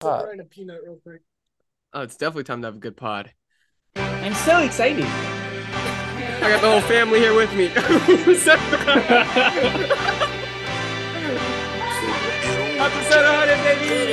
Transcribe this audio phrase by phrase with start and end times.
[0.00, 0.24] Pod.
[0.24, 1.22] Grind a peanut real quick.
[1.92, 3.32] Oh, it's definitely time to have a good pod.
[3.96, 5.04] I'm so excited.
[5.06, 7.66] I got the whole family here with me.
[12.78, 14.12] Episode 100, baby!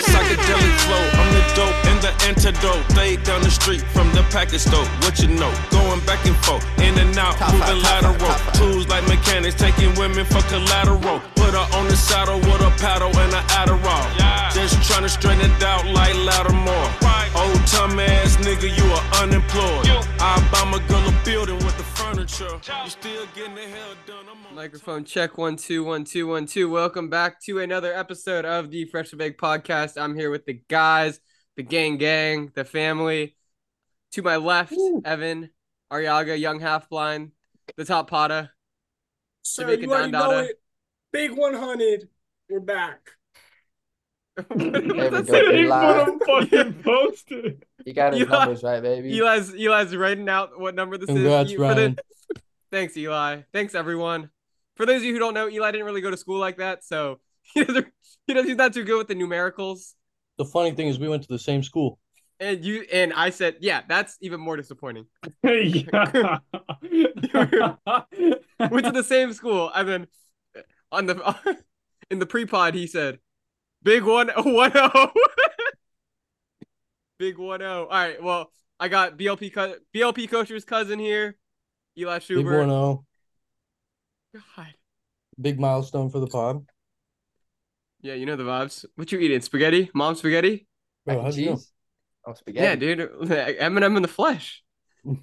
[0.00, 2.86] Psychedelic flow, I'm the dope and the antidote.
[2.94, 4.84] They down the street from the package store.
[5.02, 5.52] What you know?
[5.70, 8.34] Going back and forth, in and out, moving lateral.
[8.54, 11.20] Tools like mechanics, taking women for collateral.
[11.36, 14.06] Put her on the saddle with a paddle and an Adderall.
[14.54, 16.90] Just trying to straighten it out like Lattimore.
[17.36, 19.86] Old time ass nigga, you are unemployed.
[20.20, 22.58] I buy my girl a building with the furniture.
[22.84, 24.24] You still getting the hell done.
[24.30, 26.70] I'm on Microphone check one two one two one two.
[26.70, 30.00] Welcome back to another episode of the Freshly Baked Podcast.
[30.00, 31.20] I'm here with the guys,
[31.58, 33.34] the gang, gang, the family.
[34.12, 34.72] To my left,
[35.04, 35.50] Evan,
[35.92, 37.32] Arriaga, young half blind,
[37.76, 38.50] the top pata.
[39.42, 40.58] So Jamaica you already know it.
[41.12, 42.08] Big 100.
[42.48, 43.10] We're back.
[44.36, 45.50] There we go.
[45.52, 46.04] He Eli.
[46.04, 47.42] put a fucking poster.
[47.84, 49.18] You got his Eli- numbers right, baby.
[49.18, 51.52] Eli's Eli's writing out what number this Congrats, is.
[51.52, 51.98] You- for the- Ryan.
[52.70, 53.42] Thanks, Eli.
[53.52, 54.30] Thanks, everyone.
[54.76, 56.84] For those of you who don't know, Eli didn't really go to school like that,
[56.84, 57.88] so he doesn't.
[58.26, 58.46] He does.
[58.46, 59.94] He's not too good with the numericals.
[60.38, 61.98] The funny thing is, we went to the same school.
[62.40, 65.06] And you and I said, yeah, that's even more disappointing.
[65.42, 66.38] yeah.
[68.70, 70.06] Went to the same school, and then
[70.90, 71.56] on the
[72.10, 73.18] in the pre-pod, he said,
[73.82, 75.10] "Big one, oh, one zero, oh.
[77.18, 78.50] big one zero." All right, well,
[78.80, 81.36] I got BLP co- BLP coacher's cousin here,
[81.96, 82.58] Eli Big Shubert.
[82.60, 83.04] 1 0.
[84.34, 84.66] God,
[85.40, 86.66] Big milestone for the pod.
[88.00, 88.84] Yeah, you know the vibes.
[88.96, 89.40] What you eating?
[89.40, 89.90] Spaghetti?
[89.94, 90.66] Mom spaghetti?
[91.06, 91.56] Mac Bro, and how'd you know?
[91.56, 91.72] cheese.
[92.26, 94.62] Oh, Yeah, dude, Eminem in the flesh.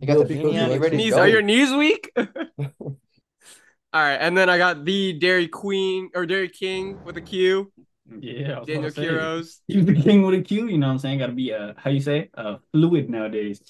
[0.00, 0.54] You got the Bill beanie on.
[0.54, 1.20] You likes ready to knees, go?
[1.20, 2.10] are your knees weak?
[2.16, 7.70] All right, and then I got the Dairy Queen or Dairy King with a Q,
[8.08, 8.60] yeah.
[8.64, 9.58] Daniel about Quiros.
[9.66, 11.18] He's the king with a Q, you know what I'm saying?
[11.18, 13.60] Gotta be uh how you say uh fluid nowadays.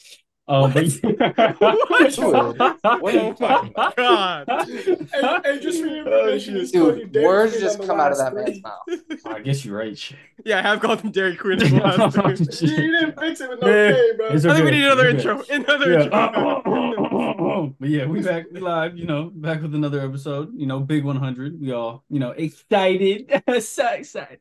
[0.49, 2.59] Um, but- Fluid?
[2.59, 3.97] What are you talking about?
[3.97, 4.45] God.
[4.49, 4.97] Hey,
[5.45, 6.61] hey, just for your Oh, information, shit.
[6.63, 9.27] he's called you Dude, words Queen just come out of that man's mouth.
[9.27, 10.13] I guess you're right.
[10.45, 11.77] Yeah, I have called him Dairy Queen in the.
[11.77, 14.29] You, oh, you didn't fix it with no Man, K, bro.
[14.31, 15.39] I think we need another It's intro.
[15.41, 15.55] okay.
[15.55, 16.03] Another Yeah.
[16.05, 17.75] intro.
[17.79, 21.05] but yeah, we back we live, you know, back with another episode, you know, big
[21.05, 21.61] 100.
[21.61, 23.31] We all, you know, excited.
[23.61, 24.41] so excited.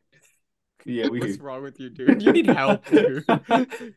[0.86, 2.22] Yeah, we What's wrong with you, dude?
[2.22, 3.26] You need help, dude.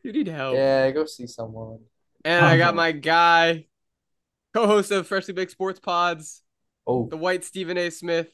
[0.03, 0.54] You need help.
[0.54, 1.81] Yeah, go see someone.
[2.25, 2.76] And I got Uh-huh.
[2.76, 3.66] my guy,
[4.54, 6.43] co-host of Freshly Baked Sports Pods,
[6.87, 7.91] Oh, the white Stephen A.
[7.91, 8.32] Smith,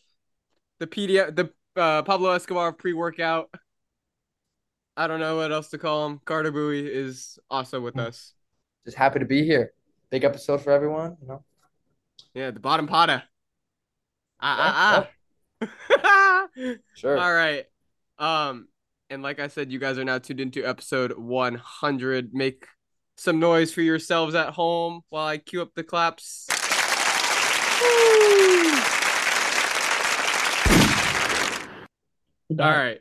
[0.79, 3.51] the PDF, the uh, Pablo Escobar pre-workout.
[4.97, 6.21] I don't know what else to call him.
[6.25, 8.33] Carter Bui is also with us.
[8.85, 9.73] just happy to be here.
[10.11, 11.17] Big episode for everyone.
[11.23, 11.45] You know.
[12.35, 13.23] Yeah, the bottom potter.
[14.41, 15.09] Ah ah
[15.63, 16.49] ah.
[16.95, 17.17] Sure.
[17.19, 17.67] All right.
[18.19, 18.69] Um,
[19.11, 22.34] and like I said, you guys are now tuned into episode 100.
[22.34, 22.67] Make
[23.17, 26.47] some noise for yourselves at home while I cue up the claps.
[32.51, 33.01] All right.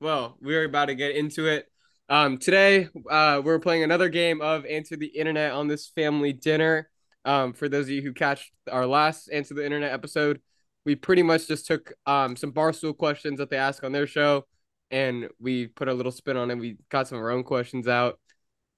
[0.00, 1.66] Well, we're about to get into it.
[2.08, 6.88] Um, today, uh, we're playing another game of Answer the Internet on this family dinner.
[7.24, 10.40] Um, for those of you who catched our last Answer the Internet episode,
[10.88, 14.46] we pretty much just took um some barstool questions that they ask on their show,
[14.90, 16.56] and we put a little spin on it.
[16.56, 18.18] We got some of our own questions out.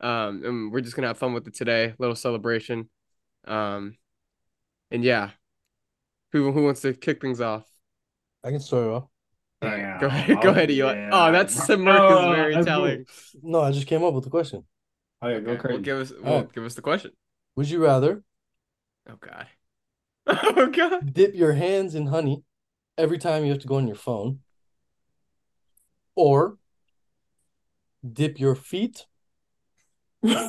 [0.00, 1.94] Um, and we're just gonna have fun with it today.
[1.98, 2.91] Little celebration.
[3.47, 3.97] Um,
[4.91, 5.31] and yeah,
[6.32, 7.65] who who wants to kick things off?
[8.42, 9.04] I can start it off.
[9.60, 10.00] Damn.
[10.00, 10.94] Go ahead, go ahead, Eli.
[10.94, 11.10] Yeah.
[11.12, 13.04] Oh, that smirk Oh, is very that's telling.
[13.42, 14.65] No, I just came up with the question.
[15.22, 15.75] Oh yeah, go crazy.
[15.75, 16.53] well, give us well, Alright.
[16.54, 17.12] give us the question.
[17.56, 18.22] Would you rather
[19.09, 19.47] Oh God.
[20.26, 21.12] Oh God.
[21.12, 22.42] dip your hands in honey
[22.97, 24.41] every time you have to go on your phone,
[26.14, 26.56] or
[28.12, 29.06] dip your feet?
[30.20, 30.42] Why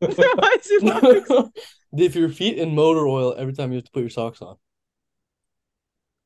[0.00, 1.24] is he laughing?
[1.94, 4.56] dip your feet in motor oil every time you have to put your socks on.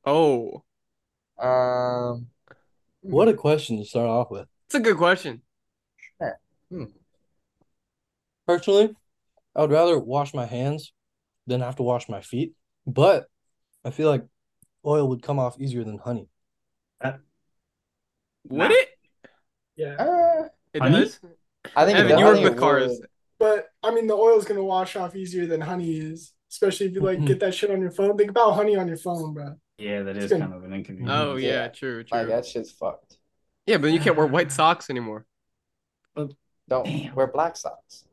[0.05, 0.63] Oh,
[1.39, 2.27] Um.
[3.01, 4.47] What a question to start off with.
[4.65, 5.41] it's a good question.
[8.47, 8.95] Personally,
[9.55, 10.91] I would rather wash my hands
[11.47, 12.53] than have to wash my feet,
[12.87, 13.27] but
[13.83, 14.25] I feel like
[14.85, 16.27] oil would come off easier than honey.
[17.03, 17.19] Would
[18.49, 18.67] Nah.
[18.69, 18.89] it?
[19.75, 19.95] Yeah.
[19.95, 20.99] Uh, It Honey?
[20.99, 21.19] does.
[21.75, 21.97] I think.
[21.97, 22.19] it Evan, does.
[22.19, 22.99] you I work with cars.
[23.39, 27.01] But I mean, the oil's gonna wash off easier than honey is, especially if you
[27.01, 28.17] like get that shit on your phone.
[28.17, 29.55] Think about honey on your phone, bro.
[29.77, 31.11] Yeah, that is It's kind of an inconvenience.
[31.13, 31.67] Oh yeah, Yeah.
[31.69, 32.19] true, true.
[32.19, 33.17] Like that shit's fucked.
[33.65, 35.25] Yeah, but you can't wear white socks anymore.
[36.15, 37.13] Don't Damn.
[37.15, 38.05] wear black socks.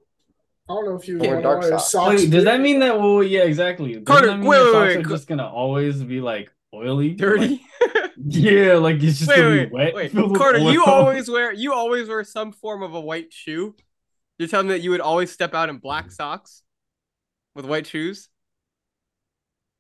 [0.69, 1.91] I don't know if you Or want dark to wear socks.
[1.91, 2.21] socks.
[2.23, 2.99] Wait, does that mean that?
[2.99, 3.91] Well, yeah, exactly.
[3.93, 6.21] Doesn't Carter, that mean wait, your wait, socks wait, are co- just gonna always be
[6.21, 7.49] like oily, Dirty.
[7.81, 9.95] Like, Yeah, like it's just Wait, gonna wait, be wet.
[9.95, 10.13] wait.
[10.37, 13.75] Carter, you always wear you always wear some form of a white shoe.
[14.39, 16.63] You're telling me that you would always step out in black socks
[17.55, 18.29] with white shoes?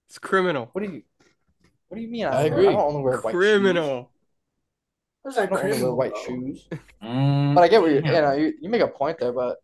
[0.09, 0.69] It's criminal.
[0.73, 1.03] What do you?
[1.89, 2.27] What do you mean?
[2.27, 2.69] I don't wear- agree.
[2.69, 3.39] I don't only wear white shoes.
[3.39, 4.11] Criminal.
[5.23, 6.67] Where's I that don't only wear white shoes.
[7.03, 7.97] Mm, But I get what you.
[7.97, 9.59] You know, you, you make a point there, but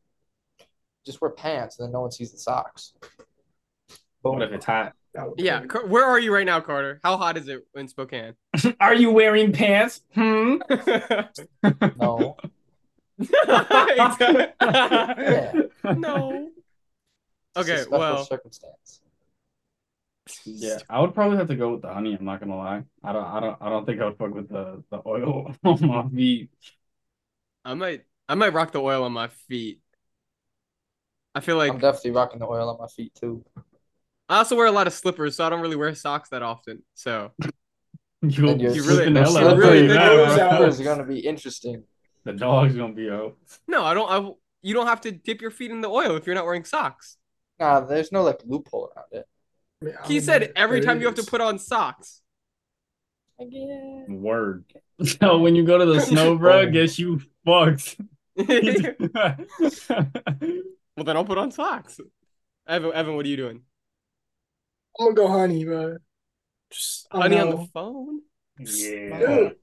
[1.09, 2.93] just wear pants and then no one sees the socks.
[4.21, 4.93] What if it's hot?
[5.39, 7.01] Yeah, be- Car- where are you right now, Carter?
[7.03, 8.35] How hot is it in Spokane?
[8.81, 10.03] Are you wearing pants?
[10.15, 10.57] Hmm.
[11.97, 12.37] No.
[13.19, 14.53] Yeah.
[15.97, 16.51] no.
[17.57, 19.01] It's Okay, special well, circumstance.
[20.45, 22.15] Yeah, I would probably have to go with the honey.
[22.15, 22.85] I'm not gonna lie.
[23.03, 23.25] I don't.
[23.25, 23.57] I don't.
[23.61, 26.51] I don't think I would fuck with the the oil on my feet.
[27.65, 29.81] I might I might rock the oil on my feet.
[31.39, 33.45] I feel like I'm definitely rocking the oil on my feet too.
[34.29, 36.83] I also wear a lot of slippers, so I don't really wear socks that often.
[36.95, 37.31] So
[38.23, 39.23] You'll And you're really- in you
[39.55, 40.45] really think Yeah, it was bro.
[40.45, 40.57] out.
[40.59, 41.85] Slippers are gonna be interesting.
[42.25, 43.37] The dog's gonna be out.
[43.69, 44.11] no, I don't.
[44.11, 46.65] I you don't have to dip your feet in the oil if you're not wearing
[46.65, 47.17] socks.
[47.61, 49.27] Nah, there's no like loophole around it.
[49.81, 52.21] I mean, I He said every There time you have to put on socks.
[53.41, 54.07] Again.
[54.21, 54.65] Word.
[55.21, 57.97] So when you go to the snow, bro, guess you fucked.
[60.99, 62.01] well, then I'll put on socks.
[62.67, 63.63] Evan, Evan, what are you doing?
[64.99, 65.99] I'm gonna go honey, bro.
[66.71, 68.21] Just I don't Honey on the phone.
[68.59, 69.19] yeah.
[69.19, 69.57] Dude,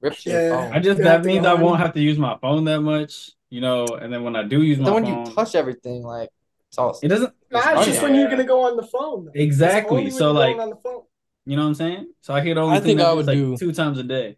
[0.00, 0.50] Rip to Yeah.
[0.50, 0.72] phone.
[0.72, 3.60] I just You that means I won't have to use my phone that much, you
[3.60, 3.84] know.
[3.96, 6.30] And then when I do use my then when phone, you touch everything, like
[6.68, 8.86] it's all it doesn't Nah, it's honey just on when you're gonna go on the
[8.86, 9.24] phone.
[9.24, 9.32] though.
[9.34, 10.10] Exactly.
[10.10, 11.02] So like, on the phone.
[11.44, 12.06] you know what I'm saying?
[12.20, 14.36] So I could only I think I would like do- two times a day.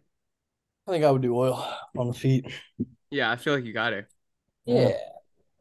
[0.87, 1.63] I think I would do oil
[1.95, 2.45] on the feet.
[3.11, 4.07] Yeah, I feel like you got it.
[4.65, 4.97] yeah.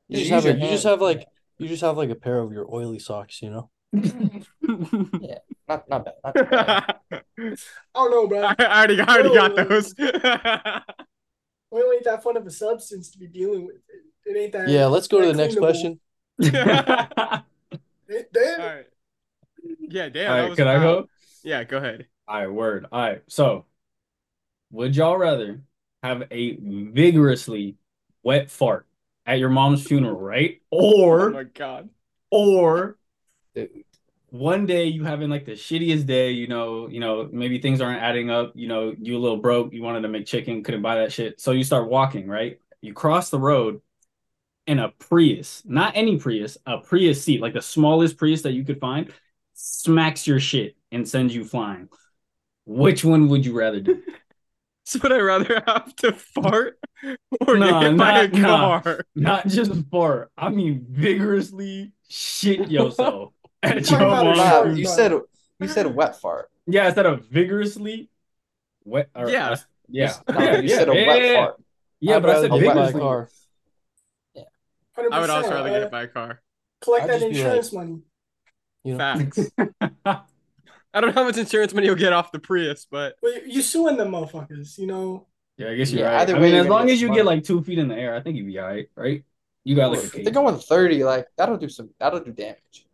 [0.09, 1.27] You Just just have a, you just have like
[1.59, 3.71] you just have like a pair of your oily socks, you know.
[3.95, 5.17] Mm-hmm.
[5.21, 6.15] yeah, Not not bad.
[6.25, 6.69] Not too bad.
[6.69, 6.95] I
[7.39, 7.55] I
[7.95, 8.43] don't know, bro.
[8.61, 9.95] already, I already got those.
[11.73, 13.77] Oil ain't that fun of a substance to be dealing with.
[13.77, 14.69] It, it ain't that.
[14.69, 16.01] Yeah, let's go to the next question.
[16.39, 18.61] It, damn.
[18.61, 18.87] All right.
[19.81, 20.31] Yeah, damn.
[20.31, 21.05] All that right, can I wild.
[21.05, 21.09] go?
[21.43, 22.07] Yeah, go ahead.
[22.29, 22.87] All right, word.
[22.93, 23.23] All right.
[23.29, 23.65] So,
[24.71, 25.63] would y'all rather
[26.03, 27.77] have a vigorously
[28.23, 28.87] wet fart
[29.27, 30.61] at your mom's funeral, right?
[30.71, 31.89] Or Oh my god.
[32.31, 32.99] or
[34.31, 38.03] one day you having like the shittiest day, you know, you know, maybe things aren't
[38.03, 40.97] adding up, you know, you a little broke, you wanted to make chicken, couldn't buy
[40.97, 41.41] that shit.
[41.41, 42.59] So you start walking, right?
[42.81, 43.81] You cross the road
[44.67, 48.65] in a Prius, not any Prius, a Prius seat, like the smallest Prius that you
[48.65, 49.13] could find,
[49.55, 51.89] smacks your shit and sends you flying.
[52.67, 54.03] Which one would you rather do?
[54.87, 56.79] So would I rather have to fart
[57.47, 58.81] or Nah, get hit by a nah, nah.
[58.83, 59.01] car?
[59.15, 63.33] Not just fart, I mean vigorously shit yourself
[63.63, 64.77] at talking your about a mom's Nah, shark, funeral.
[64.77, 65.13] you said
[65.61, 66.51] you said wet fart.
[66.67, 68.11] Yeah, instead of vigorously
[68.85, 69.11] wet.
[69.15, 69.51] Or, Yeah.
[69.51, 69.57] uh,
[69.89, 70.21] yeah.
[70.29, 71.35] No, yeah, you yeah, said a yeah, wet yeah.
[71.35, 71.63] fart.
[72.01, 73.01] Yeah, I'd but I said get hit by a vigorously.
[73.01, 73.29] car.
[74.97, 76.43] 100%, I would also rather get uh, hit by a car.
[76.81, 78.01] collect I'd that just be insurance money.
[78.85, 79.53] You know, Facts.
[80.95, 83.63] I don't know how much insurance money you'll get off the Prius, but But you
[83.63, 85.27] suing them motherfuckers, you know.
[85.57, 86.23] yeah, I guess you're Yeah, right.
[86.23, 87.89] either I way, mean, you're as long as you some get like two feet in
[87.89, 89.25] the air, I think you'd be all right, right?
[89.65, 90.25] You got like a If cage.
[90.25, 92.87] they're going 30, like that'll do some that'll do damage.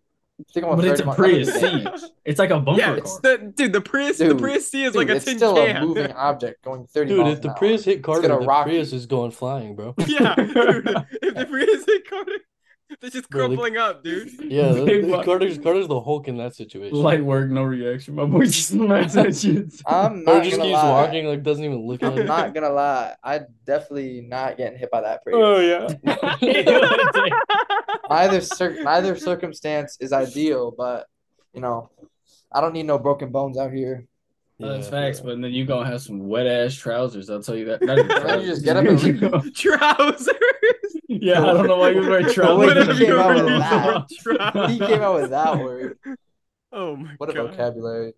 [0.54, 1.54] They're going But 30 it's a miles, Prius.
[1.58, 1.94] C.
[2.24, 3.20] It's like a bumper yeah, it's car.
[3.20, 3.72] the dude.
[3.72, 5.76] The Prius, the Prius C is Dude, like a it's tin still can.
[5.76, 7.58] a moving object going 30 dude, miles if the an hour.
[7.58, 8.92] Prius hit Carter, the rock Prius you.
[8.92, 9.96] is going flying, bro.
[10.06, 11.06] yeah, dude.
[11.22, 12.32] If the Prius hit Carter,
[13.00, 14.30] they're just Bro, they- crumpling up, dude.
[14.50, 16.96] Yeah, the, Big the- Carter's Carter's the Hulk in that situation.
[16.98, 18.14] Light work, no reaction.
[18.14, 19.72] My boy just smacks that shit.
[19.86, 20.90] I'm Or not just gonna keeps lie.
[20.90, 22.24] walking, like doesn't even look at I'm it.
[22.26, 23.14] not gonna lie.
[23.22, 25.36] I definitely not getting hit by that Prius.
[25.38, 25.86] Oh yeah.
[28.08, 31.06] Neither cir- neither circumstance is ideal, but
[31.54, 31.90] you know,
[32.52, 34.06] I don't need no broken bones out here.
[34.60, 35.34] That's facts, bro.
[35.36, 37.30] but then you gonna have some wet ass trousers.
[37.30, 37.82] I'll tell you that.
[37.82, 38.64] Not even then you just trousers.
[38.64, 40.36] get up and Trousers.
[41.08, 42.62] yeah, I don't know why you wear Wait, trousers.
[42.62, 44.10] he Whatever came you out were with using that.
[44.22, 44.70] for trousers.
[44.72, 45.98] He came out with that word.
[46.72, 48.12] Oh my What a vocabulary.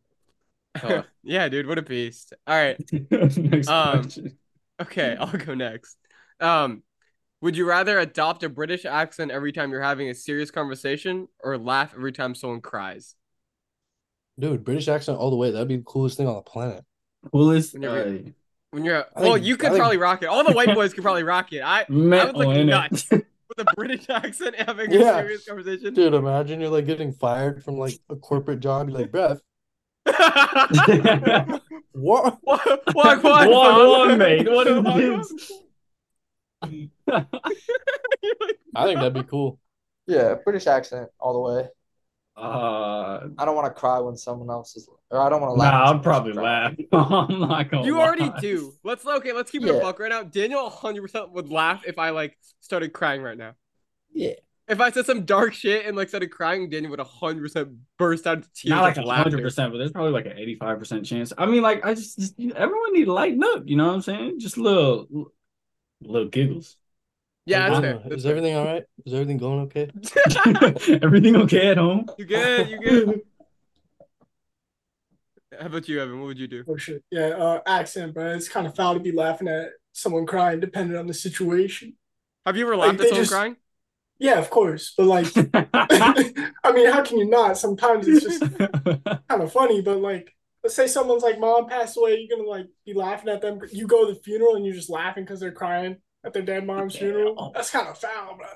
[0.77, 1.07] Tough.
[1.23, 2.33] yeah, dude, what a beast.
[2.47, 2.79] All right.
[3.11, 4.39] Next Um, question.
[4.81, 5.97] Okay, I'll go next.
[6.41, 6.83] Um,
[7.41, 11.59] would you rather adopt a British accent every time you're having a serious conversation or
[11.59, 13.15] laugh every time someone cries?
[14.39, 15.51] Dude, British accent all the way.
[15.51, 16.85] That'd be the coolest thing on the planet.
[17.31, 17.75] Coolest.
[17.75, 18.31] When you're- Uh,
[18.71, 20.27] When you're I well, think- you I could think- probably rock it.
[20.27, 21.63] All the white boys could probably rock it.
[21.63, 23.09] I metal look in nuts.
[23.11, 23.25] with
[23.59, 25.21] a British accent having a Yeah.
[25.21, 25.93] serious conversation.
[25.93, 28.89] Dude, imagine you're like getting fired from like a corporate job.
[28.89, 29.41] You're like, bruv,
[31.93, 32.39] what?
[32.43, 34.49] Walk, walk, Walk walk, on, mate.
[34.51, 35.53] What is Walk this?
[36.63, 36.91] on.
[37.13, 37.27] You're
[38.75, 39.59] I think that'd be cool.
[40.07, 41.69] Yeah, British accent all the way.
[42.37, 45.61] Uh, I don't want to cry when someone else is, or I don't want to
[45.61, 45.73] laugh.
[45.73, 46.89] nah, I'd someone probably else is crying.
[46.93, 47.29] laugh.
[47.31, 47.87] I'm not gonna.
[47.87, 48.75] You already do.
[48.83, 49.33] Let's okay.
[49.33, 50.23] Let's keep it a buck right now.
[50.23, 53.53] Daniel 100 percent would laugh if I like started crying right now.
[54.13, 54.33] Yeah.
[54.69, 58.27] If I said some dark shit and like started crying, Daniel would 100 percent burst
[58.27, 58.71] out into tears.
[58.71, 61.33] Not like a hundred percent, but there's probably like an eighty-five percent chance.
[61.37, 63.65] I mean, like I just, just everyone need to lighten up.
[63.67, 64.41] You know what I'm saying?
[64.41, 65.33] Just little,
[66.01, 66.77] little giggles.
[67.45, 67.99] Yeah, that's fair.
[68.05, 68.31] That's Is fair.
[68.37, 68.85] everything all right?
[69.05, 69.91] Is everything going okay?
[71.03, 72.07] Everything okay at home?
[72.17, 72.69] You good?
[72.69, 73.21] You good?
[75.61, 76.19] How about you, Evan?
[76.21, 76.65] What would you do?
[76.67, 77.03] Oh shit.
[77.11, 78.33] Yeah, uh accent, bro.
[78.35, 81.95] It's kind of foul to be laughing at someone crying, depending on the situation.
[82.47, 83.57] Have you ever laughed they at someone just- crying?
[84.19, 84.95] Yeah, of course.
[84.97, 85.27] But like
[85.75, 87.59] I mean, how can you not?
[87.59, 90.33] Sometimes it's just kind of funny, but like
[90.63, 93.59] let's say someone's like mom passed away, you're gonna like be laughing at them.
[93.73, 96.67] You go to the funeral and you're just laughing because they're crying at their dead
[96.67, 97.53] mom's funeral.
[97.55, 98.47] That's kind of foul, bro.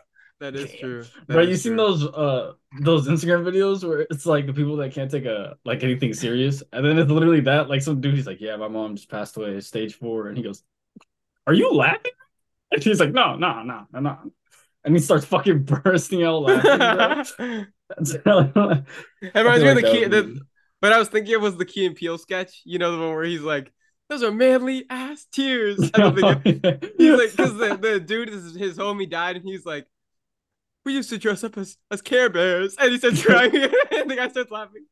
[0.41, 0.79] That is Damn.
[0.81, 1.05] true.
[1.29, 4.77] That Bro, is you seen those uh those Instagram videos where it's like the people
[4.77, 8.15] that can't take a like anything serious, and then it's literally that like some dude
[8.15, 10.63] he's like, yeah, my mom just passed away, stage four, and he goes,
[11.47, 12.13] "Are you laughing?"
[12.73, 14.33] And she's like, "No, no, no, no, no,"
[14.85, 17.67] and he starts fucking bursting out laughing.
[17.99, 18.83] it bro.
[19.35, 20.01] reminds me of the like key.
[20.01, 20.41] would The, be-
[20.81, 22.63] what I was thinking of was the Key and Peele sketch.
[22.65, 23.73] You know the one where he's like,
[24.09, 26.45] "Those are manly ass tears." I don't think
[26.99, 29.87] he's like, because the, the dude is his homie died, and he's like,
[30.85, 33.55] "We used to dress up as as Care Bears," and he starts crying,
[33.91, 34.87] and the guy starts laughing.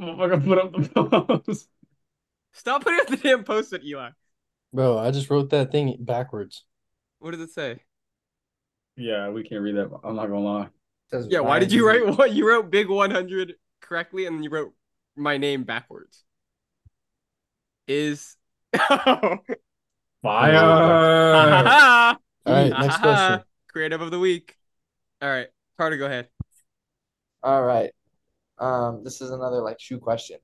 [0.00, 1.68] Motherfucker put up the post.
[2.52, 4.10] Stop putting up the damn post it, Eli.
[4.72, 6.64] Bro, I just wrote that thing backwards.
[7.18, 7.80] What does it say?
[8.96, 9.90] Yeah, we can't read that.
[10.04, 10.68] I'm not gonna lie.
[11.10, 12.32] Says Yeah, why did you write what?
[12.32, 14.72] You wrote Big 100 correctly, and then you wrote
[15.16, 16.24] my name backwards.
[17.90, 18.36] Is
[18.78, 19.38] oh.
[20.22, 20.54] Fire.
[20.54, 22.18] Ah-ha-ha.
[22.46, 23.00] All right, next Ah-ha-ha.
[23.28, 23.44] question.
[23.68, 24.56] Creative of the week.
[25.20, 26.28] All right, Carter, go ahead.
[27.42, 27.90] All right.
[28.58, 30.38] Um, this is another like shoe question.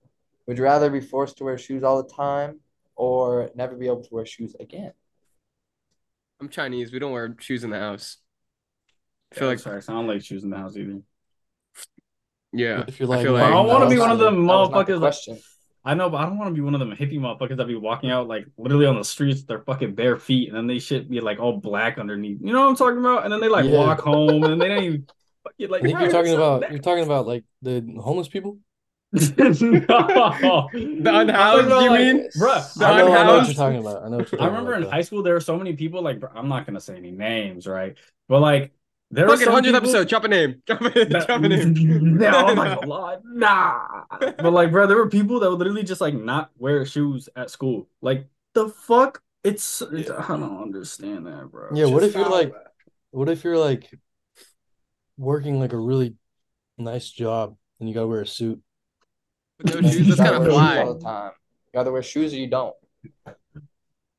[0.49, 2.59] Would you rather be forced to wear shoes all the time
[2.97, 4.93] or never be able to wear shoes again?
[6.41, 6.93] I'm Chinese.
[6.93, 8.17] We don't wear shoes in the house.
[9.33, 10.99] I feel like, sorry, I don't like shoes in the house either.
[12.53, 12.85] yeah.
[12.89, 14.53] If you're I like, feel like- I don't wanna be one of not- them That
[14.53, 15.39] was not the motherfuckers that- question.
[15.87, 17.77] I know, but I don't want to be one of them hippie motherfuckers that be
[17.77, 20.81] walking out like literally on the streets with their fucking bare feet, and then they
[20.81, 22.41] shit be like all black underneath.
[22.43, 23.23] You know what I'm talking about?
[23.23, 23.71] And then they like Yeah.
[23.71, 25.07] walk home, and they don't even
[25.45, 25.83] fucking like.
[25.83, 28.59] I think you're talking about not you're talking about like the homeless people.
[29.13, 30.69] no.
[30.73, 32.29] The unhoused, I'm you like, mean?
[32.37, 32.75] bruh?
[32.75, 34.03] The I know, I know what you're talking about.
[34.03, 34.91] I know I remember about, in though.
[34.91, 37.67] high school there were so many people like bro, I'm not gonna say any names,
[37.69, 37.97] right?
[38.29, 38.73] But like
[39.11, 40.09] there Fucking were some 100th people episode.
[40.09, 40.63] Drop a name.
[40.67, 42.19] Drop a, that- drop a name.
[42.19, 43.17] no, I'm not gonna lie.
[43.25, 44.05] Nah.
[44.19, 47.51] But like, bro, there were people that would literally just like not wear shoes at
[47.51, 47.89] school.
[48.01, 49.23] Like the fuck?
[49.45, 51.69] It's I don't understand that, bro.
[51.73, 52.61] Yeah, what if you're like, bro.
[53.13, 53.89] what if you're like
[55.17, 56.17] working like a really
[56.79, 58.61] nice job and you gotta wear a suit?
[59.63, 60.79] With no shoes, that's kind of wear fly.
[60.83, 61.31] all the time.
[61.73, 62.75] You either wear shoes or you don't.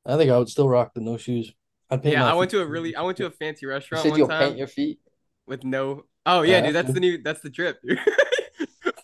[0.05, 1.51] I think I would still rock the no shoes.
[1.89, 2.57] I'd paint Yeah, my I went feet.
[2.57, 4.57] to a really, I went to a fancy You restaurant said one you'll time paint
[4.57, 4.99] your feet.
[5.45, 6.05] with no.
[6.25, 7.79] Oh yeah, Yeah, dude, that's the new, that's the drip.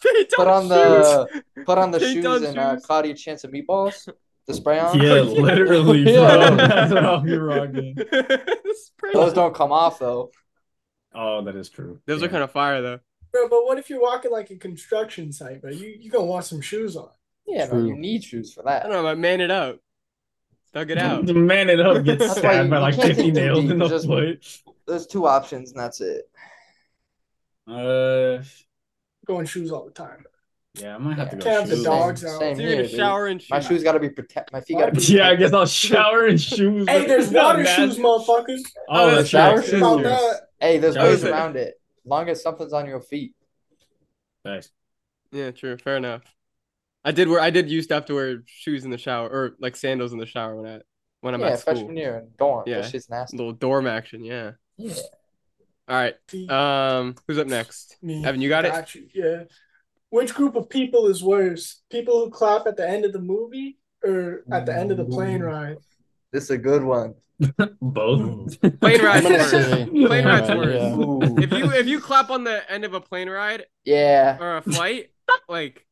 [0.03, 2.85] Paint Put on on the put on the Paint shoes on and uh, shoes.
[2.85, 4.09] Claudia Chance of meatballs.
[4.47, 4.99] The spray on.
[5.01, 6.11] Yeah, literally, bro.
[6.13, 6.49] Yeah.
[6.55, 7.95] That's what I'll be rocking.
[9.13, 10.31] Those don't come off though.
[11.15, 11.99] Oh, that is true.
[12.05, 12.99] Those are kind of fire though.
[13.31, 15.71] Bro, but what if you're walking like a construction site, bro?
[15.71, 17.09] You you gonna want some shoes on.
[17.47, 17.87] Yeah, no, True.
[17.87, 18.85] you need shoes for that.
[18.85, 19.79] I don't know, but man it up.
[20.73, 21.25] Thug it out.
[21.25, 23.41] The man it up gets That's why stabbed by you like can't 50 think too
[23.41, 24.61] nails deep, in the just- foot.
[24.87, 26.23] There's two options and that's it.
[27.67, 28.43] Uh,
[29.25, 30.25] Going shoes all the time.
[30.73, 31.43] yeah, I might have to go.
[31.43, 31.85] Can't have the shoes.
[31.85, 32.39] dogs out.
[32.39, 32.97] Same you're here, gonna dude.
[32.97, 33.67] shower and My shoes.
[33.69, 34.51] shoes gotta be protect.
[34.51, 35.01] My feet gotta be.
[35.03, 36.85] Yeah, I guess I'll shower in shoes.
[36.89, 38.59] Hey, there's water mad- shoes, motherfuckers.
[38.89, 39.69] Oh, Oh, that's shower true.
[39.71, 39.81] shoes.
[39.81, 40.41] About that.
[40.59, 41.29] Hey, there's Shower ways shoes.
[41.29, 41.75] around it.
[42.03, 43.33] As long as something's on your feet.
[44.43, 44.69] Nice.
[45.31, 45.77] Yeah, true.
[45.77, 46.23] Fair enough.
[47.05, 47.39] I did wear.
[47.39, 50.19] I did used to have to wear shoes in the shower or like sandals in
[50.19, 50.79] the shower when I
[51.21, 51.75] when I'm yeah, at school.
[51.75, 52.63] freshman year in dorm.
[52.67, 52.81] Yeah.
[52.81, 53.37] she's shit's nasty.
[53.37, 54.23] Little dorm action.
[54.23, 54.51] Yeah.
[54.77, 54.93] Yeah.
[55.87, 56.15] All right.
[56.49, 57.97] Um, who's up next?
[58.01, 58.23] Me.
[58.25, 58.95] Evan, you got it.
[58.95, 59.07] You.
[59.13, 59.43] Yeah.
[60.09, 61.81] Which group of people is worse?
[61.91, 65.05] People who clap at the end of the movie or at the end of the
[65.05, 65.77] plane ride?
[66.31, 67.15] This is a good one.
[67.81, 68.61] Both.
[68.61, 69.51] Plane I'm ride's worse.
[69.51, 70.75] say Plane ride's ride, worse.
[70.75, 71.43] yeah.
[71.43, 74.37] If you if you clap on the end of a plane ride Yeah.
[74.39, 75.11] or a flight,
[75.49, 75.85] like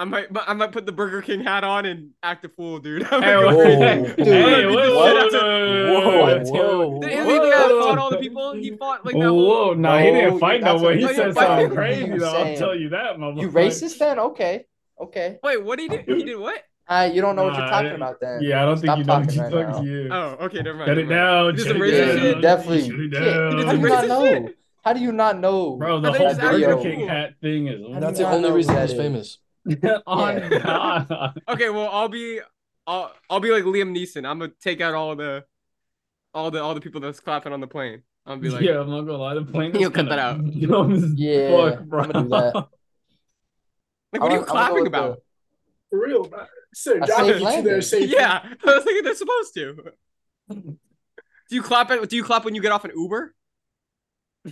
[0.00, 3.02] I might I might put the Burger King hat on and act a fool, dude.
[3.10, 3.64] I'm Hey, whoa.
[3.64, 7.00] "Hey, Hey, dude, Hey, beat whoa, the whoa, shit out of- Whoa, whoa.
[7.00, 8.52] Did he the guy fought all the people?
[8.54, 9.66] He fought like that Whoa, whole.
[9.68, 10.98] whoa, no, he didn't fight no way.
[10.98, 12.36] He no, said didn't fight something crazy I'm though.
[12.36, 13.40] I'll tell you that, motherfucker.
[13.40, 14.18] You racist then?
[14.20, 14.66] Okay.
[15.00, 15.38] Okay.
[15.42, 16.14] Wait, what did he do?
[16.14, 16.62] He did what?
[16.86, 18.40] Uh, you don't know what you're talking about then.
[18.40, 19.82] Yeah, I don't think you know what talking you right fuck now.
[19.82, 20.08] you.
[20.10, 20.88] Oh, okay, never mind.
[20.88, 21.50] Shut it never down.
[21.50, 22.40] He did shut some racist shit?
[22.42, 22.88] Definitely.
[22.88, 23.20] Shut it Yeah.
[23.34, 23.50] down.
[23.50, 24.48] He did How do you not know?
[24.84, 25.76] How do you not know?
[25.76, 26.76] Bro, the whole Burger.
[26.82, 28.96] King hat thing is That's the only reason he's that is?
[28.96, 29.38] famous.
[30.06, 31.30] on Yeah.
[31.48, 32.40] Okay, well, I'll be,
[32.86, 34.26] I'll, I'll be like Liam Neeson.
[34.28, 35.44] I'm gonna take out all the,
[36.34, 38.02] all the, all the people that's clapping on the plane.
[38.26, 39.34] I'll be like, yeah, I'm not gonna lie.
[39.34, 39.74] The plane.
[39.74, 40.38] You'll is cut that out.
[40.60, 42.00] dumb as Yeah, fuck, bro.
[42.02, 42.54] I'm gonna do that.
[42.54, 45.22] like, what are you I'm gonna- I'm gonna go clapping with the- about?
[45.90, 46.44] For real, bro.
[46.74, 48.08] Sir, I John you there landing.
[48.10, 49.92] Yeah, I was thinking they're supposed to.
[50.50, 52.06] Do you clap at?
[52.10, 53.34] Do you clap when you get off an Uber?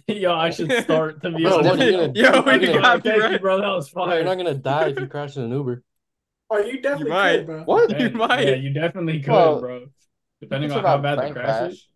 [0.09, 1.71] Yo, I should start to be Bro, honest.
[1.79, 3.41] what you gonna- Yo, what are you you gonna- got me Thank you, right.
[3.41, 3.59] bro.
[3.61, 5.83] That was Bro, you're not gonna die if you crash in an Uber.
[6.51, 7.37] Oh, you definitely might.
[7.39, 7.63] could, bro.
[7.65, 7.91] What?
[7.91, 8.47] You Yeah, might.
[8.49, 9.87] Yeah, you definitely could, Well, bro.
[10.41, 11.89] Depending on how bad the plane crash is.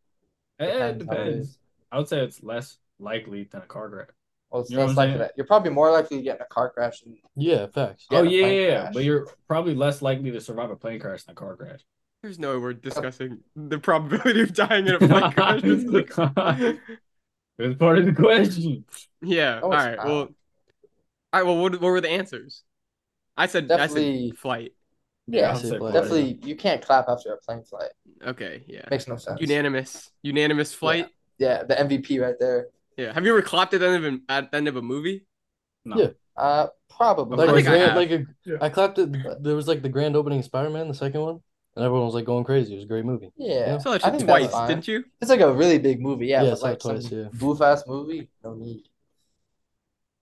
[0.59, 1.49] Eh, It Depends it depends.
[1.49, 1.59] is.
[1.93, 4.09] I would say it's less likely than a car crash.
[4.51, 5.33] Well, it's you less likely that.
[5.37, 7.01] You're probably more likely to get in a car crash.
[7.03, 8.07] Than, Yeah, facts.
[8.11, 8.95] Oh yeah, yeah, yeah, crash.
[8.95, 11.81] but you're probably less likely to survive a plane crash than a car crash.
[12.23, 15.31] There's no way we're discussing the probability of dying in a plane
[16.07, 16.77] crash.
[17.61, 18.85] It's part of the question.
[19.23, 19.61] yeah.
[19.61, 20.05] No, all not.
[20.05, 20.15] Well.
[20.17, 20.29] All
[21.33, 21.43] right.
[21.45, 22.63] Well, what, what were the answers?
[23.37, 23.69] I said.
[23.69, 24.73] Definitely- I said flight.
[25.27, 26.35] yeah, I'd Definitely.
[26.35, 26.41] plane.
[26.45, 27.91] You can't clap after a plane flight.
[28.27, 28.65] Okay.
[28.67, 28.83] Yeah.
[28.91, 29.41] Makes no sense.
[29.41, 30.11] Unanimous.
[30.23, 31.09] Unanimous flight.
[31.39, 32.67] Yeah, the MVP right there.
[32.97, 33.13] Yeah.
[33.13, 35.27] Have you ever clapped at the end of an, at the end of a movie?
[35.85, 35.97] No.
[35.97, 36.09] Yeah.
[36.37, 37.37] Uh, probably.
[37.39, 37.97] Like, I a I grand, have.
[37.97, 38.57] like a, Yeah.
[38.61, 39.11] I clapped it.
[39.43, 41.41] There was like the grand opening Spider-Man, the second one,
[41.81, 42.73] and everyone was like going crazy.
[42.75, 43.33] It was a great movie.
[43.37, 44.69] yeah, I saw that I think that's twice, fine.
[44.69, 45.05] didn't you?
[45.21, 46.27] It's like a really big movie.
[46.27, 47.29] Yeah, Yeah, but saw it like some twice, yeah.
[47.39, 48.29] goof ass movie.
[48.45, 48.83] No need.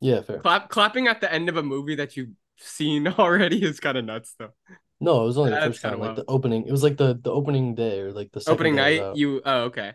[0.00, 0.38] Yeah, fair.
[0.40, 4.04] Clap clapping at the end of a movie that you've seen already is kind of
[4.04, 4.52] nuts, though.
[5.00, 5.92] No, it was only the That's first time.
[5.92, 6.26] kinda Like wild.
[6.26, 6.66] the opening.
[6.66, 9.40] It was like the the opening day or like the Opening day night, you.
[9.44, 9.92] Oh, okay.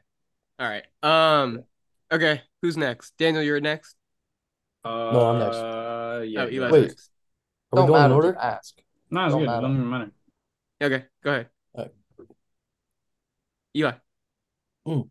[0.59, 0.85] All right.
[1.03, 1.63] Um.
[2.11, 2.41] Okay.
[2.61, 3.17] Who's next?
[3.17, 3.95] Daniel, you're next.
[4.85, 5.57] Uh, I'm next.
[6.31, 6.43] Yeah.
[6.43, 6.81] oh, Eli's Wait.
[6.89, 7.09] next.
[7.71, 8.33] Are we Don't going in order?
[8.33, 8.81] to ask.
[9.09, 9.45] No, it's Don't good.
[9.47, 9.61] matter.
[9.61, 10.11] Doesn't even matter.
[10.81, 11.05] Okay.
[11.23, 11.49] Go ahead.
[13.75, 13.95] Alright.
[14.85, 14.93] Eli.
[14.95, 15.01] Hmm.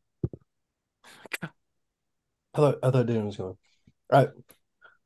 [1.42, 1.48] I
[2.58, 3.56] thought I thought Dan was going.
[4.12, 4.28] All right.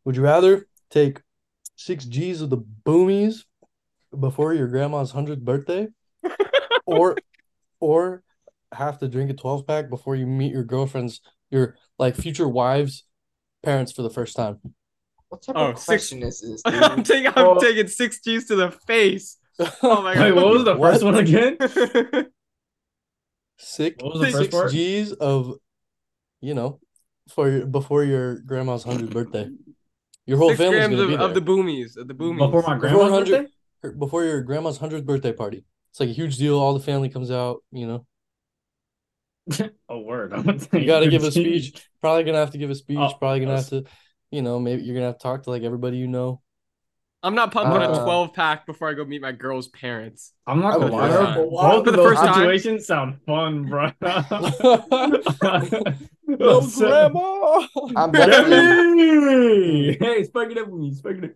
[0.05, 1.21] Would you rather take
[1.77, 3.45] six G's of the boomies
[4.19, 5.89] before your grandma's hundredth birthday,
[6.87, 7.17] or
[7.81, 8.23] or
[8.73, 13.05] have to drink a twelve pack before you meet your girlfriend's your like future wives'
[13.63, 14.59] parents for the first time?
[15.29, 17.27] What type Oh, of six- question is this, I'm taking.
[17.29, 17.61] I'm Oh.
[17.61, 19.39] taking six G's to the face.
[19.83, 20.43] Oh my Wait, god.
[20.43, 20.93] what was the What?
[20.93, 21.57] first one again?
[23.59, 24.71] Six What was the Six first six part?
[24.73, 25.55] G's of
[26.41, 26.81] you know
[27.29, 29.49] for your before your grandma's hundredth birthday.
[30.27, 31.97] Your whole Six family's grams gonna of, be of the boomies.
[31.97, 32.39] Of the boomies.
[32.39, 33.53] Before my grandma's 100 birthday?
[33.83, 35.65] her- before your grandma's hundredth birthday party.
[35.91, 36.59] It's like a huge deal.
[36.59, 37.63] All the family comes out.
[37.73, 38.07] You know,
[39.89, 40.33] A word.
[40.33, 41.61] I'm gonna you got to give a 15.
[41.61, 41.89] speech.
[42.01, 42.99] Probably gonna have to give a speech.
[43.01, 43.91] Oh, probably gonna have that's- to,
[44.31, 46.41] you know, maybe you're gonna have to talk to like everybody you know.
[47.23, 50.33] I'm not pumping a Uh, 12 pack before I go meet my girl's parents.
[50.47, 51.09] I'm not gonna lie.
[51.09, 51.35] do that.
[51.35, 51.45] bro.
[51.47, 51.63] Wow.
[51.63, 52.35] Both For of the those first time?
[52.35, 53.91] situations sound fun, bro.
[56.29, 57.67] No, grandma.
[57.97, 60.93] I'm definitely Hey, hey, spike it up with me.
[60.95, 61.31] Spike it up.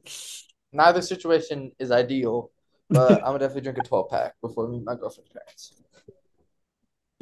[0.72, 2.50] neither situation is ideal,
[2.88, 5.74] but I'm gonna definitely drink a 12 pack before I meet my girlfriend's parents.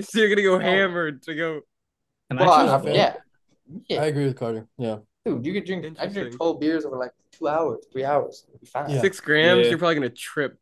[0.01, 1.61] So you're gonna go hammered to go.
[2.31, 3.15] Can Well, I choose I- a fan?
[3.89, 4.67] yeah, I agree with Carter.
[4.79, 4.99] Yeah,
[5.37, 5.97] dude, you could drink.
[6.01, 8.45] I drink 12 beers over like two hours, three hours.
[8.49, 8.91] It'll be fine.
[8.91, 9.01] Yeah.
[9.01, 9.71] Six grams, Yeah.
[9.71, 10.59] you're probably gonna trip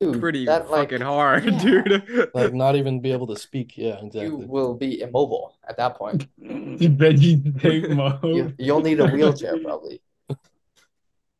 [0.00, 1.58] Dude, pretty that, like, fucking hard, yeah.
[1.60, 2.30] dude.
[2.34, 3.76] like not even be able to speak.
[3.76, 4.22] Yeah, exactly.
[4.26, 6.26] You will be immobile at that point.
[6.40, 8.18] Veggie take mode.
[8.24, 10.00] You, you'll need a wheelchair probably.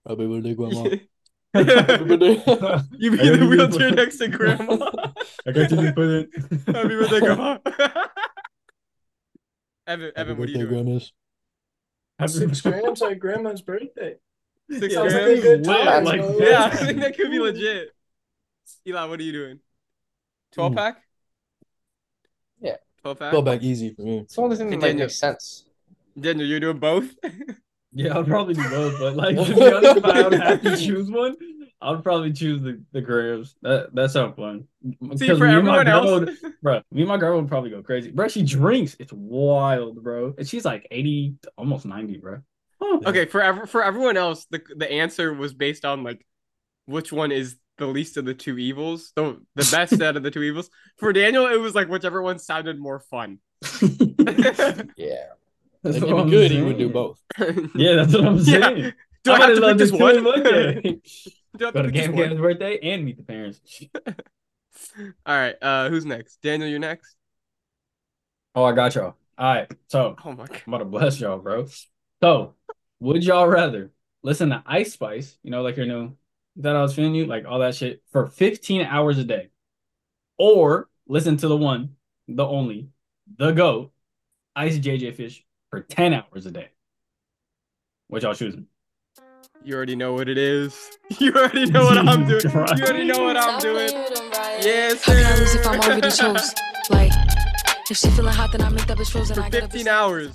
[0.07, 0.85] Happy birthday, grandma.
[0.85, 0.97] you
[1.55, 4.91] Happy be in the wheelchair be- next to grandma.
[5.47, 6.29] I got you to put it.
[6.67, 7.59] Happy birthday, grandma.
[9.87, 10.69] Evan, Happy Evan, what are you doing?
[10.69, 11.13] grandmas.
[12.29, 14.17] Six grams like grandma's birthday.
[14.71, 15.43] Six Sounds like a grams?
[15.43, 16.05] good time.
[16.05, 16.21] like.
[16.39, 17.91] Yeah, I think that could be legit.
[18.87, 19.61] Eli, what are you doing?
[20.53, 20.77] 12 Mm.
[20.77, 21.03] pack?
[22.61, 22.77] Yeah.
[23.03, 23.31] 12 pack?
[23.33, 24.19] 12 pack easy for me.
[24.19, 25.65] It's the only thing that And like, Daniel- makes sense.
[26.19, 27.15] Daniel, you're doing both?
[27.93, 30.77] Yeah, I'll probably do both, but like to be honest, if I would have to
[30.77, 31.35] choose one,
[31.83, 33.55] I would probably choose the the grams.
[33.63, 34.65] That that sounds fun.
[35.17, 37.49] See, for me and my everyone girl else, would- bro, me and my girl would
[37.49, 38.11] probably go crazy.
[38.11, 38.97] Bro, she drinks.
[38.99, 40.35] It's wild, bro.
[40.37, 42.39] And she's like 80, almost 90, bro.
[42.83, 43.01] Huh.
[43.07, 46.25] okay, for ev- for everyone else, the the answer was based on like
[46.87, 50.31] which one is the least of the two evils, the the best out of the
[50.31, 50.71] two evils.
[50.99, 53.39] For Daniel, it was like whichever one sounded more fun.
[54.97, 55.27] Yeah.
[55.83, 56.93] That's If what he'd be I'm good, he would do saying.
[56.93, 57.19] both.
[57.75, 58.43] Yeah, that's what I'm Yeah.
[58.45, 58.93] saying.
[59.25, 61.01] Do I have to love pick just this one?
[61.59, 61.65] In one day.
[61.65, 62.13] Do I have Go to Game?
[62.15, 63.61] Cam's birthday and meet the parents.
[65.27, 66.41] All right, uh, who's next?
[66.43, 67.17] Daniel, you're next.
[68.55, 69.17] Oh, I got y'all.
[69.39, 70.63] All right, so Oh my god.
[70.67, 71.67] I'm about to bless y'all, bro.
[72.23, 72.55] So,
[73.01, 73.91] would y'all rather
[74.23, 76.17] listen to Ice Spice, you know, like your new
[76.57, 79.51] that I was feeling you, like all that shit, for 15 hours a day,
[80.39, 81.97] or listen to the one,
[82.29, 82.89] the only,
[83.39, 83.93] the GOAT,
[84.57, 86.69] Ice JJ Fish for 10 hours a day?
[88.09, 88.67] What y'all choosing?
[89.63, 90.91] You already know what it is.
[91.19, 92.41] You already know what I'm doing.
[92.45, 92.51] You
[92.85, 93.91] already know what I'm doing.
[94.63, 95.91] Yes, How can I lose if I'm sir.
[95.91, 96.55] already chose?
[96.89, 97.13] Like,
[97.91, 99.35] if she feeling hot, then I make that bitch frozen.
[99.35, 100.29] For I get up 15 hours.
[100.29, 100.35] Is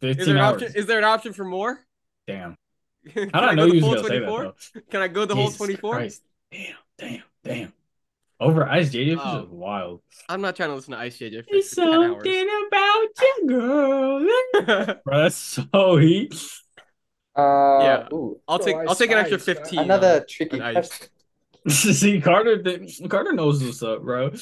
[0.00, 0.62] 15 there an hours.
[0.62, 0.72] option?
[0.76, 1.78] Is there an option for more?
[2.26, 2.56] Damn.
[3.12, 4.80] Can How did I know the you was full gonna say that though?
[4.90, 5.94] Can I go the whole 24?
[5.94, 6.22] Christ.
[6.50, 7.72] Damn, damn, damn.
[8.40, 9.42] Over Ice JJ Fish Oh.
[9.42, 10.00] is wild.
[10.28, 12.12] I'm not trying to listen to Ice JJ for It's 10 hours.
[12.24, 14.96] something about you, girl.
[15.04, 16.34] Bro, that's so heat.
[17.34, 18.08] Uh, Yeah.
[18.12, 19.78] Ooh, I'll Bro, take Ice I'll take an extra Spice, 15.
[19.80, 21.08] another on- tricky on question.
[21.68, 22.62] See, Carter,
[23.08, 24.32] Carter knows what's up, bro.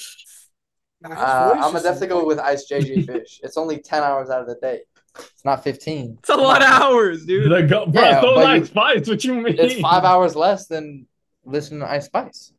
[1.04, 3.40] Uh, I'm gonna definitely go with Ice JJ Fish.
[3.42, 4.80] It's only 10 hours out of the day.
[5.18, 6.16] It's not 15.
[6.20, 7.50] It's a lot of hours, dude.
[7.50, 9.08] Like, go, bro, Yeah, so but like you- spice.
[9.08, 9.56] What you mean?
[9.58, 11.06] It's five hours less than
[11.44, 12.52] listening to Ice Spice.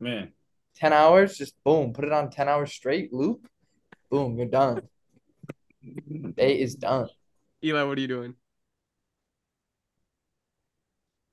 [0.00, 0.32] Man,
[0.76, 3.46] 10 hours, just boom, put it on 10 hours straight, loop,
[4.10, 4.82] boom, you're done.
[6.36, 7.08] Day is done.
[7.64, 8.34] Eli, what are you doing?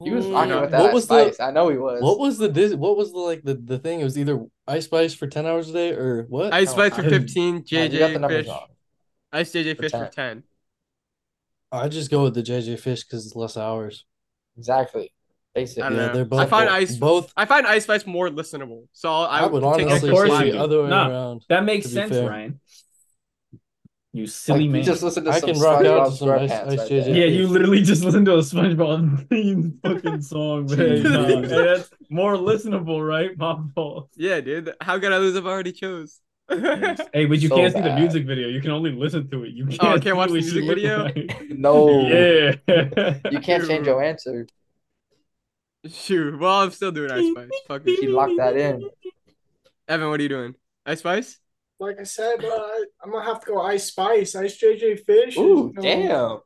[0.03, 0.61] He was Ooh, rocking no.
[0.61, 2.01] with that What Ice was the- I know he was.
[2.01, 4.01] What was the dis- what was the like the, the thing?
[4.01, 6.53] It was either Ice Spice for ten hours a day or what?
[6.53, 8.47] Ice No, Spice for I- 15, Oh, you got JJ numbers Fish.
[8.47, 8.67] wrong.
[9.31, 10.11] Ice JJ For Fish for 10.
[10.11, 10.43] 10.
[11.71, 14.05] I just go with the JJ Fish because it's less hours.
[14.57, 15.11] Exactly.
[15.55, 15.83] I Basically.
[15.89, 16.39] don't Yeah, they're both.
[16.41, 17.33] I find both, Ice both.
[17.37, 18.87] I find Ice Spice more listenable.
[18.91, 21.09] So I'll, I, I would take honestly extra course say you the other way Nah.
[21.09, 21.45] around.
[21.47, 22.29] that makes sense, fair.
[22.29, 22.59] Ryan.
[24.15, 24.79] You silly Like, man.
[24.79, 26.89] you just listen to I some can rock out to some Ice- SquarePants Ice right
[26.89, 27.07] JJ.
[27.17, 30.77] Yeah, you literally just listened to a SpongeBob theme fucking song, man.
[30.77, 31.03] Jeez.
[31.03, 33.37] Nah, hey, that's more listenable, right?
[33.37, 34.09] My fault.
[34.15, 34.73] Yeah, dude.
[34.79, 36.21] How could I lose if I already chose?
[36.49, 38.47] Hey, but you So can't see the music video.
[38.47, 39.49] You can only listen to it.
[39.49, 41.03] You can't, Oh, can't watch the music video?
[41.03, 41.49] like.
[41.49, 42.07] No.
[42.07, 42.55] Yeah.
[43.31, 44.47] You can't change your answer.
[45.87, 46.39] Shoot.
[46.39, 47.49] Well, I'm still doing Ice Spice.
[47.67, 48.01] Fuck it.
[48.01, 48.89] You lock that in.
[49.89, 50.55] Evan, what are you doing?
[50.85, 51.37] Ice Spice?
[51.79, 52.67] Like I said, uh,
[53.03, 55.37] I'm gonna have to go Ice Spice, Ice JJ Fish.
[55.37, 56.37] Ooh, you know, damn.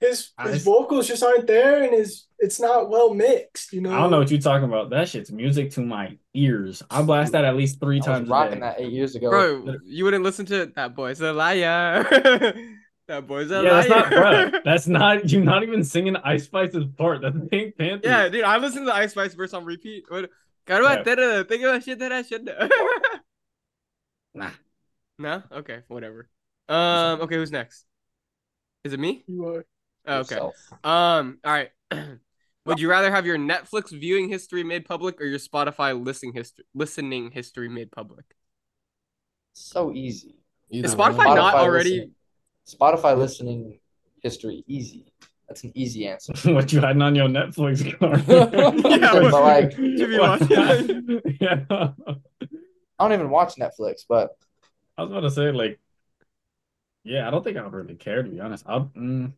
[0.00, 3.72] His Ice- his vocals just aren't there, and his it's not well mixed.
[3.72, 3.92] You know.
[3.92, 4.90] I don't know what you're talking about.
[4.90, 6.82] That shit's music to my ears.
[6.90, 8.60] I blast that at least three I was times a rocking day.
[8.60, 9.30] that eight years ago.
[9.30, 12.04] Bro, you wouldn't listen to That Boy's a Liar.
[13.08, 14.50] that Boy's a Yeah, that's not, liar.
[14.50, 14.60] bro.
[14.64, 15.28] That's not.
[15.30, 17.20] You're not even singing Ice Spice's part.
[17.22, 18.06] That's Pink Panther.
[18.08, 20.04] yeah, dude, I listen to the Ice Spice verse on repeat.
[20.08, 20.30] What?
[20.66, 21.02] Caro Yeah.
[21.02, 22.56] entera, think about shit that I should know.
[24.34, 24.50] Nah.
[25.18, 25.42] No?
[25.52, 26.28] Okay, whatever.
[26.68, 27.84] Um, okay, who's next?
[28.84, 29.24] Is it me?
[29.26, 29.66] You are.
[30.06, 30.34] Oh, okay.
[30.36, 30.54] Yourself.
[30.82, 31.70] Um, all right.
[32.66, 36.64] Would you rather have your Netflix viewing history made public or your Spotify listening history
[36.74, 38.24] listening history made public?
[39.52, 40.36] So easy.
[40.70, 41.12] Either Is one.
[41.14, 42.14] Spotify not already listening-
[42.66, 43.80] Spotify listening
[44.22, 45.12] history easy.
[45.48, 46.32] That's an easy answer.
[46.54, 48.24] what you hiding on your Netflix card?
[48.28, 51.40] Yeah, but like, Should be What?
[51.40, 51.90] yeah.
[53.02, 54.36] I don't even watch Netflix, but
[54.96, 55.80] I was about to say like,
[57.02, 58.64] yeah, I don't think I would really care to be honest.
[58.66, 59.32] I'll, mm,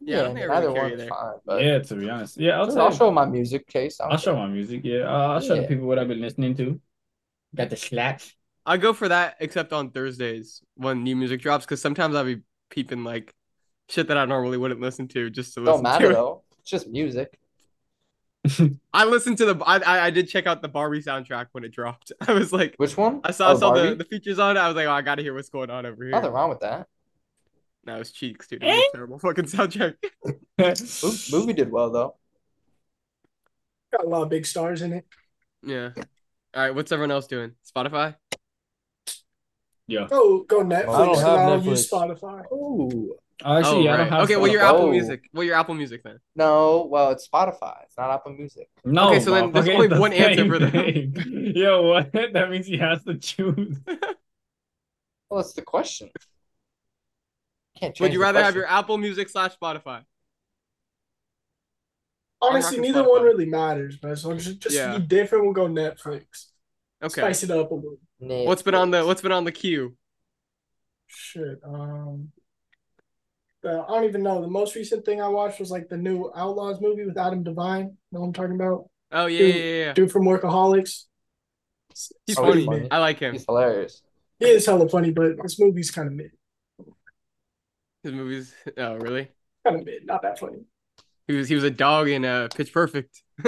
[0.00, 1.34] Yeah, I don't think I neither really one's fine.
[1.46, 4.00] But yeah, to be honest, yeah, I'll, I'll, show my music case.
[4.00, 4.82] I'll show my music.
[4.84, 6.78] Yeah, uh, I'll show the people what I've been listening to.
[7.54, 8.34] Got the slaps.
[8.66, 12.42] I go for that except on Thursdays when new music drops because sometimes I'll be
[12.68, 13.32] peeping like
[13.88, 16.14] shit that I normally wouldn't listen to just to listen Don't matter to it.
[16.14, 16.42] though.
[16.60, 17.38] It's just music.
[18.92, 21.72] I listened to the I, I I did check out the Barbie soundtrack when it
[21.72, 22.12] dropped.
[22.28, 23.20] I was like Which one?
[23.24, 23.94] I saw I Oh, saw the, Barbie?
[23.96, 24.60] the features on it.
[24.60, 26.10] I was like, oh, I gotta hear what's going on over here.
[26.12, 26.86] Nothing wrong with that.
[27.84, 28.62] No, it's cheeks, dude.
[28.64, 29.94] It a terrible fucking soundtrack.
[30.58, 32.16] Mo- Movie did well though.
[33.92, 35.06] Got a lot of big stars in it.
[35.62, 35.90] yeah.
[36.54, 37.52] All right, what's everyone else doing?
[37.70, 38.16] Spotify?
[39.86, 40.06] yeah.
[40.08, 40.88] Go go Netflix.
[40.94, 42.18] I don't 'cause have I use Netflix.
[42.20, 42.52] Spotify.
[42.52, 43.16] Ooh.
[43.44, 44.04] Actually, yeah, I right.
[44.04, 44.68] don't have okay, well, your Spotify.
[44.70, 44.90] Apple Oh.
[44.90, 45.28] Music.
[45.34, 46.18] Well, your Apple Music then.
[46.36, 47.82] No, well, it's Spotify.
[47.84, 48.68] It's not Apple Music.
[48.84, 50.70] No, Okay, so then there's motherfucker, only the one answer same for them.
[50.70, 51.52] thing.
[51.54, 52.12] Yo, what?
[52.12, 53.78] That means he has to choose.
[55.28, 56.10] Well, that's the question.
[57.80, 60.04] Can't change Would you the rather have your Apple Music slash Spotify?
[62.40, 64.98] Honestly, rocking neither one really matters, but so just, just Yeah.
[64.98, 66.46] be different, we'll go Netflix.
[67.02, 67.20] Okay.
[67.22, 67.98] Spice it up a little.
[68.46, 69.96] What's been on the What's been on the queue?
[71.08, 71.60] Shit.
[71.64, 72.30] Um,
[73.66, 74.40] the, I don't even know.
[74.40, 77.96] The most recent thing I watched was like the new Outlaws movie with Adam Devine.
[78.12, 78.88] Know what I'm talking about?
[79.12, 79.84] Oh yeah, Dude, yeah, yeah.
[79.86, 79.92] yeah.
[79.92, 81.04] Dude from Workaholics.
[82.26, 82.64] He's Oh, funny.
[82.66, 82.88] funny.
[82.90, 83.32] I like him.
[83.32, 84.02] He's hilarious.
[84.38, 86.30] He is hella funny, but this movie's kind of mid.
[88.02, 88.54] His movies.
[88.76, 89.30] Oh really?
[89.64, 90.64] Kind of mid, not that funny.
[91.26, 93.22] He was he was a dog in uh, Pitch Perfect.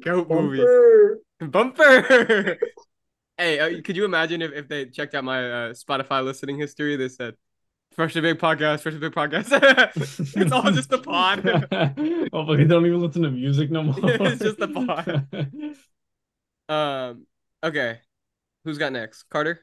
[0.00, 0.58] Goat movie.
[0.58, 1.20] Bumper.
[1.40, 2.58] Bumper.
[3.38, 6.96] hey, uh, could you imagine if, if they checked out my uh, Spotify listening history?
[6.96, 7.34] They said,
[7.94, 11.44] "Fresh to Big podcast, Fresh to Big podcast." it's all just a pod.
[12.32, 13.94] oh, but they don't even listen to music no more.
[14.02, 15.26] It's just a pod.
[16.68, 17.26] um.
[17.62, 17.98] Okay.
[18.64, 19.24] Who's got next?
[19.30, 19.60] Carter.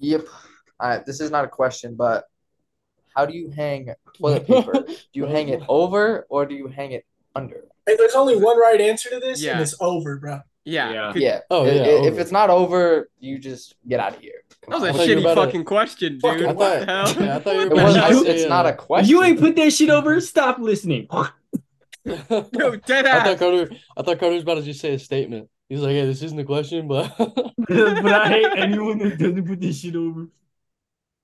[0.00, 0.26] Yep.
[0.80, 1.04] All right.
[1.04, 2.24] This is not a question, but
[3.14, 4.84] how do you hang toilet paper?
[4.86, 7.64] Do you hang it over or do you hang it under?
[7.86, 9.52] Hey, there's only one right answer to this, Yeah.
[9.52, 10.40] and it's over, bro.
[10.68, 10.92] Yeah.
[10.92, 11.12] Yeah.
[11.16, 11.38] Yeah.
[11.50, 14.42] Oh, yeah, I- If it's not over, you just get out of here.
[14.68, 14.88] That was on.
[14.88, 16.20] a I thought you were shitty about to- fucking question, dude.
[16.22, 17.26] Fucking what thought- the hell?
[17.26, 19.08] yeah, I thought you were It was, to it's uh, not a question.
[19.10, 21.08] you ain't put that shit over, stop listening.
[22.04, 23.38] Yo, dead I thought ass.
[23.38, 23.70] Carter.
[23.96, 25.48] I thought Carter was about to just say a statement.
[25.68, 29.60] He's like, "Yeah, this isn't a question, but." but I hate anyone that doesn't put
[29.60, 30.28] this shit over.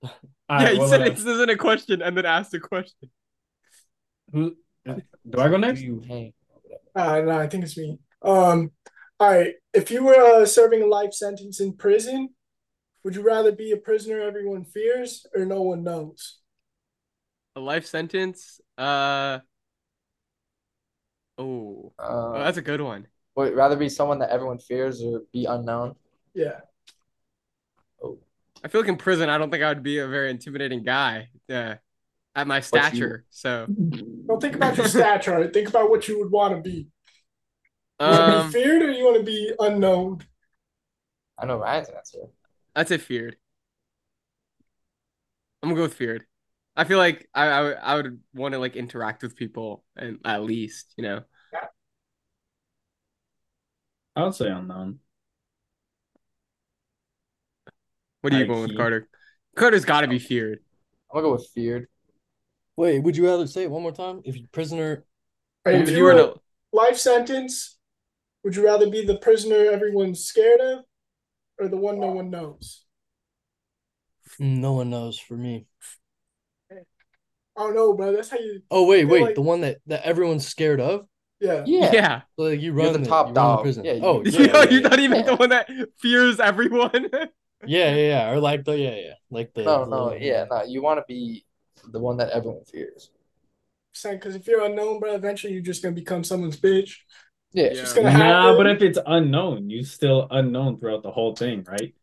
[0.03, 0.09] Yeah,
[0.51, 3.09] Alright, you well, said uh, this isn't a question and then asked a question.
[4.31, 4.55] who-
[4.85, 5.81] do I go next?
[5.81, 6.33] You hang?
[6.95, 7.97] Uh, no, I think it's me.
[8.21, 8.71] Um,
[9.19, 9.53] all right.
[9.73, 12.29] If you were uh, serving a life sentence in prison,
[13.03, 16.39] would you rather be a prisoner everyone fears or no one knows?
[17.55, 18.59] A life sentence?
[18.77, 19.39] Uh.
[21.37, 23.07] Oh, oh, Uh, that's a good one.
[23.35, 25.95] would rather be someone that everyone fears or be unknown?
[26.33, 26.59] Yeah.
[28.01, 28.17] Oh.
[28.63, 31.29] I feel like in prison, I don't think I would be a very intimidating guy.
[31.47, 31.75] Yeah,
[32.35, 33.25] at my you- stature.
[33.29, 33.67] So,
[34.27, 35.47] Don't think about your stature.
[35.49, 36.87] Think about what you would want to be.
[37.99, 40.21] You want to um, be feared or you want to be unknown?
[41.37, 42.19] I know Ryan's answer.
[42.75, 43.37] I'd say feared.
[45.63, 46.25] I'm gonna go with feared.
[46.75, 50.19] I feel like I I, would- I would want to like interact with people and
[50.25, 51.23] at least you know.
[54.15, 54.99] I would say unknown.
[58.21, 58.77] What are you High going with.
[58.77, 59.07] Carter?
[59.55, 60.59] Carter's got to be feared.
[61.11, 61.87] I'm gonna go with feared.
[62.77, 64.21] Wait, would you rather say it one more time?
[64.25, 65.05] If you prisoner,
[65.65, 66.33] If if you were a
[66.73, 67.74] life sentence,
[68.45, 70.85] would you rather be the prisoner everyone's scared of
[71.59, 72.85] or the one no one knows?
[74.39, 75.65] No one knows for me.
[76.71, 78.13] I don't know, bro.
[78.13, 78.61] That's how you.
[78.69, 81.07] Oh wait, wait, like- the one that that everyone's scared of.
[81.39, 81.63] Yeah.
[81.65, 81.91] Yeah.
[81.93, 83.61] yeah, So, like you You're run the it, top you run the dog.
[83.63, 83.83] prison.
[83.83, 85.23] Yeah, you- oh Yeah, you yeah, know, yeah, you're not even yeah.
[85.25, 87.09] the one that fears everyone.
[87.13, 87.29] yeah,
[87.65, 90.63] yeah, yeah, or like the yeah, yeah, like the No, the no, little- yeah, no.
[90.63, 91.45] You want to be
[91.91, 93.11] the one that everyone fears.
[93.93, 96.97] Saying because if you're unknown, bro, eventually you're just gonna become someone's bitch.
[97.55, 97.65] Yeah.
[97.81, 97.93] It's Yeah.
[97.93, 101.95] gonna Nah, but if it's unknown, you still unknown throughout the whole thing, right?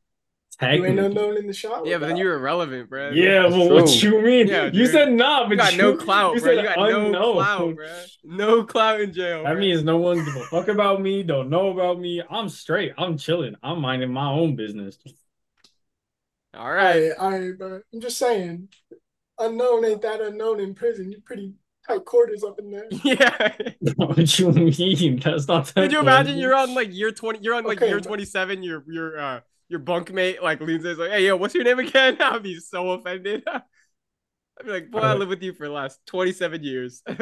[0.70, 1.06] you ain't Technically.
[1.06, 1.84] unknown in the shot.
[1.84, 3.14] yeah, but then you're irrelevant, bro.
[3.14, 4.48] Yeah, That's well, what you mean?
[4.48, 6.52] Yeah, you said nah, but You got you, no clout, you bro.
[6.52, 7.26] You said got no unknown.
[7.34, 8.04] clout, bro.
[8.24, 9.42] No clout in jail.
[9.44, 9.58] That bro.
[9.58, 12.22] means no one give a fuck about me, don't know about me.
[12.30, 12.92] I'm straight.
[12.96, 13.54] I'm chilling.
[13.62, 14.98] I'm minding my own business.
[16.54, 17.02] all All right.
[17.08, 17.80] right, all right, bro.
[17.92, 18.68] I'm just saying,
[19.38, 21.10] unknown ain't that unknown in prison.
[21.12, 21.54] You're pretty
[21.86, 22.86] tight quarters up in there.
[23.04, 23.56] Yeah.
[23.96, 25.20] what you mean?
[25.20, 25.72] That's not.
[25.74, 26.42] Could you imagine close.
[26.42, 29.80] you're on like year 20 you're on like Okay, year 27 your your uh your
[29.80, 32.90] bunkmate like leans in is like hey yo what's your name again I'd be so
[32.92, 33.62] offended I'd
[34.64, 37.16] be like boy I lived with you for the last 27 years all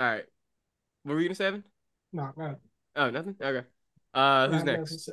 [0.00, 0.24] right
[1.02, 1.64] what were you gonna say Evan
[2.12, 2.54] Nah, nah.
[2.96, 3.66] oh nothing okay
[4.14, 5.10] uh who's nah, next.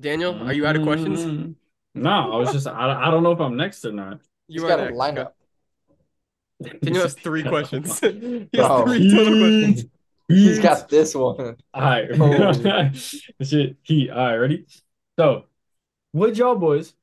[0.00, 1.54] Daniel are you out of questions Mm,
[1.94, 2.66] No, I was just.
[2.66, 4.20] I, I don't know if I'm next or not.
[4.52, 5.32] He's you got are a next lineup.
[6.82, 9.84] Daniel has three questions he has three total questions
[10.28, 11.56] He's got this one.
[11.74, 12.08] All right.
[12.18, 12.90] Oh.
[13.42, 13.76] Shit.
[13.82, 14.08] He.
[14.10, 14.36] All right.
[14.36, 14.66] Ready?
[15.18, 15.44] So,
[16.12, 16.94] would y'all boys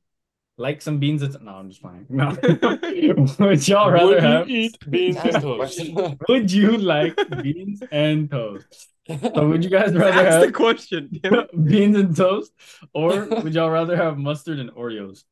[0.58, 1.52] like some beans and no?
[1.52, 2.06] I'm just playing.
[2.10, 2.30] No.
[3.40, 4.50] would y'all rather Would you have?
[4.50, 5.82] eat beans and toast?
[6.28, 8.88] Would you like beans and toast?
[9.08, 11.20] So, would you guys rather that's the question
[11.66, 12.52] beans and toast,
[12.94, 15.24] or would y'all rather have mustard and Oreos?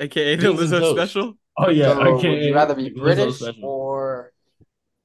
[0.00, 1.94] Aka the Beans Lizzo special Oh yeah.
[1.94, 2.30] So, okay.
[2.30, 3.64] would you rather be Lizzo British special.
[3.64, 4.32] or,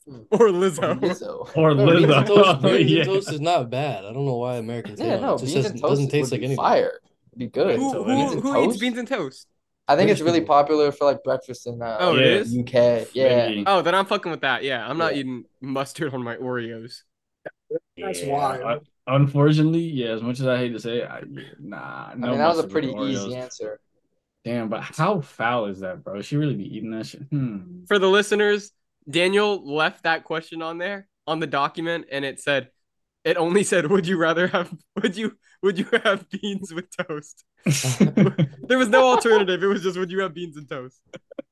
[0.31, 1.49] or or Lizzo Lizzo?
[1.55, 2.17] or No, beans Lizzo?
[2.17, 3.03] and toast, beans yeah.
[3.03, 4.05] and toast is not bad.
[4.05, 5.41] I don't know why Americans hate Yeah, on no, it.
[5.43, 6.57] It just beans says- and toast doesn't taste like be anything.
[6.57, 6.99] fire.
[7.31, 7.77] It'd be good.
[7.77, 8.79] who, who, beans and who eats toast?
[8.79, 9.47] beans and toast
[9.87, 10.55] I think British it's really people.
[10.55, 12.25] popular for like breakfast in uh, Oh, it Yeah.
[12.25, 12.57] is?
[12.57, 13.07] UK.
[13.13, 13.47] Yeah.
[13.49, 13.63] Maybe.
[13.67, 14.63] Oh, then I'm fucking with that.
[14.63, 15.21] Yeah, I'm not Yeah.
[15.21, 17.03] eating mustard on my Oreos.
[17.97, 18.87] That's Yeah, wild.
[19.07, 20.09] Unfortunately, yeah.
[20.11, 22.09] As much as I hate to say it, I, yeah, nah.
[22.11, 23.79] I No mean, that was a pretty easy answer.
[24.45, 26.21] Damn, but how foul is that, bro?
[26.21, 27.21] She really be eating that shit?
[27.29, 27.85] Hmm.
[27.87, 28.71] For the listeners,
[29.09, 32.69] Daniel left that question on there on the document, and it said,
[33.23, 34.73] it only said, "Would you rather have?
[35.01, 35.37] Would you?
[35.61, 39.63] Would you have beans with toast?" there was no alternative.
[39.63, 40.99] It was just, "Would you have beans and toast?"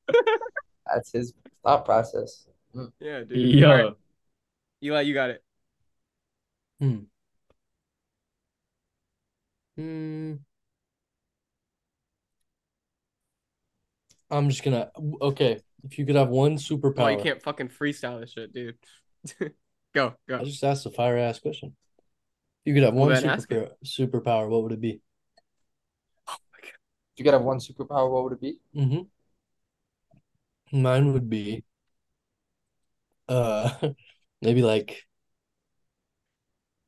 [0.85, 2.45] That's his thought process.
[2.99, 3.37] Yeah, dude.
[3.37, 3.93] Yo, All right,
[4.83, 5.43] Eli, you got it.
[6.79, 6.97] Hmm.
[14.31, 14.89] I'm just gonna
[15.21, 15.59] okay.
[15.83, 18.77] If you could have one Well, superpower, you can't fucking freestyle this shit, dude.
[19.93, 20.39] go, go.
[20.39, 21.75] I just asked a fire ass question.
[22.63, 25.01] If you could have one then ask superpower, superpower, what would it be?
[26.27, 26.71] Oh my If
[27.17, 28.59] you could have one superpower, what would it be?
[28.75, 30.81] Mm-hmm.
[30.81, 31.63] Mine would be
[33.27, 33.71] uh
[34.41, 35.05] maybe like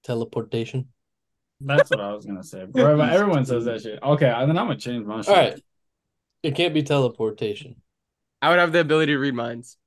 [0.03, 0.87] teleportation.
[1.59, 2.65] That's what I was gonna say.
[2.65, 3.99] Bro, everyone says that shit.
[4.01, 5.29] Okay, then I'm gonna change my shit.
[5.29, 5.61] All right.
[6.43, 7.77] It can't be teleportation.
[8.41, 9.77] I would have the ability to read minds.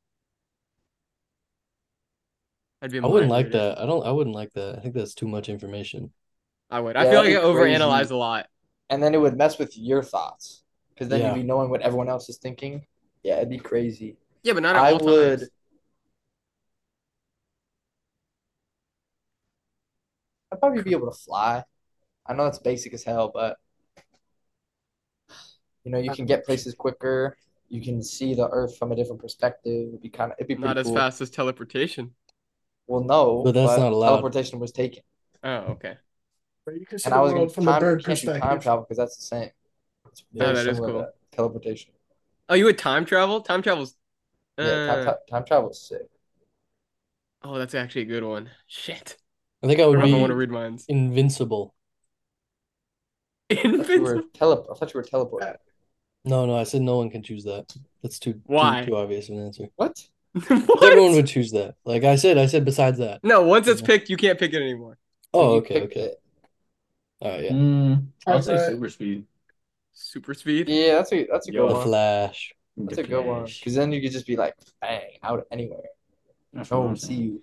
[2.82, 2.98] I'd be.
[2.98, 3.78] a I wouldn't like that.
[3.78, 4.04] I don't.
[4.06, 4.76] I wouldn't like that.
[4.78, 6.12] I think that's too much information.
[6.70, 6.96] I would.
[6.96, 8.14] I feel like I that'd overanalyze crazy.
[8.14, 8.46] a lot.
[8.90, 10.62] And then it would mess with your thoughts.
[10.94, 11.28] Because then Yeah.
[11.34, 12.86] you'd be knowing what everyone else is thinking.
[13.22, 14.16] Yeah, it'd be crazy.
[14.42, 15.50] Yeah, but not at I all would- times.
[20.52, 21.64] I'd probably be able to fly.
[22.26, 23.56] I know that's basic as hell, but
[25.86, 27.38] you know, you can get places quicker.
[27.68, 29.88] You can see the Earth from a different perspective.
[29.88, 30.96] It'd be kind of, it'd be pretty Not as cool.
[30.96, 32.14] fast as teleportation.
[32.88, 34.10] Well, no, But that's not allowed.
[34.10, 35.02] Teleportation was taken,
[35.42, 35.96] Oh, okay.
[36.68, 38.62] You can see and the I was gonna world from a bird can't time perspective.
[38.62, 39.50] travel because that's the same.
[40.10, 41.02] It's Oh, very that is similar cool.
[41.02, 41.92] to teleportation.
[42.48, 43.40] Oh, you would time travel?
[43.40, 43.96] Time travel's.
[44.58, 46.08] Yeah, Uh, time, time, time travel is sick.
[47.42, 48.50] oh, that's actually a good one.
[48.66, 49.16] Shit.
[49.62, 50.88] I think I I would don't know if I be want to read minds.
[50.88, 51.74] invincible.
[53.50, 53.80] Invincible.
[53.80, 54.28] I thought you were Invincible.
[54.34, 55.54] tele- I thought you were teleporting.
[56.26, 57.74] No, no, I said no one can choose that.
[58.02, 58.82] That's too too, Why?
[58.82, 59.68] too obvious of an answer.
[59.76, 60.08] What?
[60.66, 60.82] What?
[60.82, 61.76] Everyone would choose that.
[61.84, 63.22] Like I said, I said besides that.
[63.22, 63.86] No, once it's Yeah.
[63.86, 64.98] picked, you can't pick it anymore.
[65.32, 66.00] Oh, You okay, picked okay.
[66.04, 66.22] it.
[67.20, 67.52] All right, yeah.
[67.54, 68.72] Mm, I'll say Alright.
[68.72, 69.26] super speed.
[69.92, 70.68] Super speed.
[70.68, 71.82] Yeah, that's a that's a Yo, good The one.
[71.82, 72.54] Flash.
[72.76, 73.44] That's a good one.
[73.46, 75.84] Because then you could just be like, bang, out anywhere.
[76.52, 77.32] That's No what I'm see saying.
[77.32, 77.42] you.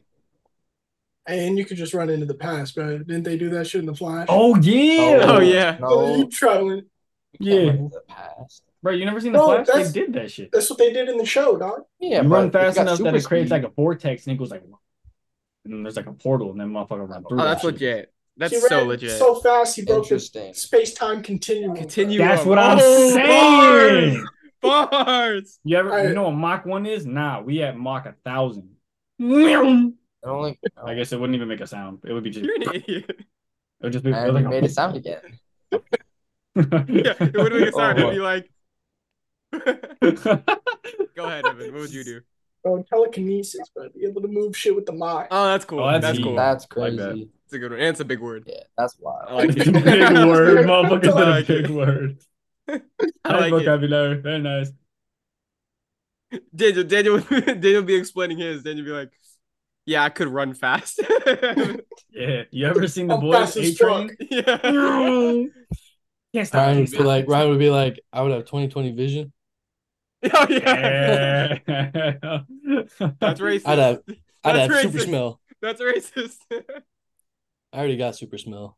[1.25, 2.97] And you could just run into the past, bro.
[2.99, 4.27] Didn't they do that shit in the Flash?
[4.27, 5.79] Oh yeah, Oh, yeah.
[5.87, 6.89] So you No, traveling.
[7.33, 7.65] you can't Yeah.
[7.65, 8.63] run into the past.
[8.83, 8.91] Bro.
[8.93, 9.65] You never seen the No, Flash?
[9.67, 10.51] They that's- did that shit.
[10.51, 11.81] That's what they did in the show, dog.
[11.99, 14.37] Yeah, you run fast enough that super it creates speed- like a vortex, and it
[14.37, 17.39] goes like, and then there's like a portal, and then motherfucker run through.
[17.41, 17.73] Oh, that's shit.
[17.73, 18.13] legit.
[18.35, 19.11] That's He so ran legit.
[19.11, 20.53] So fast, he broke the Interesting.
[20.53, 21.75] space time continuum.
[21.75, 22.17] Continue.
[22.19, 24.25] That's what I'm Oh, saying.
[24.61, 24.89] Bars.
[24.89, 25.59] Bars.
[25.63, 26.07] You ever, Alright.
[26.09, 27.05] you know what Mach one is?
[27.05, 28.69] Nah, we at Mach a thousand.
[29.21, 29.55] I It
[30.25, 30.59] only,
[30.95, 31.99] guess it wouldn't even make a sound.
[32.05, 32.45] It would be just.
[32.45, 33.11] You're It an idiot.
[33.81, 34.11] would just be.
[34.13, 35.21] and you made it sound again.
[36.55, 37.99] Yeah, it would make a sound.
[37.99, 38.49] Oh, It'd be like.
[41.15, 41.71] Go ahead, Evan.
[41.73, 42.21] What would you do?
[42.63, 43.89] Bro, telekinesis, bro.
[43.89, 45.27] Be able to move shit with the mind.
[45.31, 45.79] Oh, that's cool.
[45.79, 46.35] Oh, that's that's cool.
[46.35, 46.97] That's Like crazy.
[46.97, 47.29] that.
[47.45, 47.79] That's a good one.
[47.79, 48.43] And it's a big word.
[48.47, 49.35] Yeah, that's I wild.
[49.35, 50.27] like big it.
[50.27, 51.69] word, motherfucker I said a like big it.
[51.69, 52.17] word.
[53.25, 53.65] I Nice like it.
[53.65, 54.21] vocabulary.
[54.21, 54.71] Very nice.
[56.55, 58.63] Daniel, Daniel, Daniel be explaining his.
[58.63, 59.11] Daniel be like,
[59.85, 60.99] "Yeah, I could run fast."
[62.15, 62.43] Yeah.
[62.51, 64.15] You ever seen the I'm boys fast A Train?
[64.29, 64.57] yeah.
[66.33, 66.59] Can't stop.
[66.61, 69.33] Ryan would be like Ryan would be like, I would have 2020 vision.
[70.33, 71.57] Oh yeah.
[71.67, 72.41] Yeah.
[73.19, 73.67] That's racist.
[73.67, 74.01] I'd have
[74.43, 75.39] I'd That's have super smell.
[75.61, 76.37] That's racist.
[76.51, 78.77] I already got super smell.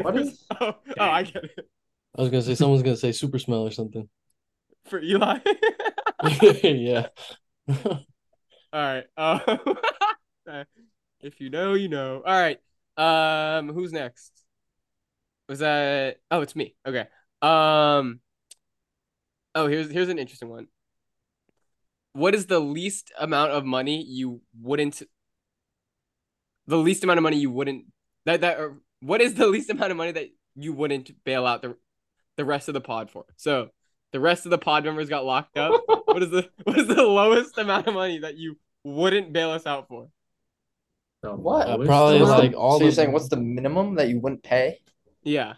[0.00, 1.68] What is- Oh, oh, I get it.
[2.16, 4.08] I was gonna say someone's gonna say super smell or something.
[4.86, 5.38] For Eli.
[6.62, 7.08] yeah.
[7.68, 7.98] All
[8.72, 9.04] right.
[9.16, 9.40] Um,
[11.20, 12.22] if you know, you know.
[12.24, 12.58] All right.
[12.96, 14.32] Um, who's next?
[15.48, 16.18] Was that?
[16.30, 16.74] Oh, it's me.
[16.86, 17.06] Okay.
[17.42, 18.20] Um.
[19.54, 20.68] Oh, here's here's an interesting one.
[22.12, 25.02] What is the least amount of money you wouldn't?
[26.66, 27.86] The least amount of money you wouldn't
[28.26, 31.62] that that or what is the least amount of money that you wouldn't bail out
[31.62, 31.76] the
[32.36, 33.24] the rest of the pod for?
[33.36, 33.70] So
[34.12, 35.82] the rest of the pod members got locked up.
[36.04, 39.66] what is the what is the lowest amount of money that you wouldn't bail us
[39.66, 40.08] out for?
[41.24, 41.68] So what?
[41.68, 44.78] Uh, probably What's like all so you're saying what's the minimum that you wouldn't pay?
[45.22, 45.54] Yeah.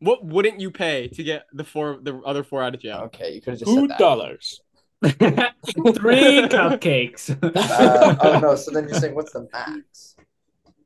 [0.00, 3.02] What wouldn't you pay to get the four the other four out of jail?
[3.06, 3.98] Okay, you could have just Two said that.
[3.98, 4.60] dollars.
[5.04, 7.30] Three cupcakes.
[7.42, 10.16] Uh, oh no, so then you're saying what's the max?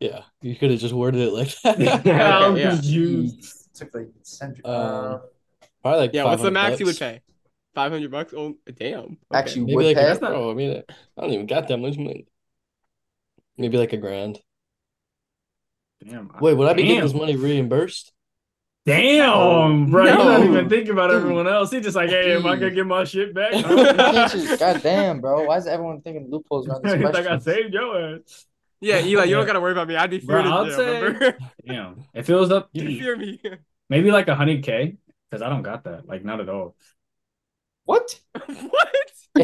[0.00, 1.78] Yeah, you could have just worded it like that.
[2.06, 2.70] I'm yeah.
[2.70, 3.68] confused.
[3.74, 4.64] Took like century.
[4.64, 5.20] Um, Um,
[5.82, 7.22] Probably like Yeah, what's the 500 max you would pay?
[7.74, 8.34] Five hundred bucks?
[8.36, 8.98] Oh damn.
[9.00, 9.18] Okay.
[9.32, 10.10] actually, Maybe would like pay.
[10.12, 10.82] a, bro, I mean,
[11.16, 12.26] I don't even got that much money.
[13.56, 14.40] Maybe like a grand.
[16.04, 16.30] Damn.
[16.40, 18.12] Wait, would I be getting this money reimbursed?
[18.86, 20.04] Damn, bro.
[20.04, 21.20] You're not even thinking about Dude.
[21.22, 21.70] everyone else.
[21.70, 23.52] He's just like, hey, am I gonna get my shit back?
[23.54, 25.44] You can't just- God damn, bro.
[25.44, 27.40] Why is everyone thinking loopholes around this He's like, I question?
[27.40, 28.46] saved your ass.
[28.80, 29.96] Yeah, Eli, you don't gotta worry about me.
[29.96, 32.04] I'd be Bro, feared I'd say- Damn.
[32.14, 33.40] If it was up, you fear me.
[33.90, 34.96] maybe like a hundred K.
[35.30, 36.08] Because I don't got that.
[36.08, 36.74] Like, not at all.
[37.84, 38.18] What?
[38.46, 38.88] what?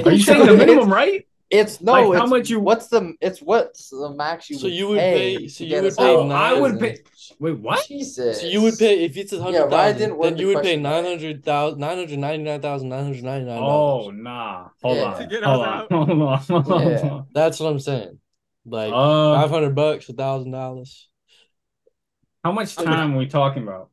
[0.07, 1.27] Are you saying the minimum, right?
[1.49, 1.93] It's no.
[1.93, 3.15] Like, it's, how much you- What's the?
[3.21, 5.37] It's what's the max you So would you would pay?
[5.39, 6.15] pay- so you would pay?
[6.17, 6.99] Oh, I would pay.
[7.39, 7.87] Wait, what?
[7.87, 8.41] Jesus.
[8.41, 10.47] So you would pay if it's a Yeah, hundred Ryan thousand, didn't word then you
[10.49, 10.91] would pay question right.
[10.91, 14.17] nine hundred thousand, nine hundred ninety nine thousand, nine hundred ninety nine Oh, dollars.
[14.19, 14.69] nah.
[14.83, 15.05] Hold Yeah.
[15.05, 15.21] on.
[15.21, 15.87] To get Hold on.
[16.51, 16.91] Hold on.
[16.91, 17.23] Yeah.
[17.33, 18.19] That's what I'm saying.
[18.65, 21.09] Like Uh, five hundred bucks, a thousand dollars.
[22.43, 22.85] how much Okay.
[22.87, 23.91] time are we talking about?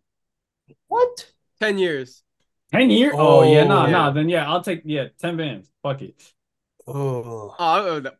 [0.87, 1.31] What?
[1.59, 2.23] Ten years.
[2.71, 3.13] 10 years?
[3.15, 4.11] Oh, yeah, nah, Oh, nah.
[4.11, 5.69] Then yeah, I'll take, yeah, 10 bands.
[5.83, 6.32] Fuck it.
[6.87, 8.17] Oh, Oh, that-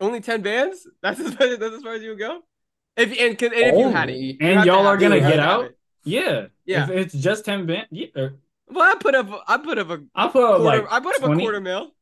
[0.00, 0.86] only ten bands?
[1.02, 2.40] That's as far, that's as far as you would go?
[2.96, 4.16] If and, and if you had it, oh.
[4.16, 5.64] you and y'all are gonna You get out?
[5.66, 5.78] it.
[6.04, 6.46] Yeah.
[6.64, 6.84] Yeah.
[6.84, 8.28] If it's just ten band, yeah.
[8.68, 9.28] Well, I put up.
[9.46, 10.82] I put up a I'll put up quarter.
[10.82, 11.34] like I put up 20.
[11.34, 11.92] a quarter mil.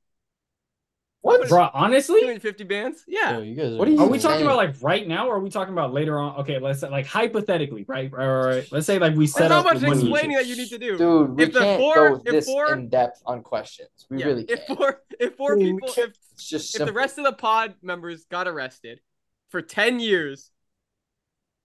[1.24, 1.48] What?
[1.48, 3.02] Bro, honestly, 250 bands.
[3.08, 3.38] Yeah.
[3.38, 5.40] Yo, you guys What are you Are we talking about like right now, or are
[5.40, 6.36] we talking about later on?
[6.40, 8.12] Okay, let's say like hypothetically, right?
[8.12, 8.68] Right, right, right.
[8.70, 10.00] Let's say like we set There's not up much the money.
[10.02, 10.98] explaining that you need to do.
[10.98, 13.88] Dude, we If the can't four- go if this four- in depth on questions.
[14.10, 14.60] We Yeah, really can't.
[14.60, 17.24] If four if four I mean, we people if It's just if the rest of
[17.24, 19.00] the pod members got arrested
[19.48, 20.50] for 10 years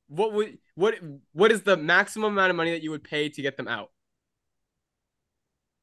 [0.07, 0.95] what would what
[1.33, 3.91] what is the maximum amount of money that you would pay to get them out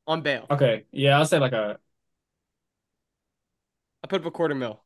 [0.07, 1.79] on bail Okay, yeah, I'll say like a
[4.07, 4.83] i put up a quarter mil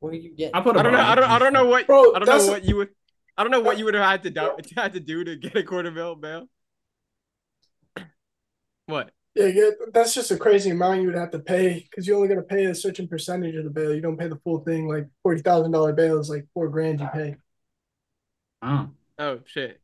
[0.00, 0.54] What are you getting?
[0.54, 2.28] I put i a don't know i don't i don't know what Bro, i don't
[2.28, 2.90] know what you would
[3.36, 5.56] i don't know what you would have had to do had to do to get
[5.56, 6.48] a quarter mil bail
[8.86, 12.16] what Yeah, yeah, that's just a crazy amount you would have to pay because you're
[12.16, 13.94] only got to pay a certain percentage of the bail.
[13.94, 14.86] You don't pay the full thing.
[14.86, 17.36] Like forty thousand dollar bail is like four grand you pay.
[18.62, 18.90] oh.
[19.18, 19.80] oh shit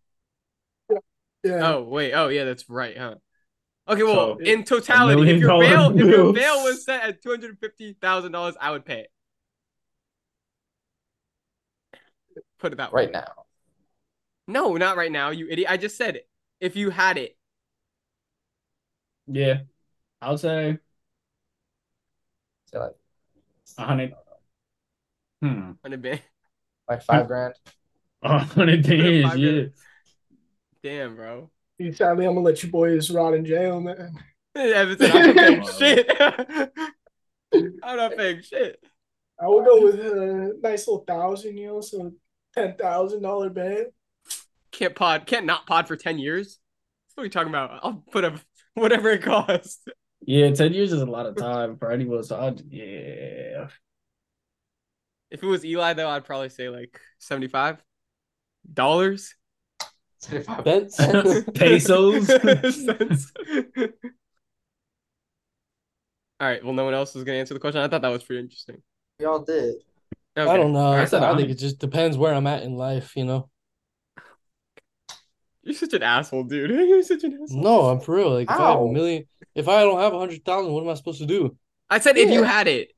[1.43, 1.73] Yeah.
[1.75, 3.15] oh wait oh yeah that's right huh
[3.89, 7.23] okay well So, in totality if your dollar bail if your bail was set at
[7.23, 9.11] $250000 i would pay it
[12.61, 13.47] put it that way right now.
[14.47, 15.71] No, not right now, you idiot.
[15.71, 16.29] I just said it.
[16.61, 17.37] If you had it.
[19.27, 19.61] yeah,
[20.21, 20.79] I'll say
[22.67, 22.97] Say like
[23.79, 24.13] a hundred.
[25.41, 26.21] Hmm, on a bit.
[26.89, 27.55] like five grand.
[28.23, 29.25] a hundred days.
[29.37, 29.83] Yeah, minutes.
[30.83, 31.51] Damn, bro.
[31.93, 34.13] Sadly, I'm gonna let you boys rot in jail, man.
[34.55, 36.11] Evan I'm not paying shit.
[37.53, 38.85] I'm not paying shit.
[39.41, 42.13] I would go with a nice little thousand, you know, so
[42.55, 43.87] ten thousand dollar bail.
[44.73, 46.59] Can't pod, can't not pod for 10 years.
[47.15, 47.81] What are you talking about?
[47.83, 48.35] I'll put up
[48.75, 49.81] whatever it costs.
[50.21, 50.51] yeah.
[50.53, 52.23] Ten years is a lot of time for anyone.
[52.23, 53.69] So I'd, yeah,
[55.31, 57.79] If it was Eli, though, I'd probably say like $75.
[60.21, 61.45] Seventy-five Cents?
[61.55, 62.27] pesos.
[62.85, 63.33] Cents.
[66.39, 66.65] All right.
[66.65, 67.81] Well, no one else is gonna answer the question.
[67.81, 68.83] I thought that was pretty interesting.
[69.19, 69.77] We all did.
[70.37, 70.79] I don't know.
[70.81, 71.13] All I, right.
[71.15, 73.51] I think it just depends where I'm at in life, you know.
[75.63, 76.71] You're such an asshole, dude.
[76.89, 77.63] You're such an asshole.
[77.63, 78.31] No, I'm for real.
[78.31, 80.89] Like if I have a million, if I don't have a hundred thousand, what am
[80.89, 81.57] I supposed to do?
[81.91, 82.93] I said if you had it.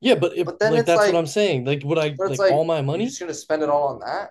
[0.00, 1.64] Yeah, but if But then like it's that's like- what I'm saying.
[1.64, 3.06] Like would I like, like all my You're money?
[3.06, 4.30] just gonna spend it all on that?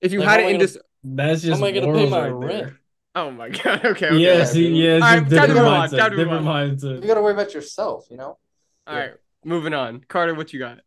[0.00, 1.60] If you Like, had it in I and gonna- just that's just.
[1.60, 2.50] am I gonna pay my right rent?
[2.50, 2.80] there.
[3.14, 4.18] oh my god, okay, okay.
[4.18, 4.44] Yeah, okay.
[4.44, 5.98] see, yeah, it's All right, different mindset.
[5.98, 7.02] time different on.
[7.02, 8.38] You gotta worry about yourself, you know?
[8.86, 9.12] All right,
[9.44, 10.04] moving on.
[10.08, 10.80] Carter, what you got?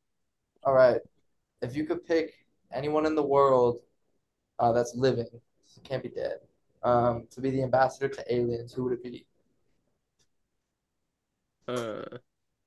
[0.64, 1.00] All right.
[1.62, 2.34] If you could pick
[2.72, 3.80] anyone in the world
[4.60, 5.28] uh, that's living,
[5.84, 6.40] can't be dead,
[6.84, 9.26] um, to be the ambassador to aliens, who would it be?
[11.68, 12.04] Uh,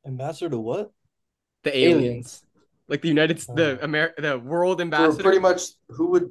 [0.07, 0.93] Ambassador to what?
[1.63, 2.43] the aliens,
[2.89, 3.85] like the United, the Uh.
[3.85, 5.23] Amer, the world For ambassador.
[5.23, 6.31] pretty much who would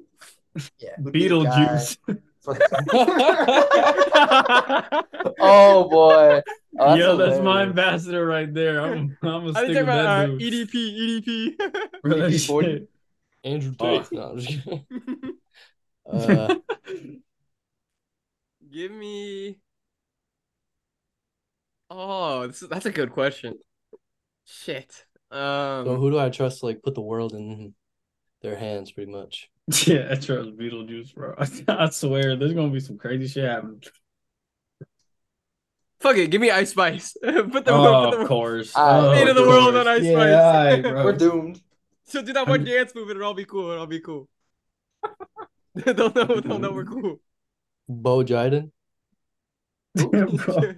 [0.80, 1.97] yeah, who'd be the guy Beetlejuice.
[5.39, 6.41] oh boy.
[6.80, 8.80] Oh, Yo, that's my ambassador right there.
[8.82, 10.70] I'm, I'm a I stick think with about that dude.
[10.70, 12.01] EDP, EDP.
[12.01, 12.64] Bro, EDP-40.
[12.64, 12.89] shit.
[13.43, 13.99] Andrew Oh.
[13.99, 14.12] Tate.
[14.12, 14.86] No, I'm just kidding.
[16.10, 16.55] Uh,
[18.72, 19.57] Give me.
[21.89, 23.55] Oh, this is, that's a good question.
[24.45, 25.05] Shit.
[25.32, 25.86] Um.
[25.86, 27.74] so who do I trust to like put the world in
[28.41, 29.49] their hands, pretty much?
[29.86, 31.36] Yeah, I trust Beetlejuice, bro.
[31.68, 33.84] I swear, there's gonna be some crazy shit happening.
[36.00, 37.14] Fuck it, give me Ice Spice.
[37.24, 37.34] put
[37.66, 38.72] the, Oh, put the of course.
[38.76, 39.86] Ah, Oh, fate of the world course.
[39.86, 40.34] on Ice yeah, Spice.
[40.34, 41.04] alright, bro.
[41.04, 41.62] We're doomed.
[42.06, 43.70] So do that one I'm- dance move and it'll all be cool.
[43.72, 44.28] It'll all be cool.
[45.76, 46.40] they'll know.
[46.42, 47.20] They'll know we're cool.
[47.88, 48.72] Bo Jiden.
[49.96, 50.74] Damn, bro.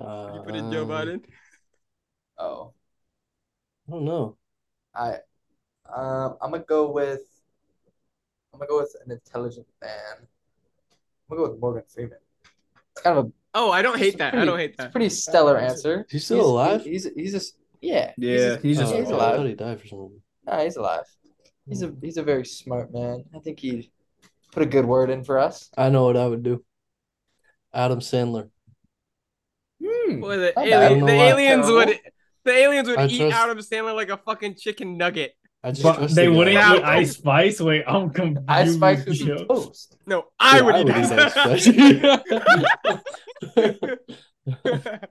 [0.00, 1.24] Uh, you put in Joe Biden.
[2.38, 2.72] Oh.
[3.88, 4.36] I don't know.
[4.94, 5.18] I
[5.94, 7.20] um I'm gonna go with
[8.56, 9.90] I'm gonna go with an intelligent man.
[10.18, 12.16] I'm gonna go with Morgan Freeman.
[12.92, 14.34] It's kind of a Oh, I don't hate it's a that.
[14.34, 14.92] I don't hate It's a that.
[14.92, 16.06] pretty stellar answer.
[16.10, 16.84] He's he still alive?
[16.84, 18.12] He's he's just yeah.
[18.16, 19.36] Yeah, he's just Oh, he's I alive.
[19.36, 20.22] thought he died for some reason.
[20.46, 21.04] Nah, he's alive.
[21.68, 23.24] He's a he's a very smart man.
[23.34, 23.90] I think he
[24.52, 25.68] put a good word in for us.
[25.76, 26.64] I know what I would do.
[27.74, 28.48] Adam Sandler.
[29.84, 30.20] Hmm.
[30.20, 31.26] Boy, the, alien, the know why.
[31.28, 32.00] aliens would
[32.44, 35.34] the aliens would I eat trust- Adam Sandler like a fucking chicken nugget.
[35.66, 36.76] I just But they wouldn't Yeah.
[36.76, 37.60] eat Ice Spice.
[37.60, 38.44] Wait, I'm confused.
[38.48, 39.96] Ice Spice would be toast.
[40.06, 43.96] No, I Yeah, would I eat would Ice eat Ice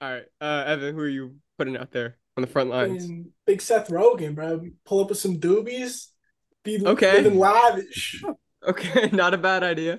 [0.00, 3.04] All right, uh, Evan, who are you putting out there on the front lines?
[3.04, 4.60] And big Seth Rogen, bro.
[4.84, 6.08] Pull up with some doobies.
[6.64, 7.22] Be Okay.
[7.22, 8.22] living lavish.
[8.64, 9.98] Okay, not a bad idea.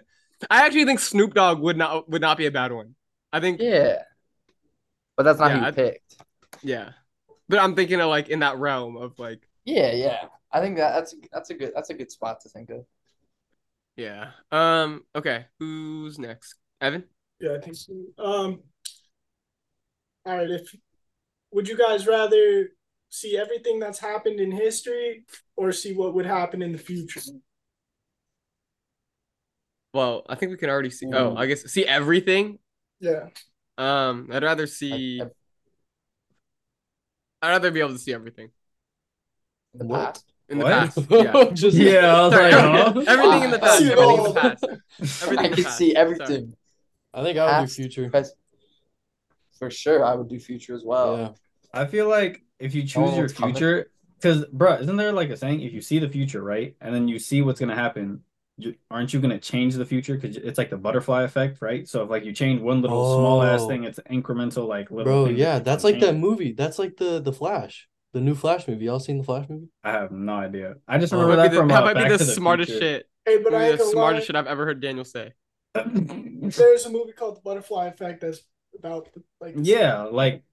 [0.49, 2.95] I actually think Snoop Dogg would not would not be a bad one.
[3.33, 4.01] I think yeah, Yeah.
[5.17, 6.15] But that's not Yeah, who you I- picked.
[6.63, 6.93] but
[7.53, 10.25] But I'm thinking of like in that realm of like, Yeah, yeah.
[10.51, 12.83] I think that that's that's a good that's a good spot to think of.
[13.95, 14.31] yeah.
[14.51, 15.03] Um.
[15.15, 15.45] Okay.
[15.59, 16.55] Who's next?
[16.81, 17.03] Evan.
[17.39, 17.93] Yeah, I think so.
[18.17, 18.61] Um,
[20.25, 20.49] all right.
[20.49, 20.75] If
[21.51, 22.69] would you guys rather
[23.09, 25.25] see everything that's happened in history
[25.55, 27.21] or see what would happen in the future?
[29.93, 31.05] Well, I think we can already see.
[31.13, 32.57] Oh, I guess see everything.
[32.99, 33.27] Yeah.
[33.77, 34.29] Um.
[34.33, 35.19] I'd rather see.
[35.19, 35.33] Like,
[37.43, 38.49] I'd rather be able to see everything
[39.73, 40.13] in the What?
[40.15, 40.25] past.
[40.49, 40.73] in the What?
[40.73, 40.99] past.
[41.11, 41.49] Yeah.
[41.53, 43.03] Just Yeah, I was Sorry, like, huh?
[43.07, 43.81] everything in the past.
[43.83, 44.65] Everything in the past.
[45.23, 45.77] Everything I in can past.
[45.77, 45.97] see Sorry.
[45.97, 46.55] everything.
[47.13, 48.09] I think I would do future.
[48.09, 48.33] pres-
[49.59, 51.17] For sure, I would do future as well.
[51.17, 51.29] Yeah.
[51.73, 53.55] I feel like if you choose one your knows coming.
[53.55, 55.61] future, because, bro, isn't there like a saying?
[55.61, 58.21] If you see the future, right, and then you see what's gonna happen,
[58.57, 60.15] you, aren't you gonna change the future?
[60.15, 61.87] Because it's like the butterfly effect, right?
[61.87, 63.67] So if like you change one little small ass Oh.
[63.67, 65.05] thing, it's incremental, like little.
[65.05, 66.51] Bro, things yeah, keep that's on like that movie.
[66.53, 68.85] That's like the the Flash, the new Flash movie.
[68.85, 69.69] Y'all seen the Flash movie?
[69.83, 70.75] I have no idea.
[70.87, 71.17] I just Oh.
[71.21, 72.85] remember That that be the, from that uh, might be the the smartest Future.
[72.85, 73.09] shit.
[73.25, 75.33] Hey, but I the smartest shit i've ever heard Daniel say.
[75.75, 78.41] There's a movie called The Butterfly Effect that's
[78.77, 80.43] about the, like Yeah, like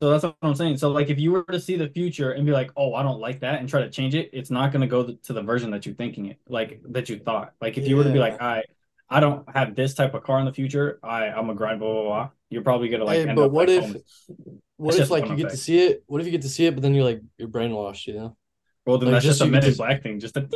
[0.00, 0.76] so that's what I'm saying.
[0.78, 3.20] So like if you were to see the future and be like, "Oh, I don't
[3.20, 5.42] like that," and try to change it, it's not going to go th- to the
[5.42, 7.52] version that you're thinking it, like that you thought.
[7.60, 8.62] Like if you were to be like, "I
[9.10, 10.98] I don't have this type of car in the future.
[11.02, 13.46] I I'm a grind blah blah blah." You're probably going to like Hey, end but
[13.46, 14.30] up what like if oh, homeless.
[14.76, 16.02] what It's if like one you get to see it?
[16.06, 18.36] What if you get to see it, but then you're like you're brainwashed, you know?
[18.86, 20.36] Well, then like, that's just just a you get Men in to- Black thing, just
[20.36, 20.48] a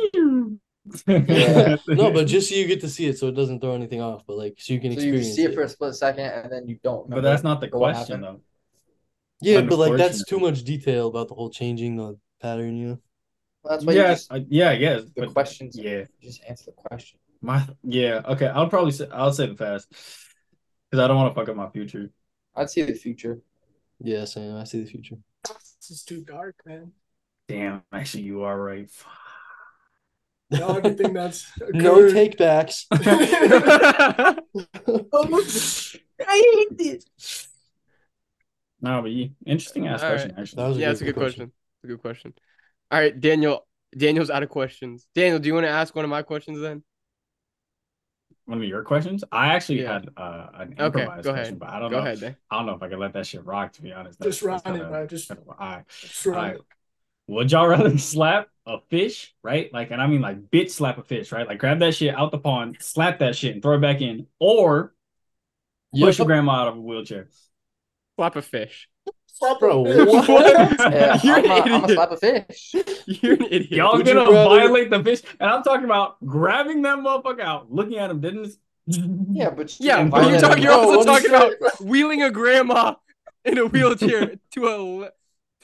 [1.07, 1.75] Yeah.
[1.87, 4.23] No, but just so you get to see it, so it doesn't throw anything off.
[4.25, 6.67] But like, so you can So you see it for a split second and then
[6.67, 7.09] you don't.
[7.09, 8.23] But that's not the question happened.
[8.23, 8.41] though.
[9.43, 12.99] Yeah, but like that's too much detail about the whole changing the pattern, you know?
[13.63, 15.03] Well, that's why Yeah, you just I- yeah, I guess.
[15.03, 15.77] the But questions.
[15.77, 16.03] yeah.
[16.21, 17.19] Just answer the question.
[17.41, 18.47] My yeah, okay.
[18.47, 19.89] I'll probably say I'll say the fast
[20.89, 22.09] because I don't want to fuck up my future.
[22.55, 23.39] I'd see the future.
[23.99, 25.17] Yeah, Sam, I see the future.
[25.47, 26.91] This is too dark, man.
[27.47, 28.89] Damn, actually, you are right.
[30.49, 32.85] The only think that's No occurred- take backs.
[35.11, 35.43] Oh,
[36.27, 37.47] I hate this.
[38.83, 40.35] No, but you, interesting ass All question.
[40.35, 41.35] That Actually, was yeah, good, it's a good question.
[41.37, 41.51] question.
[41.77, 42.33] It's a good question.
[42.91, 43.65] All right, Daniel.
[43.97, 45.07] Daniel's out of questions.
[45.15, 46.83] Daniel, do you want to ask one of my questions then?
[48.45, 49.23] one of your questions.
[49.31, 49.93] I actually Yeah.
[49.93, 51.59] had uh, an Okay, improvised go question, ahead.
[51.59, 52.03] but I don't Go know.
[52.05, 52.35] ahead, then.
[52.51, 53.71] I don't know if I can let that shit rock.
[53.73, 55.07] To be honest, Just run it, bro.
[55.07, 55.83] Just, kinda- all right.
[56.01, 56.55] just run Alright.
[56.55, 56.61] it.
[57.27, 59.71] Would y'all rather slap a fish, right?
[59.73, 61.47] Like, and I mean like bitch slap a fish, right?
[61.47, 64.27] Like grab that shit out the pond, slap that shit, and throw it back in,
[64.39, 64.93] or
[65.93, 67.29] Yeah, push your grandma out of a wheelchair.
[68.17, 68.87] Slap a fish.
[69.27, 70.07] Slap Bro, it.
[70.29, 70.29] what?
[70.93, 71.89] Yeah, You're I'm an gonna idiot.
[71.97, 72.75] slap a fish.
[73.07, 73.71] You're an idiot.
[73.71, 77.71] Y'all Would gonna rather- violate the fish, and I'm talking about grabbing that motherfucker out,
[77.71, 78.53] looking at him, didn't.
[78.85, 80.63] Yeah, but Yeah, don't but you're violate talking.
[80.63, 82.95] You're also talking about wheeling a grandma
[83.45, 84.67] in a wheelchair to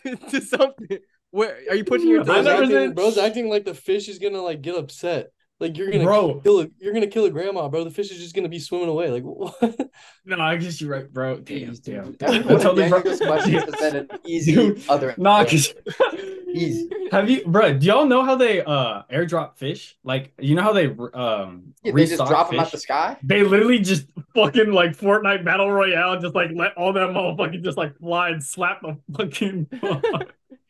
[0.06, 0.98] a to something.
[1.32, 2.46] Where are you putting your I Bro's toes?
[2.46, 5.32] never acting, bro's acting like the fish is gonna like get upset.
[5.60, 6.36] Like you're gonna Bro.
[6.42, 7.84] kill a, you're gonna kill a grandma, bro.
[7.84, 9.10] The fish is just gonna be swimming away.
[9.10, 9.90] Like what?
[10.26, 11.40] No, I guess you're right, bro.
[11.40, 12.18] Damn, Jeez, damn, dude.
[12.18, 12.34] damn.
[12.50, 13.02] Every Totally, bro.
[13.02, 15.14] Daniel's questions an easy Dude, other.
[15.18, 15.74] Nah, answer.
[15.74, 16.90] cause Easy.
[17.12, 17.74] have you, bro?
[17.78, 19.98] Do y'all know how they uh airdrop fish?
[20.04, 22.66] Like, you know how they um Yeah, they just restock drop them fish?
[22.66, 23.18] out the sky.
[23.22, 27.78] They literally just fucking like Fortnite Battle Royale, just like let all that motherfucking just
[27.78, 29.68] like fly and slap the fucking.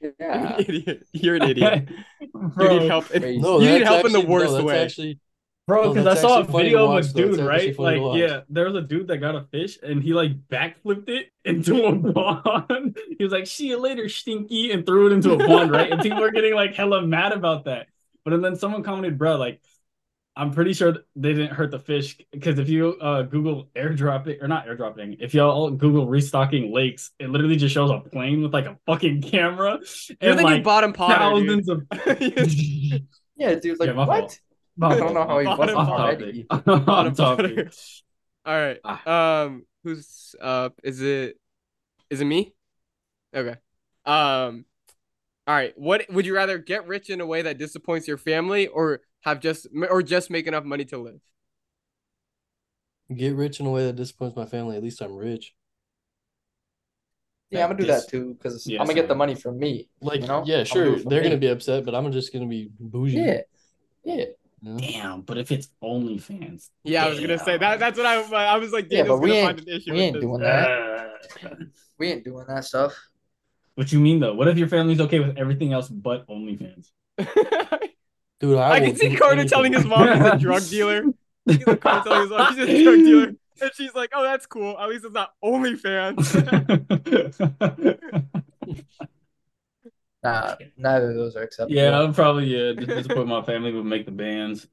[0.02, 0.56] You're Yeah.
[0.56, 1.08] an idiot.
[1.14, 1.89] You're an idiot.
[2.22, 3.12] You need help.
[3.12, 4.80] in- No, you need that's help in the actually- no, worst way.
[4.84, 5.20] Actually,
[5.68, 5.84] bro.
[5.84, 8.00] No, Because I saw a actually funny to video of a dude, It's actually right?
[8.02, 11.28] Like, yeah, there was a dude that got a fish and he like backflipped it
[11.45, 12.97] into a pond.
[13.18, 15.91] he was like, "See you later, stinky," and threw it into a pond, right?
[15.91, 17.88] And people were getting like hella mad about that.
[18.24, 19.62] But and then someone commented, "Bro, like."
[20.40, 24.48] I'm pretty sure they didn't hurt the fish because if you uh, Google airdropping or
[24.48, 28.66] not airdropping, if y'all Google restocking lakes, it literally just shows a plane with like
[28.66, 29.80] a fucking camera
[30.22, 31.66] You're and like bottom Potter, dude.
[31.66, 33.02] thousands of.
[33.36, 33.80] Yeah, dude.
[33.80, 34.40] Like Yeah, what?
[34.82, 36.46] I don't know how he Bottom wasn't already.
[36.50, 37.56] Off Bottom topic.
[37.56, 37.72] Potter.
[38.46, 38.78] All right.
[38.86, 39.44] Ah.
[39.44, 40.80] Um, who's up?
[40.84, 41.38] Is it?
[42.10, 42.54] Is it me?
[43.36, 43.56] Okay.
[44.06, 44.66] Um.
[45.48, 45.74] All right.
[45.78, 49.39] What would you rather get rich in a way that disappoints your family, or have
[49.39, 51.22] just or just make enough money to live?
[53.15, 54.78] get rich in a way that disappoints my family.
[54.78, 55.55] At least I'm rich.
[57.49, 59.57] Yeah, I'm gonna do Dis- that too because Yeah, I'm gonna get the money from
[59.57, 59.89] me.
[59.99, 60.43] Like, You know?
[60.45, 63.17] yeah, sure, doing it they're gonna be upset, but I'm just gonna be bougie.
[63.17, 63.41] Yeah,
[64.03, 64.26] yeah,
[64.61, 64.78] you know?
[64.78, 67.80] Damn, but if it's OnlyFans, Yeah, I was gonna say that.
[67.80, 68.22] That's what I.
[68.53, 70.22] I was like, Yeah, but we ain't- find an issue we ain't this.
[70.22, 70.70] doing that.
[70.70, 71.55] Uh,
[71.97, 72.95] we ain't doing that stuff.
[73.74, 74.36] what you mean though?
[74.36, 76.91] What if your family's okay with everything else but OnlyFans?
[78.40, 81.04] Dude, I, I can see Carter telling his mom he's a drug dealer.
[81.46, 84.46] He's like Carter telling his mom he's a drug dealer, and she's like, "Oh, that's
[84.46, 84.80] cool.
[84.80, 86.30] At least it's not OnlyFans."
[90.22, 91.78] Nah, neither of those are acceptable.
[91.82, 92.74] Yeah, I'm probably yeah.
[92.74, 94.68] Just disappoint my family would make the bands.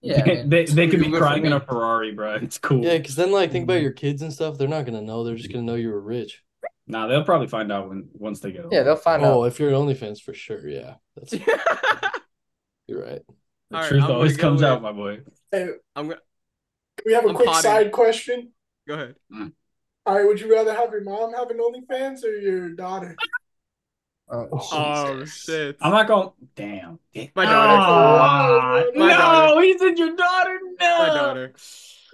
[0.00, 0.24] yeah.
[0.24, 0.48] man.
[0.48, 2.36] they they could be crying in a Ferrari, bro.
[2.36, 2.82] It's cool.
[2.82, 3.82] Yeah, because then like think about mm-hmm.
[3.82, 4.56] your kids and stuff.
[4.56, 5.22] They're not gonna know.
[5.22, 6.42] They're just gonna know you were rich.
[6.86, 8.74] Nah, they'll probably find out when once they get older.
[8.74, 9.34] Yeah, they'll find Oh, out.
[9.34, 10.66] Oh, if you're an OnlyFans for sure.
[10.66, 11.34] Yeah, that's
[12.88, 13.22] you're right.
[13.70, 15.20] the All right, truth I'm always comes out, my boy.
[15.52, 16.20] Hey, I'm gonna
[17.06, 17.62] we have a I'm quick potting.
[17.62, 18.50] side question.
[18.86, 19.14] go ahead.
[20.06, 23.14] All right, would you rather have your mom have an OnlyFans or your daughter?
[24.30, 25.78] Oh, Oh shit.
[25.80, 26.28] I'm not going.
[26.54, 26.98] Damn.
[27.34, 27.48] My daughter.
[27.48, 29.62] Ah, My no, daughter.
[29.62, 30.58] he said your daughter.
[30.78, 30.98] No.
[30.98, 31.54] My daughter.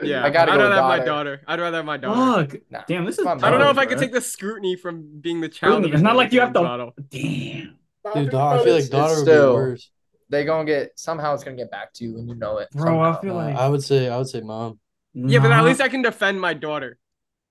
[0.01, 1.07] Yeah, I gotta I'd go rather have my daughter.
[1.39, 1.43] daughter.
[1.49, 2.47] I'd rather have my daughter.
[2.53, 2.61] Fuck.
[2.71, 2.83] Nah.
[2.87, 3.27] Damn, this is.
[3.27, 5.73] On, I don't know Daughter, if I could take the scrutiny from being the child.
[5.73, 5.93] Scrutiny.
[5.95, 6.95] It's not like you have to- model.
[7.11, 7.79] Damn.
[8.15, 9.91] Dude, dog, I feel like it's daughter would be still- worse.
[10.35, 12.69] They gonna get somehow it's gonna get back to you and you know it.
[12.73, 13.21] Bro, I somehow.
[13.21, 13.57] feel Uh, like.
[13.57, 14.81] I would say I would say mom.
[15.15, 16.99] Yeah, but at least I can defend my daughter.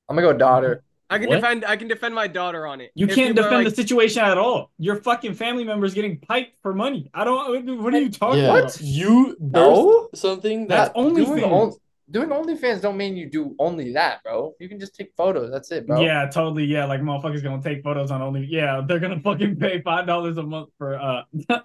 [0.10, 0.84] I'm gonna go daughter.
[1.10, 1.36] I can What?
[1.36, 1.64] defend.
[1.64, 2.92] I can defend my daughter on it.
[2.96, 4.72] You If can't defend like, the situation at all.
[4.80, 7.10] Your fucking family members getting piped for money.
[7.14, 7.82] I don't.
[7.84, 8.82] What are you talking Yeah, about?
[8.82, 10.10] you No?
[10.12, 11.54] birthed something That's that only doing, fans.
[11.54, 11.74] on-
[12.14, 14.54] doing OnlyFans don't mean you do only that, bro.
[14.60, 15.52] You can just take photos.
[15.52, 16.00] That's it, bro.
[16.00, 16.64] Yeah, totally.
[16.64, 18.46] Yeah, like motherfuckers gonna take photos on only.
[18.46, 21.24] Yeah, they're gonna fucking pay five dollars a month for uh,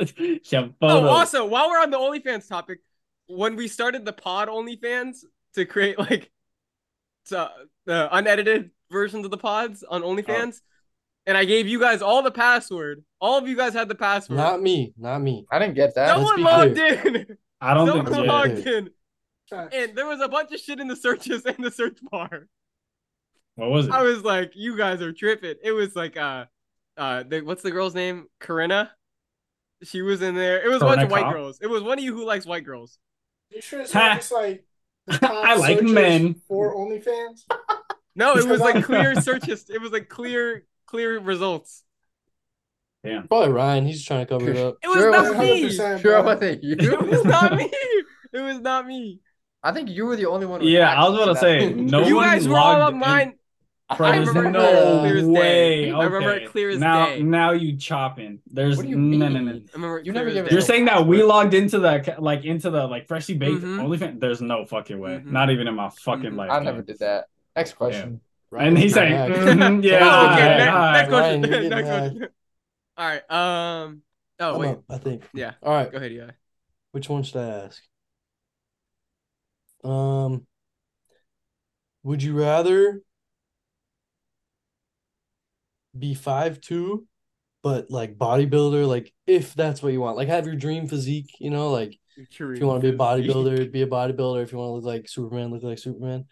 [0.51, 2.81] yeah, Oh, also, while we're on the OnlyFans topic,
[3.27, 5.19] when we started the pod OnlyFans
[5.55, 6.31] to create like
[7.27, 7.51] to,
[7.85, 10.63] the unedited versions of the pods on OnlyFans,
[11.27, 13.05] and I gave you guys all the password.
[13.21, 14.39] All of you guys had the password.
[14.39, 15.47] not me, not me.
[15.53, 16.17] I didn't get that.
[16.17, 17.37] let's Someone be logged in.
[17.61, 18.17] I don't Someone think.
[18.17, 18.23] so.
[18.23, 18.91] Logged in,
[19.51, 19.75] Facts.
[19.75, 22.47] and there was a bunch of shit in the searches in the search bar.
[23.57, 23.93] What was it?
[23.93, 25.57] I was like, you guys are tripping.
[25.63, 26.45] It was like uh
[26.97, 28.27] uh the, what's the girl's name?
[28.41, 28.91] Corinna.
[29.83, 30.61] She was in there.
[30.65, 31.59] It was a bunch Corinna of white girls.
[31.61, 32.99] It was one of you who likes white girls.
[33.51, 34.65] You sure it's not just like
[35.07, 36.35] the I like men.
[36.47, 37.43] for OnlyFans?
[38.15, 39.71] No, it was like clear I'm- searches.
[39.71, 41.85] It was like clear clear results.
[43.05, 43.29] Damn.
[43.29, 43.87] Probably Ryan.
[43.87, 44.77] He's trying to cover it up.
[44.83, 45.71] It was Sure not me.
[45.73, 46.77] Sure, I think you.
[46.79, 47.71] It was not me.
[48.33, 49.21] It was not me.
[49.63, 50.63] I think you were the only one.
[50.63, 53.35] Yeah, I was access about to say, no you one guys were all logged mine.
[53.91, 55.31] I remember no it clear as day.
[55.31, 55.91] way.
[55.93, 56.45] I remember Okay.
[56.45, 57.23] it clear as now, day.
[57.23, 58.41] Now you chopping.
[58.47, 59.33] There's What do you no, mean?
[59.33, 59.51] no, no.
[59.53, 60.55] I remember it You clear never as gave it day.
[60.55, 61.29] You're no saying that we password.
[61.29, 63.81] logged into the like into the like freshly baked Mhm.
[63.81, 64.21] OnlyFans?
[64.21, 65.23] There's no fucking way.
[65.25, 65.27] Mhm.
[65.33, 66.37] Not even in my fucking Mhm.
[66.37, 66.51] life.
[66.51, 67.29] I never did that.
[67.57, 68.21] Next question.
[68.57, 70.93] And he's like, Ryan's mhm, yeah, Oh, okay, alright, next, alright.
[70.95, 71.43] next question.
[71.51, 72.29] Ryan, next question.
[72.99, 73.31] All right.
[73.31, 74.03] Um.
[74.41, 74.69] Oh I'm wait.
[74.71, 75.23] up, I think.
[75.33, 75.53] Yeah.
[75.63, 75.91] All right.
[75.91, 76.13] Go ahead.
[76.13, 76.31] Yeah.
[76.93, 77.83] Which one should I ask?
[79.85, 80.47] Um,
[82.03, 83.03] would you rather
[85.99, 87.07] be five two,
[87.63, 91.51] but like bodybuilder, like if that's what you want, like have your dream physique, you
[91.51, 94.43] know, like if you want to be a bodybuilder, be a bodybuilder.
[94.43, 96.27] If you want to look like Superman, look like Superman,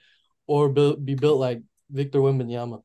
[0.47, 2.75] or build, be built like Victor Wembanyama.
[2.77, 2.83] I'm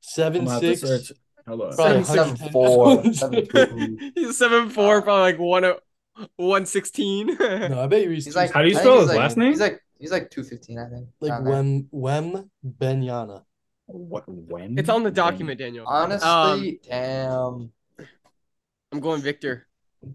[0.00, 0.80] Seven gonna have to six.
[1.08, 1.16] search.
[1.46, 1.76] Hold.
[1.76, 3.20] Probably Seven, 110 seven, four, pounds.
[3.20, 4.10] seven, two.
[4.14, 5.64] He's seven four, probably like one
[6.18, 7.36] oh, one sixteen.
[7.38, 8.52] No, I bet you he's, He's like.
[8.52, 9.50] How do you spell his like- last name?
[9.50, 9.80] He's like.
[9.98, 11.08] He's like two fifteen, I think.
[11.20, 11.52] like Down there.
[11.54, 13.44] Wem Wem Benyana.
[13.86, 14.24] What?
[14.28, 14.78] When?
[14.78, 15.86] it's on the document, Daniel.
[15.86, 17.72] Honestly, Um, damn.
[18.92, 19.66] I'm going Victor.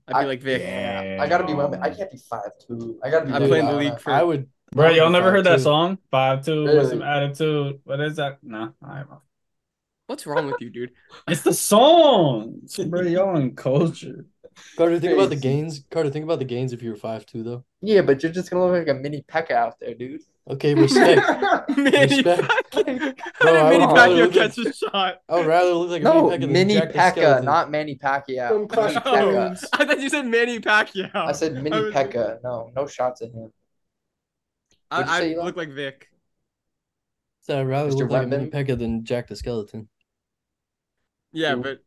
[0.07, 0.61] I'd I- be like Vic.
[0.61, 1.17] Yeah.
[1.19, 1.81] I gotta be Wemby.
[1.81, 2.99] I can't be five two.
[3.03, 3.31] I gotta be.
[3.33, 3.79] I Wemby play in the Wemby.
[3.91, 4.47] league for- I would.
[4.73, 5.97] Bro, y'all be never heard that song?
[6.11, 7.79] Five two with some attitude.
[7.83, 8.37] What is that?
[8.43, 9.19] Nah, I don't.
[10.07, 10.91] What's wrong with you, dude?
[11.27, 12.61] It's the song.
[12.87, 14.25] Bro, y'all in culture.
[14.77, 15.83] Carter, think about the gains.
[15.89, 17.63] Carter, think about the gains if you were five two though.
[17.81, 20.21] Yeah, but you're just gonna look like a mini Pekka out there, dude.
[20.49, 21.21] Okay, respect.
[21.77, 22.41] Mini Respect.
[22.71, 23.15] Pacquiao.
[23.39, 25.21] Bro, I How did Mini would rather Pacquiao look catch a shot?
[25.29, 28.49] I would rather look like a No, mini Pekka mini Jack Pekka, not Manny Pacquiao.
[28.49, 29.67] From Clash of Mini Pekka.
[29.73, 31.15] I thought you said Manny Pacquiao.
[31.15, 32.39] I said mini I was- Pekka.
[32.43, 33.51] No, no shots at him.
[34.89, 36.09] What'd you I, say, I look like Vic.
[37.41, 37.99] So I'd rather Mr.
[37.99, 38.51] look like a mini Wemben?
[38.51, 39.89] Pekka than Jack the Skeleton.
[41.31, 41.63] Yeah, Cool.
[41.63, 41.83] but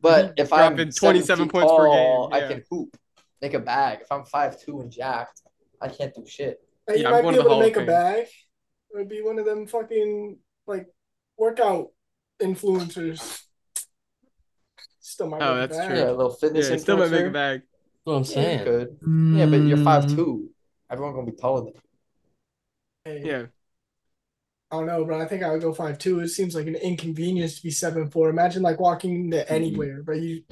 [0.00, 2.96] But if I'm dropping 27 27 points per game, I can hoop,
[3.42, 3.98] make a bag.
[4.02, 5.42] If I'm five two and jacked,
[5.80, 6.60] I can't do shit.
[6.88, 8.26] Yeah, you I'm might going be to able to Hall of make a bag.
[8.90, 10.86] It would be one of them fucking like
[11.36, 11.88] workout
[12.40, 13.42] influencers.
[15.00, 15.88] Still might Oh, make a that's bag.
[15.88, 15.98] true.
[15.98, 17.60] Yeah, a little fitness yeah, still might make a bag.
[17.60, 18.64] That's what I'm Yeah, you saying.
[18.64, 19.38] could.
[19.38, 20.16] Yeah, but you're five Mm.
[20.16, 20.50] two.
[20.90, 21.70] Everyone gonna be taller
[23.04, 23.28] than you.
[23.30, 23.46] Yeah.
[24.70, 26.20] I don't know, but I think I would go five two.
[26.20, 28.28] It seems like an inconvenience to be seven four.
[28.28, 30.42] Imagine like walking into anywhere, but you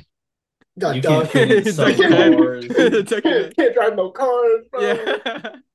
[0.78, 1.26] got You done.
[1.26, 2.64] can't fit in It's some like your cars.
[2.68, 4.80] It's can't, can't drive no cars, bro.
[4.80, 5.16] Yeah.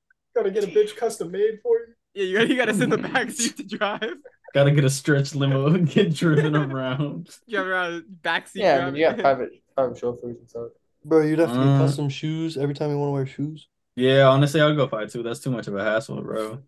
[0.35, 1.85] Gotta get a bitch custom made for you.
[2.13, 4.13] Yeah, you gotta, you gotta sit in the back seat to drive.
[4.53, 7.29] Gotta get a stretch limo and get driven around.
[7.49, 8.51] Drive around backseat.
[8.55, 8.93] Yeah, I driving.
[8.93, 10.67] mean, you got private private chauffeurs and stuff.
[11.05, 11.77] Bro, you'd have to get Uh.
[11.79, 13.67] custom shoes every time you want to wear shoes.
[13.95, 15.23] Yeah, honestly, I'll go five two.
[15.23, 16.61] That's too much of a hassle, bro.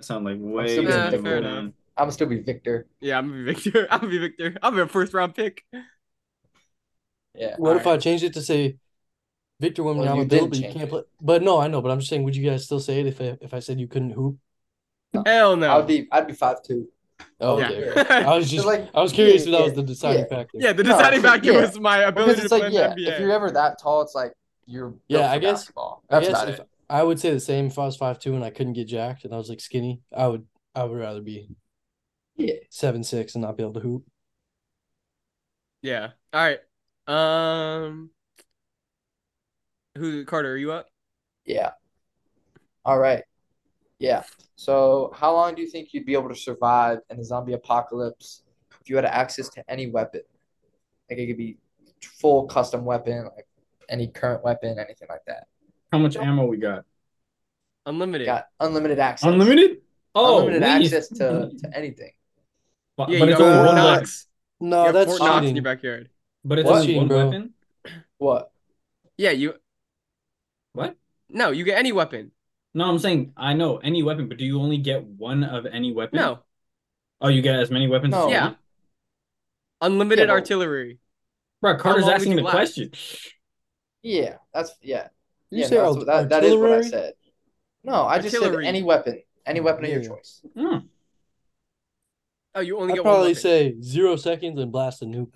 [0.00, 1.52] That sounds like way still too getting Nah, much of fair enough.
[1.58, 1.72] I'm
[2.04, 2.86] gonna still be Victor.
[3.00, 3.86] Yeah, I'm gonna be Victor.
[3.90, 4.56] I'm gonna be Victor.
[4.62, 5.62] I'm a first round pick.
[7.34, 7.54] Yeah.
[7.58, 8.00] What if alright.
[8.00, 8.76] I changed it to say
[9.60, 10.88] Victor Well, Wembanyama you Bill, but you can't it.
[10.88, 11.02] play?
[11.20, 11.82] But no, I know.
[11.82, 13.78] But I'm just saying, would you guys still say it if I, if I said
[13.78, 14.38] you couldn't hoop?
[15.26, 15.78] Hell no.
[15.78, 16.88] I'd be I'd be five two.
[17.38, 17.68] Oh, yeah.
[17.68, 18.24] okay.
[18.24, 20.28] I was just like- I was curious yeah, if that was the deciding yeah.
[20.28, 20.58] factor.
[20.58, 21.60] yeah, the No, deciding factor yeah.
[21.60, 23.12] was my Because ability it's to like play yeah, NBA.
[23.12, 24.32] if you're ever that tall, it's like
[24.64, 26.02] you're Yeah, I guess- basketball.
[26.08, 26.68] I guess about if it.
[26.90, 29.24] I would say the same if I was five two and I couldn't get jacked
[29.24, 30.02] and I was like skinny.
[30.14, 31.48] I would I would rather be
[32.36, 32.54] Yeah.
[32.68, 34.04] seven six and not be able to hoop.
[35.82, 36.10] Yeah.
[36.32, 36.60] All right.
[37.06, 38.10] Um.
[39.96, 40.52] Who Carter?
[40.52, 40.88] Are you up?
[41.44, 41.70] Yeah.
[42.84, 43.24] All right.
[43.98, 44.22] Yeah.
[44.56, 48.42] So, how long do you think you'd be able to survive in a zombie apocalypse
[48.80, 50.22] if you had access to any weapon?
[51.08, 51.58] Like it could be
[52.02, 53.46] full custom weapon, like
[53.88, 55.46] any current weapon, anything like that.
[55.92, 56.84] How much ammo we got?
[57.86, 58.26] Unlimited.
[58.26, 59.28] Got unlimited access.
[59.28, 59.78] Unlimited?
[60.14, 62.12] Oh, unlimited we- access to, to anything.
[62.96, 64.00] But, Yeah, but you it's got only Fort one weapon.
[64.00, 64.26] Knox.
[64.60, 66.10] No, You got that's Fort Knox in your backyard.
[66.44, 66.80] But it's What?
[66.82, 67.24] only one Cheating, bro.
[67.26, 67.54] weapon.
[68.18, 68.52] What?
[69.16, 69.30] Yeah.
[69.30, 69.54] You.
[70.74, 70.96] What?
[71.28, 72.32] No, you get any weapon.
[72.74, 75.92] No, I'm saying I know any weapon, but do you only get one of any
[75.92, 76.18] weapon?
[76.18, 76.40] No.
[77.20, 78.12] Oh, you get as many weapons.
[78.12, 78.26] No.
[78.26, 78.52] as Yeah.
[79.80, 80.98] Unlimited Yeah, artillery.
[81.60, 82.52] Bro, Carter's asking the last?
[82.54, 82.90] question.
[84.02, 85.08] Yeah, that's yeah.
[85.50, 86.82] You yeah, say no, that's, what- that, that is what I artillery?
[86.82, 87.14] said.
[87.84, 88.64] No, I just Artillery.
[88.64, 89.22] said any weapon.
[89.46, 90.42] Any weapon of your choice.
[90.56, 90.78] Hmm.
[92.54, 93.34] Oh, you only I'd get one probably weapon.
[93.34, 95.34] say zero seconds and blast a nuke.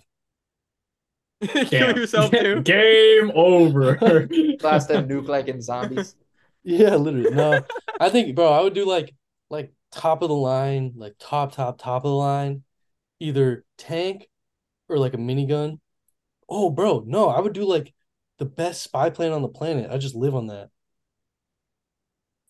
[1.66, 2.62] Kill yourself too.
[2.62, 3.96] Game over.
[4.60, 6.16] Blast them nuke like in zombies.
[6.62, 7.30] Yeah, literally.
[7.30, 7.64] No,
[8.00, 9.14] I think, bro, I would do like
[9.50, 12.64] like top of the line, like top, top, top of the line,
[13.20, 14.28] either tank
[14.88, 15.80] or like a minigun.
[16.48, 17.94] Oh, bro, no, I would do like
[18.38, 19.90] the best spy plane on the planet.
[19.90, 20.70] I just live on that.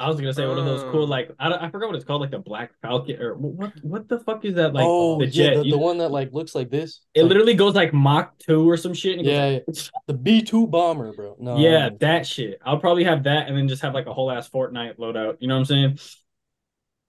[0.01, 1.07] I was gonna say one of those cool, Uh.
[1.07, 3.73] like I, don't, I forgot what it's called, like the Black Falcon or what?
[3.83, 4.75] What the fuck is that?
[4.75, 5.55] Like oh, the yeah, jet.
[5.55, 7.01] the, You- the one that like looks like this.
[7.15, 9.19] it Like, literally goes like Mach two or some shit.
[9.19, 10.01] And yeah, goes yeah.
[10.09, 11.37] the B two bomber, bro.
[11.39, 11.97] No, yeah, no.
[12.01, 12.59] that shit.
[12.65, 15.37] I'll probably have that, and then just have like a whole ass Fortnite loadout.
[15.41, 15.97] You know what I'm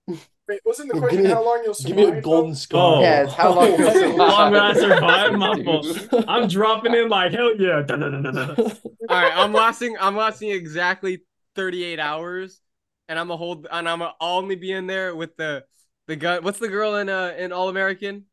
[0.07, 0.19] saying?
[0.48, 2.56] Wait, wasn't the Give question me- how long you'll Give me a golden though?
[2.56, 2.96] scar.
[2.98, 3.02] Oh.
[3.02, 4.16] Yeah, it's how long you'll survive.
[4.16, 5.34] Long will I survive?
[5.34, 7.82] My I'm dropping in like hell yeah.
[7.82, 8.54] Da-da-da-da-da.
[8.64, 8.70] All
[9.10, 9.98] right, I'm lasting.
[10.00, 11.24] I'm lasting exactly
[11.56, 12.62] 38 hours,
[13.10, 13.66] and I'm a hold.
[13.72, 15.64] And I'm a, I'll only be in there with the
[16.08, 16.43] the gun.
[16.43, 18.26] What's the girl in uh in All American?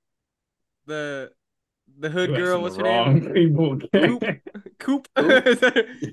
[0.86, 1.30] The
[1.98, 2.60] the hood You girl.
[2.60, 3.24] What's her name?
[3.24, 3.78] wrong people.
[3.94, 4.24] Coop.
[4.78, 5.08] Coop.
[5.16, 5.22] I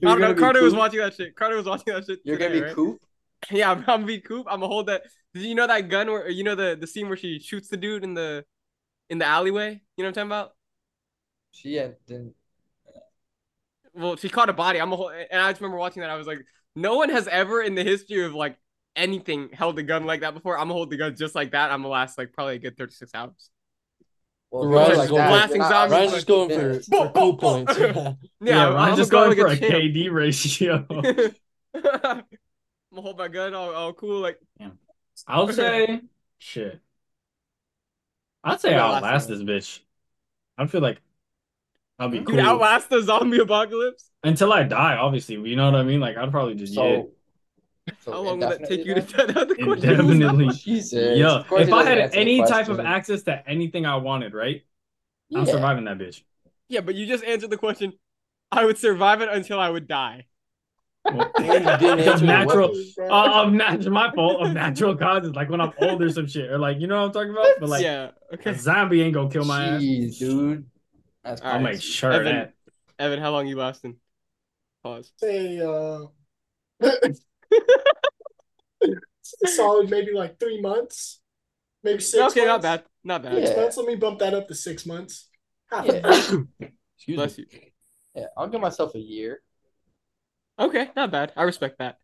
[0.01, 0.33] don't know.
[0.33, 1.35] be Carter was watching that shit.
[1.35, 2.19] Carter was watching that shit.
[2.23, 2.75] You're today, gonna be right?
[2.75, 3.01] Coop.
[3.51, 4.45] Yeah, I'm, I'm gonna be Coop.
[4.49, 5.03] I'm gonna hold that.
[5.33, 7.77] Did you know that gun where you know the the scene where she shoots the
[7.77, 8.43] dude in the
[9.09, 9.81] in the alleyway?
[9.97, 10.51] You know what I'm talking about?
[11.51, 12.35] She had didn't.
[13.93, 14.79] well, she caught a body.
[14.79, 16.09] I'm a whole, and I just remember watching that.
[16.09, 16.39] I was like,
[16.75, 18.57] no one has ever in the history of like
[18.95, 20.57] anything held a gun like that before.
[20.57, 21.71] I'm gonna hold the gun just like that.
[21.71, 23.49] I'm gonna last like probably a good 36 hours.
[24.51, 26.87] Well, Ryan's if just going- that, Blasting zombies Ryan's just going for, minutes.
[26.87, 27.77] for cool points.
[27.77, 27.93] Yeah.
[27.95, 29.73] Yeah, Yeah, I'm, I'm I'm just gonna going for a a champ.
[29.73, 30.85] KD ratio.
[32.99, 34.19] I'm gonna hold my gun all, all cool.
[34.19, 34.39] Like,
[35.27, 36.01] I'll say
[36.37, 36.81] shit.
[38.43, 39.79] I'd say I'll last last this bitch.
[40.57, 40.99] I feel like
[41.97, 44.09] I'll be you cool outlast the zombie apocalypse.
[44.23, 44.95] until I die.
[44.97, 45.99] Obviously, you know what I mean.
[46.01, 46.81] Like I'd probably just yeah.
[46.81, 47.11] So,
[48.01, 49.45] so How long will that take you indefinitely to?
[49.45, 50.45] the question Indefinitely.
[50.47, 51.17] was- Jesus.
[51.17, 54.63] Yo, Of course if I had any type of access to anything I wanted, right?
[55.33, 55.53] I'm Yeah.
[55.53, 56.21] surviving that bitch.
[56.67, 57.93] Yeah, but you just answered the question.
[58.51, 60.25] I would survive it until I would die.
[61.05, 62.71] Well, And you didn't because answer the natural,
[63.09, 66.51] uh, of natural, my fault of natural causes, like when I'm old or some shit,
[66.51, 67.47] or like you know what I'm talking about.
[67.59, 68.11] But like yeah.
[68.33, 68.51] Okay.
[68.51, 69.81] a zombie ain't gonna kill my ass.
[70.17, 70.65] Dude.
[71.23, 71.63] That's I'll right.
[71.63, 72.25] make sure Evan.
[72.35, 72.53] that.
[72.99, 73.95] Evan, how long you lasting?
[74.83, 75.11] Pause.
[75.17, 76.05] Say uh
[79.45, 81.21] solid maybe like three months.
[81.83, 82.83] Maybe six okay, not bad.
[83.03, 83.35] Not bad.
[83.35, 83.55] Six Yeah.
[83.61, 83.77] months.
[83.77, 85.29] Let me bump that up to six months.
[85.71, 85.97] Half Yeah.
[86.97, 87.45] Excuse Bless me.
[87.51, 87.59] you.
[88.15, 89.41] Yeah, I'll give myself a year.
[90.59, 91.31] Okay, not bad.
[91.37, 91.99] I respect that.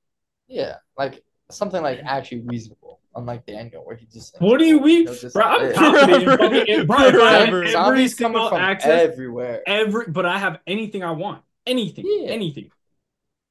[0.48, 4.40] Yeah, like something like actually reasonable, unlike the Daniel, where he just.
[4.40, 5.44] What do you mean, bro?
[5.44, 5.76] I'm live.
[5.76, 6.98] confident in fucking in- bro.
[7.00, 7.58] If I have Forever.
[7.58, 9.62] every Zombies coming single from access, everywhere.
[9.68, 12.30] every, but I have anything I want, anything, Yeah.
[12.30, 12.72] anything,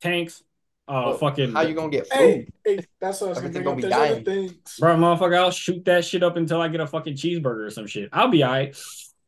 [0.01, 0.43] tanks,
[0.89, 1.53] uh, Well, fucking.
[1.53, 2.19] How you gonna get food?
[2.19, 4.07] hey, hey, that's what I was gonna Everything bring gonna up.
[4.15, 4.49] be other dying.
[4.49, 4.77] things.
[4.79, 7.87] Bro, motherfucker, I'll shoot that shit up until I get a fucking cheeseburger or some
[7.87, 8.09] shit.
[8.13, 8.77] I'll be alright.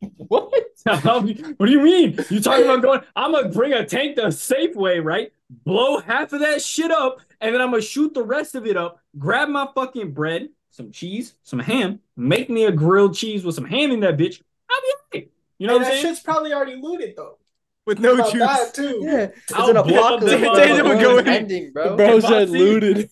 [0.16, 0.52] What?
[0.84, 2.18] What do you mean?
[2.30, 3.00] You talking about going?
[3.16, 5.32] I'm gonna bring a tank to Safeway, right?
[5.64, 8.76] Blow half of that shit up, and then I'm gonna shoot the rest of it
[8.76, 9.00] up.
[9.18, 12.00] Grab my fucking bread, some cheese, some ham.
[12.16, 14.40] Make me a grilled cheese with some ham in that bitch.
[14.70, 15.30] I'll be alright.
[15.58, 16.14] You know Hey, what I'm that saying?
[16.14, 17.38] shit's probably already looted though.
[17.86, 18.40] With no About juice.
[18.40, 19.00] that too.
[19.02, 20.24] Yeah, it's I'll an blow apocalypse.
[20.24, 20.54] the bro.
[20.54, 21.28] Daniel would go in.
[21.28, 21.96] ending, bro.
[21.96, 22.26] Bro Bossy.
[22.28, 23.10] said looted.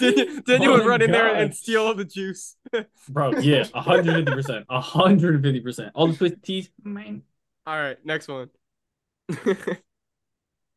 [0.00, 2.56] Daniel, Daniel would Oh my run in there and steal all the juice.
[3.08, 4.66] Bro, yeah, 150%.
[4.66, 5.90] 150%.
[5.94, 7.22] All the twisted teas, man.
[7.66, 8.50] All right, next one.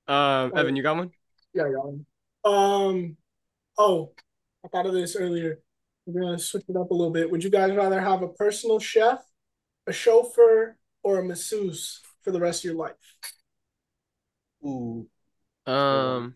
[0.08, 1.12] um, Evan, you got one?
[1.54, 1.92] Yeah, yeah.
[2.46, 3.18] Um.
[3.78, 4.14] Oh,
[4.66, 5.60] I thought of this earlier.
[6.06, 7.30] We're gonna switch it up a little bit.
[7.30, 9.24] Would you guys rather have a personal chef,
[9.88, 12.96] a chauffeur, or a masseuse for the rest of your life?
[14.66, 15.08] Ooh,
[15.66, 16.36] Um.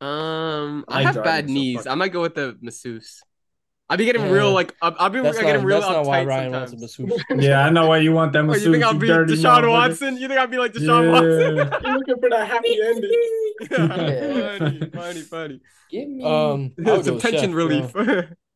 [0.00, 1.78] Um, I I have bad it, so knees.
[1.78, 3.22] fuck I might go with the masseuse.
[3.88, 4.32] I'll be getting Yeah.
[4.32, 6.72] real like I'll, I'll be That's getting not, real that's not why Ryan sometimes.
[6.72, 7.24] wants a masseuse.
[7.44, 8.66] Yeah, I know why you want that masseuse.
[8.66, 9.70] you think I'll be Deshaun motherfucker.
[9.70, 10.16] Watson?
[10.18, 11.56] You think I'll be like Deshaun Watson?
[11.86, 13.10] You're looking for that happy ending.
[13.70, 15.60] Yeah, funny, funny, funny.
[15.88, 16.24] give me.
[16.26, 17.94] Um, I would go Some with tension chef, relief.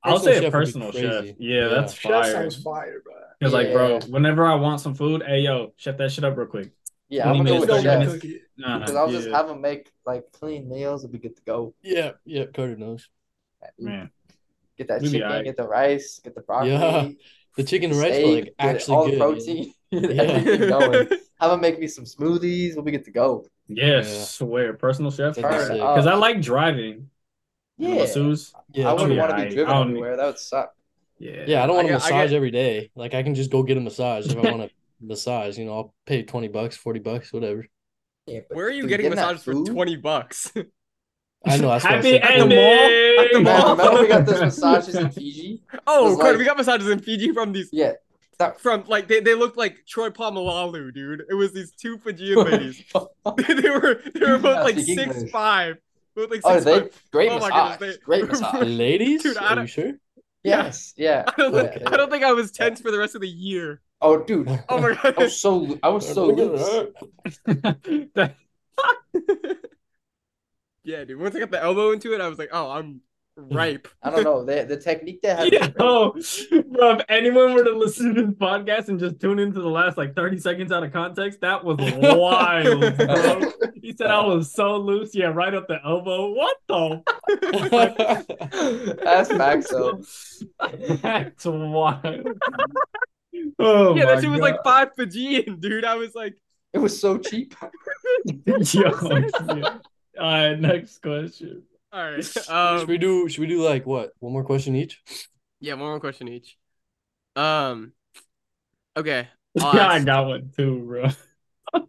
[0.02, 0.12] Bro.
[0.12, 1.24] I'll say a personal chef.
[1.26, 1.68] Yeah, Yeah.
[1.68, 2.32] that's Chef fire.
[2.32, 3.14] sounds fire, bro.
[3.38, 6.46] Because like, bro, whenever I want some food, hey yo, chef that shit up real
[6.46, 6.72] quick.
[7.08, 8.14] yeah, I'm 20 gonna go with chef minutes.
[8.22, 8.42] cook it.
[8.58, 11.04] Nah, because I'll just have them make like clean meals.
[11.04, 11.74] It'll be good to go.
[11.82, 13.08] Yeah, yeah, Carter knows.
[13.78, 14.10] man.
[14.76, 15.44] Get that We chicken, alright.
[15.44, 16.70] get the rice, get the broccoli.
[16.70, 17.08] Yeah.
[17.56, 19.12] The chicken and rice steak, like actually all good.
[19.12, 19.24] the yeah.
[19.24, 19.74] protein,
[20.16, 21.08] get everything going.
[21.40, 22.74] Have them make me some smoothies.
[22.74, 23.46] We'll be good to go.
[23.68, 24.24] Yes, Yeah.
[24.24, 25.34] swear, personal chef.
[25.36, 25.80] That'd be Turn sick.
[25.80, 25.94] up.
[25.94, 27.10] Because I like driving.
[27.80, 28.52] Yeah, Masseuse.
[28.72, 30.16] Yeah, I wouldn't yeah, want to be driven I don't- everywhere.
[30.16, 30.72] That would suck.
[31.18, 31.44] Yeah.
[31.46, 32.90] Yeah, I don't want I a get- I massage get- every day.
[32.94, 34.70] Like I can just go get a massage if I want a
[35.00, 35.58] massage.
[35.58, 37.66] You know, I'll pay twenty bucks, forty bucks, whatever.
[38.26, 40.52] Yeah, Where are you getting getting massages for twenty bucks?
[41.44, 41.68] I know.
[41.70, 42.20] That's what I Happy said.
[42.22, 43.24] At the mall?
[43.24, 43.76] At the mall?
[43.76, 45.62] remember we got those massages in Fiji?
[45.86, 47.92] oh, was like- we got massages in Fiji from these Yeah.
[48.38, 51.24] That, from like they, they looked like Troy Polamalu, dude.
[51.28, 52.82] It was these two Fijian ladies.
[52.94, 55.30] they were they were both like six English.
[55.30, 55.76] five.
[56.16, 57.78] Both like oh, six they great Oh massage.
[57.78, 58.62] goodness, they- Great massage.
[58.66, 59.92] Ladies, Dude, I are you don't- sure?
[60.42, 60.94] Yes.
[60.96, 61.24] Yeah.
[61.26, 63.28] I don't think yeah, I don't think I was tense for the rest of the
[63.28, 63.80] year.
[64.00, 64.48] Oh, dude.
[64.70, 65.14] Oh my god.
[65.18, 66.38] I was so I was so Look
[67.46, 67.70] loose.
[70.84, 71.18] yeah, dude.
[71.20, 73.00] Once I got the elbow into it, I was like, oh, I'm
[73.40, 73.56] Mm-hmm.
[73.56, 73.88] ripe.
[74.02, 74.44] I don't know.
[74.44, 75.74] The the technique they had.
[75.78, 79.68] oh, bro, if anyone were to listen to this podcast and just tune into the
[79.68, 83.52] last like 30 seconds out of context, that was wild, bro.
[83.82, 85.14] He said I was so loose.
[85.14, 86.32] Yeah, right up the elbow.
[86.32, 87.02] What the?
[89.02, 90.02] That's facts though.
[91.02, 92.38] That's wild.
[93.58, 94.50] Oh yeah, my that shit was God.
[94.50, 95.84] like five Fijian, dude.
[95.84, 96.34] I was like,
[96.74, 97.54] It was so cheap.
[98.44, 99.78] Yo, yeah.
[100.18, 101.62] All right, next question.
[101.92, 102.24] All right.
[102.24, 103.28] should Um, we do?
[103.28, 104.12] Should we do like what?
[104.20, 105.02] One more question each?
[105.60, 106.56] yeah, one more question each.
[107.36, 107.92] Um,
[108.96, 109.28] okay.
[109.60, 111.08] I'll Yeah, I got one too, bro.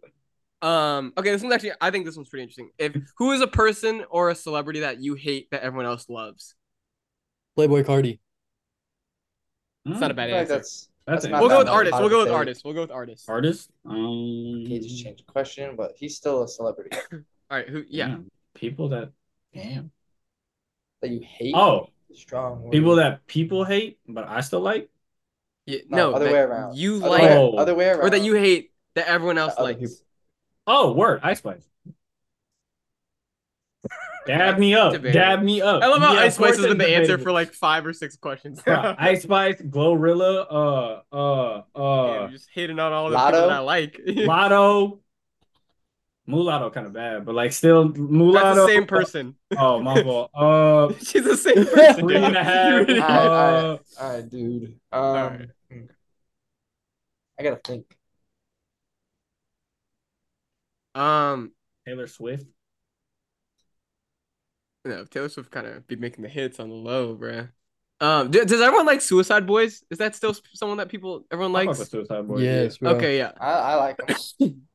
[0.62, 2.70] Um, okay, this one's actually I think this one's pretty interesting.
[2.78, 6.54] If who is a person or a celebrity that you hate that everyone else loves?
[7.56, 8.20] Playboi Carti.
[9.84, 10.54] It's not a bad I like answer.
[10.54, 11.40] that's That's That's it.
[11.40, 11.98] We'll go with artists.
[11.98, 12.64] We'll go with artists.
[12.64, 13.28] We'll go with artists.
[13.28, 13.70] All Artist?
[13.84, 14.78] Um, okay.
[14.78, 16.96] Just change the question, but he's still a celebrity
[17.50, 17.68] All right.
[17.68, 17.84] who?
[17.88, 18.06] Yeah.
[18.08, 19.10] damn, People that
[19.54, 19.90] damn.
[21.00, 21.54] that you hate.
[21.56, 22.62] Oh, strong.
[22.62, 22.72] word.
[22.72, 24.88] people that people hate, but I still like.
[25.66, 26.76] yeah No, no, other way around.
[26.76, 27.56] You Other like way, Oh.
[27.56, 28.00] other way around.
[28.02, 29.80] or that you hate that everyone else Other likes.
[29.80, 29.96] people.
[30.66, 31.66] Oh, word, Ice Spice.
[34.24, 34.92] Dab me up.
[34.92, 35.20] Debatable.
[35.20, 35.82] Dab me up.
[35.82, 38.16] I love how Yeah, Ice Spice has been the answer for like five or six
[38.16, 38.62] questions.
[38.62, 43.26] Bro, Ice Spice, Glorilla, uh, uh, Yeah, uh, you're just hitting on all the Latto?
[43.32, 44.00] people that I like.
[44.06, 45.00] Latto.
[46.26, 48.54] Mulatto kind of bad, but like still mulatto.
[48.54, 48.60] That's Mulatto.
[48.62, 49.34] the same person.
[49.56, 50.30] Oh, my fault.
[50.34, 51.94] Uh, She's the same person.
[52.00, 52.88] Three and a half.
[52.88, 54.78] All right, uh, all right, all right dude.
[54.92, 55.48] Um, Alright.
[57.38, 57.96] I gotta think.
[60.94, 61.52] Um,
[61.86, 62.46] Taylor Swift.
[64.84, 67.48] no, Taylor Swift kind of be making the hits on the low, bruh.
[68.00, 69.84] Um, d- does everyone like Suicide Boys?
[69.90, 71.90] Is that still someone that people everyone I fuck with likes?
[71.90, 72.42] Suicide Boys.
[72.42, 72.78] Yes.
[72.78, 72.90] bro.
[72.92, 73.32] Okay, yeah.
[73.40, 73.98] I, I like
[74.40, 74.62] him.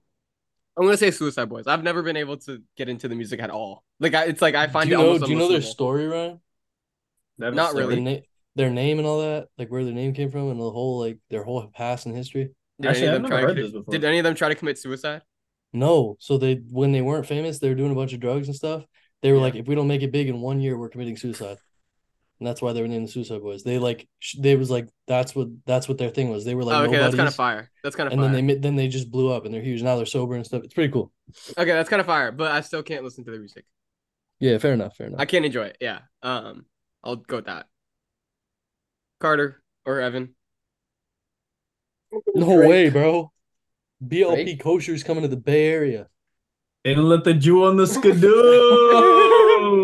[0.78, 1.65] I'm gonna say Suicide Boys.
[1.67, 3.84] I've never been able to get into the music at all.
[3.99, 5.07] Like, I, it's like I find do you it know?
[5.13, 6.39] almost Do you know their story, Ryan?
[7.39, 7.95] That Not really.
[7.95, 8.21] Their, na-
[8.55, 11.17] their name and all that, like where their name came from, and the whole like
[11.30, 12.49] their whole past and history.
[12.80, 13.91] Did Actually, any of I've them never try to heard commit- this before.
[13.91, 15.21] Did any of them try to commit suicide?
[15.73, 18.55] No, so they when they weren't famous, they were doing a bunch of drugs and
[18.55, 18.84] stuff.
[19.23, 19.43] They were Yeah.
[19.43, 21.57] like, if we don't make it big in one year, we're committing suicide,
[22.39, 23.63] and that's why they were named the Suicide Boys.
[23.63, 26.45] They like sh- they was like that's what that's what their thing was.
[26.45, 27.71] They were like oh, okay, that's kind of fire.
[27.83, 28.31] That's kind of and fire.
[28.31, 29.81] then they then they just blew up and they're huge.
[29.81, 30.63] Now they're sober and stuff.
[30.63, 31.11] It's pretty cool.
[31.57, 33.65] Okay, that's kind of fire, but I still can't listen to the music.
[34.39, 34.95] Yeah, fair enough.
[34.95, 35.19] Fair enough.
[35.19, 35.77] I can't enjoy it.
[35.81, 35.99] Yeah.
[36.21, 36.65] Um,
[37.03, 37.65] I'll go with that.
[39.19, 40.35] Carter or Evan.
[42.35, 42.69] no Drake.
[42.69, 43.31] way, bro.
[44.05, 44.63] BLP Drake?
[44.63, 46.07] kosher's coming to the Bay Area.
[46.83, 49.33] They didn't let the Jew on the skidoo.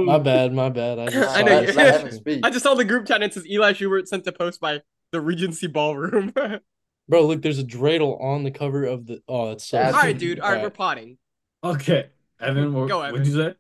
[0.06, 1.00] My bad, my bad.
[1.00, 1.60] I just I saw know.
[1.60, 1.68] it.
[1.68, 2.40] Let, let Evan speak.
[2.44, 4.82] I just saw the group chat and it says Eli Shubert sent a post by
[5.12, 6.34] the Regency Ballroom.
[7.10, 9.22] Bro, look, there's a dreidel on the cover of the.
[9.28, 9.82] Oh, that's so.
[9.82, 10.40] All right, dude.
[10.40, 11.18] All right, we're potting.
[11.64, 13.56] Okay, Evan, what, Go, what'd you say?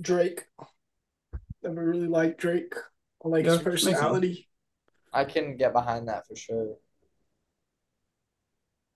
[0.00, 0.44] Drake.
[1.62, 2.74] Never really liked Drake.
[3.24, 4.48] I like Yeah, his personality.
[5.12, 6.76] I can get behind that for sure.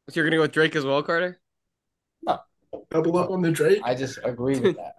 [0.08, 1.40] So you're gonna go with Drake as well, Carter?
[2.22, 2.40] No.
[2.90, 3.80] Double up on the Drake.
[3.84, 4.96] I just agree with that.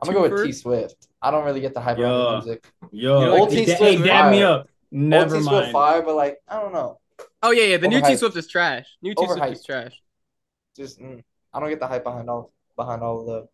[0.00, 1.08] I'm gonna go with T Swift.
[1.20, 2.24] I don't really get the hype around Yeah.
[2.24, 2.72] the music.
[2.92, 4.68] Yo, You like Old T Swift, hey, dab me up.
[4.90, 5.72] Never Old T Swift mind.
[5.72, 7.00] fire, but like I don't know.
[7.42, 7.76] Oh yeah, yeah.
[7.78, 8.86] The new T Swift is trash.
[9.02, 10.00] New T Swift is trash.
[10.76, 11.22] Just mm,
[11.52, 13.48] I don't get the hype behind all behind all the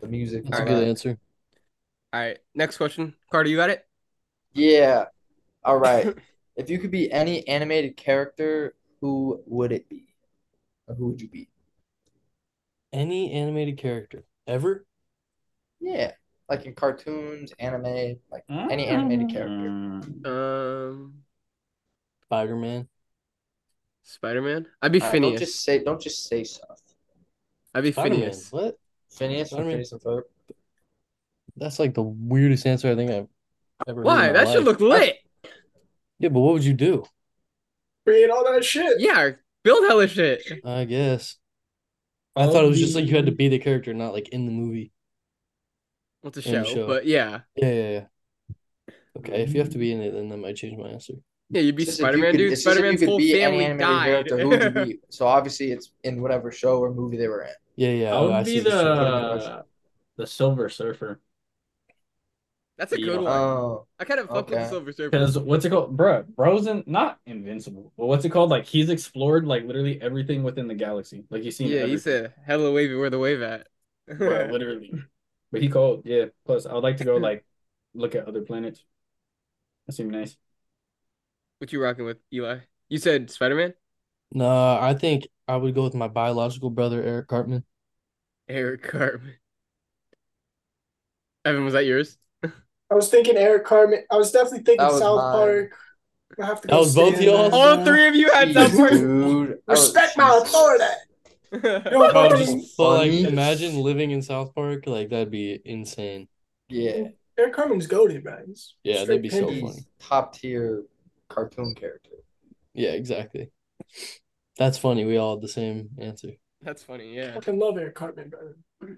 [0.00, 0.44] the music.
[0.46, 1.18] That's a good answer.
[2.12, 3.14] All right, next question.
[3.30, 3.86] Carter, you got it?
[4.52, 5.06] Yeah.
[5.64, 6.14] All right.
[6.56, 10.08] if you could be any animated character, who would it be?
[10.88, 11.48] Or who would you be?
[12.92, 14.84] Any animated character ever?
[15.82, 16.12] Yeah.
[16.48, 19.68] Like in cartoons, anime, like any animated character.
[19.68, 20.26] Mm.
[20.26, 21.14] Um,
[22.24, 22.88] Spider Man.
[24.02, 24.66] Spider Man.
[24.80, 26.78] I'd be All right, don't just say don't just say stuff.
[27.74, 28.18] I'd be Spider Man.
[28.20, 28.52] Phineas.
[28.52, 28.78] What?
[29.10, 29.72] Phineas from Spider-Man.
[29.72, 30.22] Phineas and Ferb.
[31.56, 33.28] That's like the weirdest answer I think I've
[33.86, 34.04] ever heard.
[34.06, 34.28] Why?
[34.28, 35.16] in my That should look lit.
[36.18, 37.04] Yeah, but what would you do?
[38.06, 39.00] Create all that shit.
[39.00, 39.30] Yeah,
[39.62, 40.42] build hella shit.
[40.64, 41.36] I guess.
[42.34, 44.12] I I'll thought it was just like you had to be- be the character, not
[44.12, 44.92] like in the movie.
[46.22, 46.64] What's a the show?
[46.64, 46.86] show.
[46.86, 48.06] But yeah, Yeah, yeah, yeah.
[49.18, 51.14] Okay, if you have to be in it, then that might change my answer.
[51.50, 52.52] yeah, you'd be It's just if you Spider Man, dude.
[52.52, 54.04] it's just if Spider Man's you whole family animated died.
[54.04, 55.00] character, who would you be?
[55.10, 57.54] So obviously it's in whatever show or movie they were in.
[57.76, 58.14] Yeah, yeah.
[58.14, 58.94] I oh, would I be see what you're saying.
[58.98, 59.64] the
[60.16, 61.20] the Silver Surfer.
[62.78, 63.32] That's a good one.
[63.32, 64.64] Oh, I kind of fuck with the.
[64.64, 65.10] Silver Surfer.
[65.10, 66.22] Because what's it called, bro?
[66.22, 68.50] Bro's in, not invincible, but what's it called?
[68.50, 71.24] Like he's explored like literally everything within the galaxy.
[71.30, 71.68] Like he's seen.
[71.68, 71.98] Yeah, he everything.
[71.98, 72.94] said hella wavy.
[72.94, 73.68] Where the wave at?
[74.18, 74.96] Bro, literally.
[75.52, 76.26] But he called, yeah.
[76.46, 77.44] Plus, I would like to go like
[77.94, 78.82] look at other planets.
[79.86, 80.36] That seemed nice.
[81.58, 82.58] what you rocking with, Eli?
[82.88, 83.74] You said Spider Man.
[84.32, 87.64] No, I think I would go with my biological brother, Eric Cartman.
[88.48, 89.34] Eric Cartman.
[91.44, 92.16] Evan, was that yours?
[92.44, 94.04] I was thinking Eric Cartman.
[94.10, 95.32] I was definitely thinking was South mine.
[95.32, 95.78] Park.
[96.40, 97.52] I have to That was both Stan, y'all's?
[97.52, 97.78] man.
[97.78, 98.90] All three of you had Jeez, South Park.
[98.92, 99.58] dude.
[99.66, 100.84] Respect my authority.
[101.62, 106.28] Yo, Oh, just but, like imagine living in South Park, like that'd be insane.
[106.68, 108.44] Yeah, Eric Cartman's goaded, man.
[108.46, 109.84] He's Yeah, straight that'd be so funny.
[110.00, 110.84] top tier
[111.28, 112.10] cartoon character.
[112.74, 113.50] Yeah, exactly.
[114.58, 115.04] That's funny.
[115.04, 116.30] We all had the same answer.
[116.62, 117.14] That's funny.
[117.16, 117.34] Yeah.
[117.34, 118.54] fucking love Eric Cartman, bro.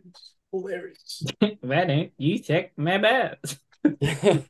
[0.08, 1.24] It's hilarious.
[1.62, 3.38] that ain't you check my bad.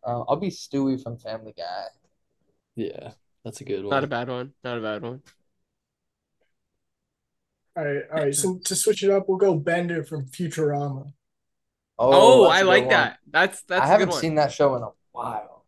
[0.06, 1.86] Uh, I'll be Stewie from Family Guy.
[2.76, 3.12] yeah,
[3.44, 3.90] that's a good one.
[3.92, 4.54] Not a bad one.
[4.64, 5.22] Not a bad one.
[7.78, 8.36] All right, all right.
[8.36, 11.14] So to switch it up, we'll go Bender from Futurama.
[11.98, 12.90] Oh, that's I a good like one.
[12.92, 13.20] that.
[13.30, 14.20] That's that's I haven't one.
[14.20, 15.66] seen that show in a while.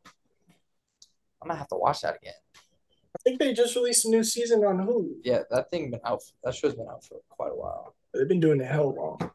[1.42, 2.34] I'm gonna have to watch that again.
[2.56, 5.16] I think they just released a new season on Hulu.
[5.24, 6.22] Yeah, that thing been out.
[6.44, 7.96] That show's been out for quite a while.
[8.14, 9.32] They've been doing it hell long.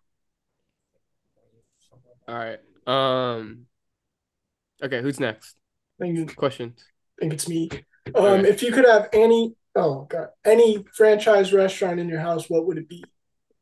[2.29, 2.59] All right.
[2.87, 3.67] Um.
[4.83, 5.57] Okay, who's next?
[6.01, 6.85] I think, Questions.
[7.19, 7.71] I think it's me.
[8.15, 8.49] Um, Okay.
[8.49, 12.79] if you could have any, oh god, any franchise restaurant in your house, what would
[12.79, 13.05] it be?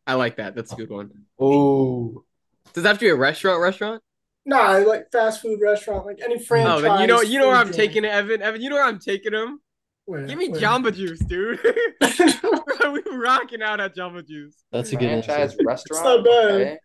[0.06, 0.54] I like that.
[0.54, 1.10] That's a good one.
[1.38, 2.24] Oh,
[2.72, 3.60] Does it have to be a restaurant?
[3.62, 4.02] Restaurant?
[4.44, 6.84] Nah, like fast food restaurant, like any franchise.
[6.84, 8.42] Oh, you know, you know where I'm food taking it, Evan.
[8.42, 9.60] Evan, you know where I'm taking him.
[10.04, 10.60] Where- Give me where?
[10.60, 11.58] Jamba Juice, dude.
[12.78, 14.56] Bro, we rocking out at Jamba Juice.
[14.70, 15.64] That's a good franchise answer.
[15.64, 16.04] restaurant.
[16.04, 16.50] not bad.
[16.50, 16.78] Okay.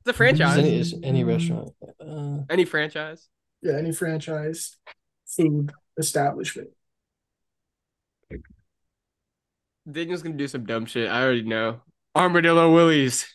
[0.00, 0.58] It's a franchise.
[0.58, 1.70] Any, is any restaurant.
[2.00, 3.28] Uh, Any franchise.
[3.62, 4.76] Yeah, any franchise
[5.26, 6.70] food establishment.
[9.90, 11.08] Daniel's gonna do some dumb shit.
[11.10, 11.80] I already know.
[12.14, 13.26] Armadillo Willies.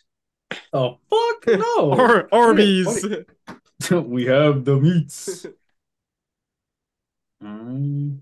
[0.72, 1.92] Oh fuck no!
[1.92, 3.04] Or Arby's.
[3.90, 5.46] we have the meats.
[7.40, 8.18] Mm,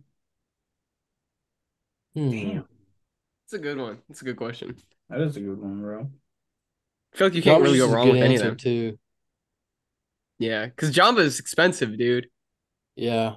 [2.15, 2.31] hmm.
[2.31, 2.65] damn,
[3.45, 4.03] It's a good one.
[4.11, 4.77] It's a good question.
[5.09, 6.11] that is a good one, bro.
[7.15, 8.57] I feel like you can't Jamba really go wrong with any of them.
[8.59, 8.99] too.
[10.39, 12.29] Yeah, because Jamba is expensive, dude.
[12.95, 13.37] Yeah.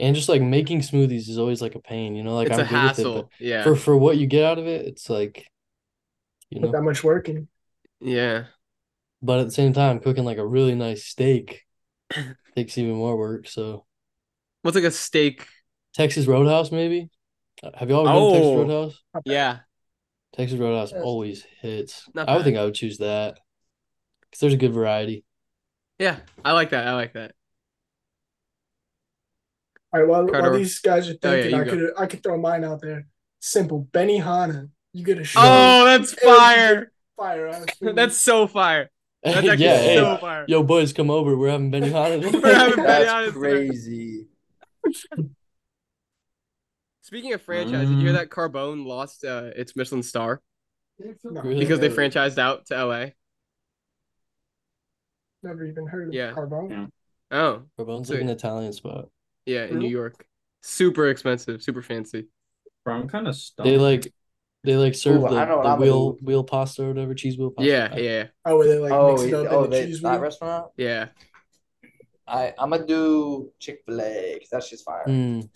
[0.00, 2.34] And just like making smoothies is always like a pain, you know.
[2.34, 3.30] Like it's I'm a good with it, hassle.
[3.40, 3.62] Yeah.
[3.64, 5.46] for for what you get out of it, it's like,
[6.50, 6.72] you Put know.
[6.78, 7.48] that much work in.
[8.00, 8.44] Yeah.
[9.20, 11.62] But at the same time, cooking like a really nice steak
[12.56, 13.46] takes even more work.
[13.48, 13.84] So
[14.62, 15.46] What's like a steak?
[15.94, 17.10] Texas Roadhouse, maybe.
[17.62, 18.56] Uh, Have you all been to Texas Oh.
[18.62, 19.02] Roadhouse?
[19.26, 19.58] Yeah.
[20.34, 21.02] Texas Roadhouse Yes.
[21.04, 22.08] always hits.
[22.16, 23.38] I would think I would choose that
[24.22, 25.24] because there's a good variety.
[26.02, 26.16] Yeah.
[26.44, 26.88] I like that.
[26.88, 27.32] I like that.
[29.94, 30.50] All right, while, Carter.
[30.50, 31.70] while these guys are Oh, yeah, thinking, I go.
[31.70, 33.06] could I could throw mine out there.
[33.40, 33.86] Simple.
[33.92, 34.70] Benihana.
[34.92, 35.40] You get a show.
[35.42, 36.92] Oh, that's And fire.
[37.16, 37.64] Fire.
[37.94, 38.90] That's so fire.
[39.22, 40.44] That's actually yeah, hey, fire.
[40.48, 41.36] yo, boys, come over.
[41.36, 42.20] We're having Benihana.
[42.42, 42.82] We're having today.
[42.82, 43.06] Benihana.
[43.06, 43.38] That's today.
[43.38, 44.26] crazy.
[47.02, 48.14] Speaking of franchise, did you hear Mm.
[48.14, 50.40] that Carbone lost uh, its Michelin star
[50.98, 51.60] No, Really?
[51.60, 53.06] because they franchised out to LA?
[55.42, 56.32] Never even heard of Yeah.
[56.32, 56.70] Carbone.
[56.70, 56.86] Yeah.
[57.30, 59.08] Oh, Carbone's So- like an Italian spot.
[59.46, 60.24] yeah, in New York.
[60.62, 62.28] Super expensive, super fancy.
[62.84, 63.68] Bro, I'm kind of stumped.
[63.68, 64.12] They like,
[64.64, 66.18] they like serve Ooh, the, the I'm gonna wheel do.
[66.24, 67.68] wheel pasta or whatever cheese wheel pasta.
[67.68, 69.86] Yeah, yeah, Oh, where they like Oh, mix it it- up oh, in the they,
[69.86, 70.20] cheese that wheel.
[70.20, 70.70] restaurant.
[70.76, 71.08] yeah.
[72.26, 75.48] I I'm gonna do Chick Fil A because that's just fire, Mm,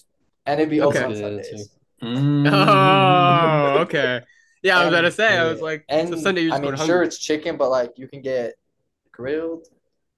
[0.47, 0.99] and it'd be Okay.
[0.99, 1.53] open on Sundays.
[1.53, 1.71] answer.
[2.03, 2.53] Mm.
[2.53, 4.21] Oh, okay.
[4.63, 5.37] Yeah, I was about to And- say.
[5.39, 7.07] I was like, And so Sunday you're I just mean, going sure hungry.
[7.07, 8.55] it's chicken, but like you can get
[9.13, 9.67] grilled,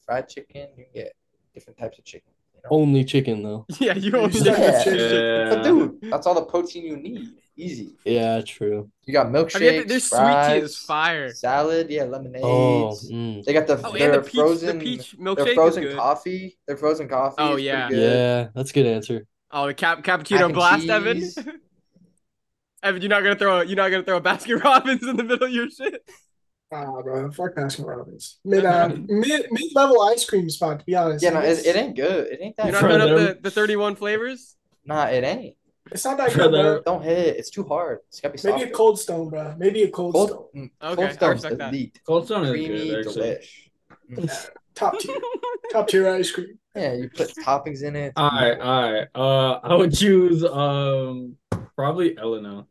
[0.08, 0.68] fried chicken.
[0.76, 1.12] You can get
[1.54, 2.30] different types of chicken.
[2.54, 2.68] You know?
[2.76, 3.66] Only chicken though.
[3.78, 4.98] Yeah, you You only still get chicken.
[4.98, 5.48] chicken.
[5.50, 7.28] But dude, that's all the protein you need.
[7.56, 7.94] Easy.
[8.04, 8.88] Yeah, true.
[9.04, 11.34] You got I mean, milkshakes, their sweet tea is fries, fire.
[11.34, 12.42] salad, yeah, lemonade.
[12.44, 13.44] Oh, mm.
[13.44, 15.88] They got the Oh, and their the peach, frozen the peach their milkshake frozen is
[15.90, 15.98] good.
[15.98, 16.58] coffee.
[16.66, 17.34] Their frozen coffee.
[17.38, 17.88] Oh, is pretty yeah.
[17.88, 17.98] good.
[17.98, 19.26] yeah, that's a good answer.
[19.50, 21.16] Oh, the cap Mac cappuccino blast, Evan.
[21.18, 21.36] cheese.
[22.82, 25.46] Evan, you're not gonna throw you're not gonna throw a Baskin Robbins in the middle
[25.48, 26.08] of your shit.
[26.70, 28.38] Ah, bro, fuck Baskin Robbins.
[28.44, 30.80] Mid uh, mid mid level ice cream spot.
[30.80, 32.26] To be honest, Yeah, no, it, it ain't good.
[32.28, 32.64] It ain't that.
[32.66, 33.00] You're not For good.
[33.00, 34.56] up the, the 31 flavors.
[34.84, 35.56] Nah, it ain't.
[35.90, 36.82] it's not that For good, bro.
[36.84, 37.36] Don't hit.
[37.36, 38.00] It's too hard.
[38.08, 39.54] It's gotta be Maybe a cold stone, bro.
[39.56, 40.44] Maybe a cold, Cold, stone.
[40.54, 41.90] mm, Okay, cold stone's respect that.
[42.06, 43.36] Cold Stone is Creamy, good, actually.
[44.18, 44.50] delish.
[44.74, 45.16] Top tier,
[45.72, 46.58] top tier ice cream.
[46.76, 48.12] Yeah, you put toppings in it.
[48.14, 49.08] All right, all right.
[49.14, 51.36] Uh, I would choose um
[51.74, 52.68] probably L&L.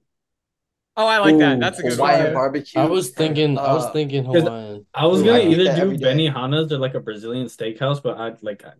[0.98, 1.60] Oh, I like that.
[1.60, 2.34] That's a good Hawaiian one.
[2.34, 2.82] barbecue.
[2.82, 4.86] I was thinking, I was thinking Hawaiian.
[4.96, 5.98] I was Ooh, gonna I either do.
[5.98, 8.74] Benihana's or like a Brazilian steakhouse, but I like I,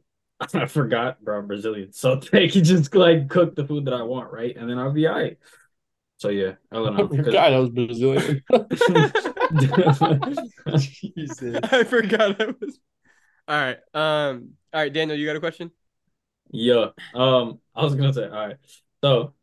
[0.64, 1.94] I forgot, bro, I'm Brazilian.
[1.94, 4.56] So they can just like cook the food that I want, right?
[4.58, 5.38] And then I'll be all right.
[6.18, 7.04] So yeah, L&L.
[7.04, 8.44] I forgot I was Brazilian.
[11.16, 11.60] Jesus.
[11.64, 12.80] I forgot I was.
[13.48, 13.78] All right.
[13.94, 14.54] Um.
[14.74, 15.72] All right, Daniel, you got a question?
[16.52, 16.88] Yeah.
[17.14, 18.58] Um, I was gonna say, all right.
[19.04, 19.34] So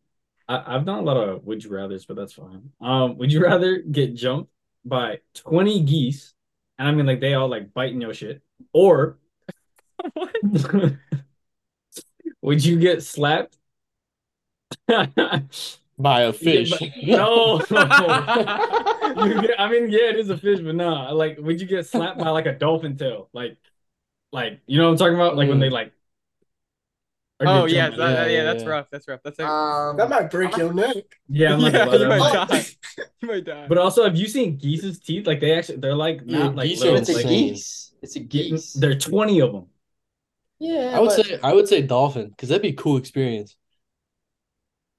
[0.49, 2.71] I, I've done a lot of would you rather's, but that's fine.
[2.81, 4.51] Um, would you rather get jumped
[4.85, 6.35] by 20 geese,
[6.79, 8.43] and I mean like they all like biting your shit,
[8.73, 9.19] or
[12.43, 13.57] would you get slapped?
[15.99, 16.73] By a fish.
[16.97, 17.59] Yeah, no.
[17.69, 17.71] Get-
[19.61, 21.11] I mean, yeah, it is a fish, but nah.
[21.13, 23.29] Like, would you get slapped by like a dolphin tail?
[23.33, 23.57] Like,
[24.33, 25.37] like you know what I'm talking about?
[25.37, 25.63] Like when Mm.
[25.63, 25.93] they like.
[27.47, 28.87] Or Oh yeah, that- Yeah, yeah, yeah, that's rough.
[28.91, 29.21] That's rough.
[29.25, 30.97] That's like, Um, That might break your neck.
[31.29, 31.55] yeah.
[31.55, 32.65] I'm not yeah, you might that- die.
[33.21, 33.67] You might die.
[33.69, 35.27] But also, have you seen geese's teeth?
[35.27, 37.01] Like they actually, they're like Yeah, not like geese but little.
[37.01, 37.49] it's a like, insane.
[37.49, 37.93] geese.
[38.03, 38.73] It's a geese.
[38.75, 39.67] There are 20 of them.
[40.59, 43.57] Yeah, I would but- say I would say dolphin because that'd be a cool experience.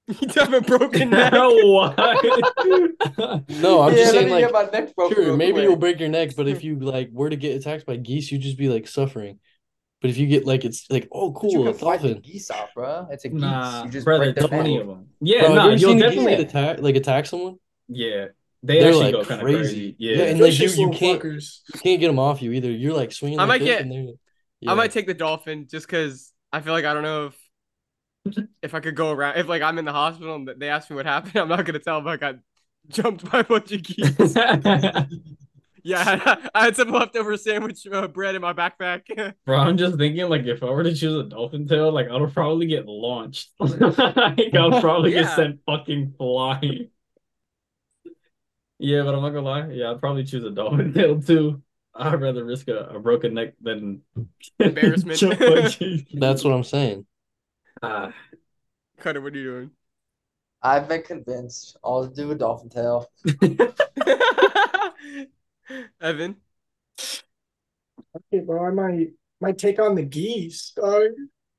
[0.20, 1.32] you have a broken neck.
[1.32, 1.96] what?
[3.48, 5.64] No, I'm yeah, just saying me like get my neck broken sure, maybe quick.
[5.64, 8.42] you'll break your neck, but if you like were to get attacked by geese, you'd
[8.42, 9.40] just be like suffering.
[10.00, 12.14] But if you get like it's like, oh But you cool, a can fight the
[12.14, 12.22] dolphin.
[12.22, 13.08] geese off, bro.
[13.10, 13.40] It's a geese.
[13.40, 15.08] Nah, you just brother, break their 20 of them.
[15.20, 16.30] Yeah, Bro, nah, you ever you'll seen a geese definitely.
[16.30, 17.58] get attack like attack someone?
[17.88, 18.26] Yeah,
[18.62, 19.58] they They're, actually like, go kind of crazy.
[19.58, 19.96] crazy.
[19.98, 21.60] Yeah, Yeah, and like you, you can't fuckers.
[21.74, 22.70] you can't get them off you either.
[22.70, 24.14] You're like swinging I like might this get- and they're
[24.66, 27.36] I might take the dolphin just because I feel like I don't know if
[28.62, 30.96] if I could go around if like I'm in the hospital and they ask me
[30.96, 32.36] what happened, I'm not gonna tell if I got
[32.88, 34.16] jumped by a bunch of geese.
[35.86, 39.34] yeah, I had some leftover sandwich uh, bread in my backpack.
[39.46, 42.26] Bro, I'm just thinking like if I were to choose a dolphin tail, like I'll
[42.26, 43.50] probably get launched.
[43.60, 45.22] like I'll probably Yeah.
[45.22, 46.90] get sent fucking flying.
[48.78, 49.68] Yeah, but I'm not gonna lie.
[49.70, 51.62] Yeah, I'd probably choose a dolphin tail too.
[51.94, 54.02] I'd rather risk a, a broken neck than
[54.58, 55.18] Embarrassment.
[55.18, 56.02] jump by geese.
[56.12, 57.06] That's what I'm saying.
[57.82, 58.12] Ah,
[58.98, 59.70] Cutter, what are you doing?
[60.62, 61.76] I've been convinced.
[61.84, 63.08] I'll do a dolphin tail.
[65.68, 65.84] Doing?
[66.00, 66.36] Evan,
[68.14, 68.64] Okay, bro.
[68.66, 69.08] I might
[69.40, 71.10] might take on the geese, dog.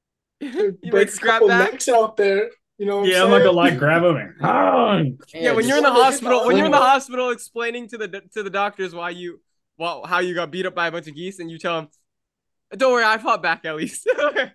[0.40, 1.72] you Break might a scrap couple back.
[1.72, 2.52] necks out there.
[2.78, 3.44] You know what yeah, I'm I'm not saying?
[3.44, 5.02] gonna lie, grab him and ah,
[5.34, 8.44] Yeah, when you're in the hospital, when you're in the hospital explaining to the to
[8.44, 9.42] the doctors why you
[9.78, 11.90] well how you got beat up by a bunch of geese, and you tell them,
[12.78, 14.52] "Don't worry, I fought back at least." I'm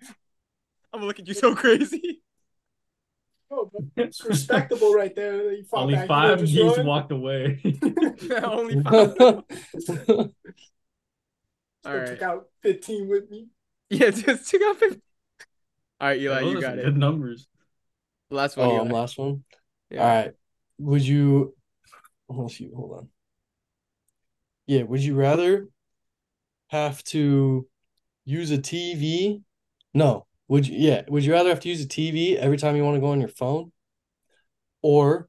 [0.93, 2.22] gonna look at you so crazy.
[3.55, 5.43] Oh, but it's respectable right there.
[5.49, 6.07] that You fought only back.
[6.07, 7.61] Five didn't just geese walked away.
[8.43, 9.13] Only five.
[11.85, 12.07] All I right.
[12.07, 13.47] took out 15 with me.
[13.89, 15.01] Yeah, just took out 15.
[16.01, 16.85] All right, Eli, Those you got some it.
[16.85, 17.47] Good numbers.
[18.31, 18.69] Last one.
[18.69, 18.91] Oh, Eli.
[18.91, 19.43] Last one.
[19.91, 20.01] Yeah.
[20.01, 20.33] All right.
[20.79, 21.55] Would you?
[22.29, 23.09] Oh shoot, hold on.
[24.65, 24.83] Yeah.
[24.83, 25.67] Would you rather
[26.69, 27.67] have to
[28.25, 29.43] use a TV?
[29.93, 30.25] No.
[30.53, 30.77] Would you?
[30.77, 31.01] Yeah.
[31.07, 33.19] Would you rather have to use a TV every time you want to go on
[33.19, 33.71] your phone,
[34.83, 35.27] or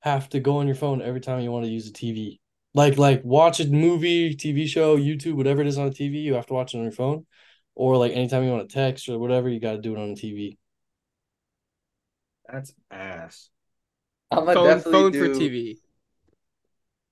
[0.00, 2.40] have to go on your phone every time you want to use a TV?
[2.72, 6.32] Like like watch a movie, TV show, YouTube, whatever it is on a TV, you
[6.32, 7.26] have to watch it on your phone.
[7.74, 10.18] Or like anytime you want to text or whatever, you gotta do it on the
[10.18, 10.56] TV.
[12.50, 13.50] That's ass.
[14.30, 15.78] I'm gonna Phone, definitely phone do for TV.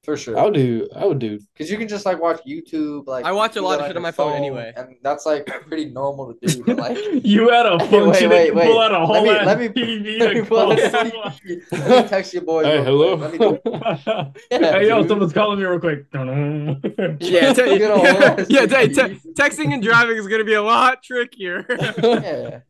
[0.04, 0.36] For sure.
[0.36, 3.30] I would do I would do Because you can just like watch YouTube, like I
[3.30, 4.72] watch a lot of shit on my phone anyway.
[4.76, 6.64] and that's like pretty normal to do.
[6.64, 8.66] But like, you had a Wait, function wait, to wait.
[8.66, 10.66] pull out a whole Let me- ass let me- TV let me to pull out
[10.66, 11.32] call the someone.
[11.32, 11.62] TV.
[11.72, 12.66] Let me text your boys.
[12.66, 13.16] Hey, real hello.
[13.16, 13.40] quick.
[13.40, 15.08] Let me do Yeah, hey, yo, dude.
[15.08, 16.06] someone's calling me real quick.
[16.12, 19.22] Yeah, te- Good old yeah, ass yeah, te- TV.
[19.22, 21.64] te- texting and driving is gonna be a lot trickier.
[21.68, 22.60] yeah.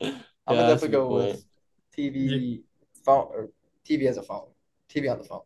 [0.00, 1.44] I'm Yeah, gonna that's a definitely go good with
[1.96, 2.62] TV,
[3.04, 3.48] phone, or
[3.84, 4.46] TV as a phone.
[4.88, 5.40] TV on the phone.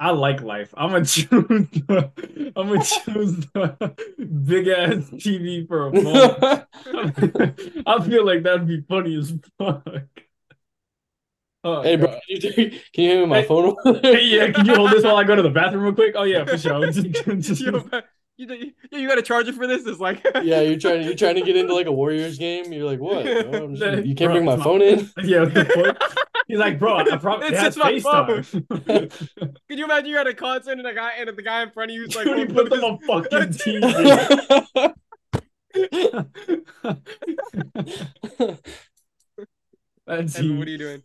[0.00, 0.72] I like life.
[0.76, 1.28] I'm gonna choose.
[1.28, 3.94] The, I'm gonna choose the
[4.44, 7.82] big ass TV for a phone.
[7.86, 9.82] I feel like that'd be funny as fuck.
[11.64, 12.40] Oh, Hey bro, can you,
[12.92, 13.46] can you hand me my Hey.
[13.48, 13.76] phone?
[14.02, 16.14] Hey, yeah, can you hold this while I go to the bathroom real quick?
[16.16, 16.86] Oh yeah, for sure.
[16.92, 17.84] Just- just- Yo,
[18.38, 19.86] you, you, you got a charger for this?
[19.86, 22.72] It's like Yeah, you're trying you're trying to get into like a Warriors game.
[22.72, 23.24] You're like, what?
[23.50, 25.10] No, just- you can't Bro, bring my it's phone in.
[25.24, 25.44] yeah,
[25.76, 26.02] what?
[26.46, 28.42] He's like, bro, I probably It's it has just my phone.
[28.42, 29.56] FaceTime.
[29.68, 31.90] Could you imagine you're at a concert and a guy and the guy in front
[31.90, 34.94] of you is like, Dude, he holding put them on fucking TV.
[40.06, 41.02] That's Evan, what are you doing?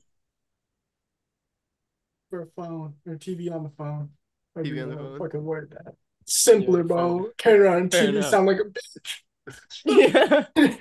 [2.29, 4.09] for a phone or TV on the phone.
[4.55, 5.19] However TV you on the wanna phone.
[5.19, 5.95] Fucking word that.
[6.25, 7.29] Simpler, Yeah, bro.
[7.37, 8.25] Carry around Fair TV enough.
[8.29, 9.21] sound like a bitch.
[9.85, 10.45] Yeah.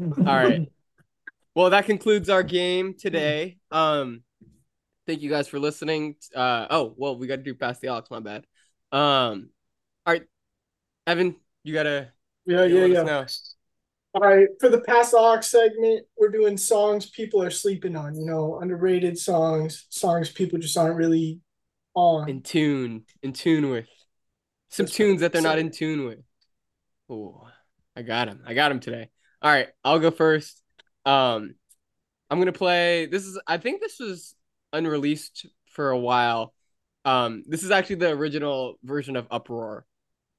[0.00, 0.62] All right.
[1.54, 3.58] Well, that concludes our game today.
[3.70, 4.22] Um,
[5.06, 6.16] thank you guys for listening.
[6.34, 8.10] Uh, oh, well, we got to do past the Alex.
[8.10, 8.46] My bad.
[8.92, 9.50] Um,
[10.06, 10.24] all right,
[11.06, 12.12] Evan, you gotta
[12.46, 13.18] Yeah, you yeah, let yeah.
[13.20, 13.56] us
[14.14, 18.14] All right, for the past aux segment, we're doing songs people are sleeping on.
[18.14, 21.40] You know, underrated songs, songs people just aren't really
[21.94, 22.28] on.
[22.28, 23.86] in tune, in tune with
[24.72, 25.20] some That's tunes right.
[25.20, 26.18] that they're not in tune with.
[27.10, 27.46] Oh,
[27.94, 28.42] I got him.
[28.46, 29.10] I got him today.
[29.42, 30.62] All right, I'll go first.
[31.04, 31.54] Um,
[32.30, 33.06] I'm gonna play.
[33.06, 33.38] This is.
[33.46, 34.34] I think this was
[34.72, 36.54] unreleased for a while.
[37.04, 39.84] Um, this is actually the original version of Uproar.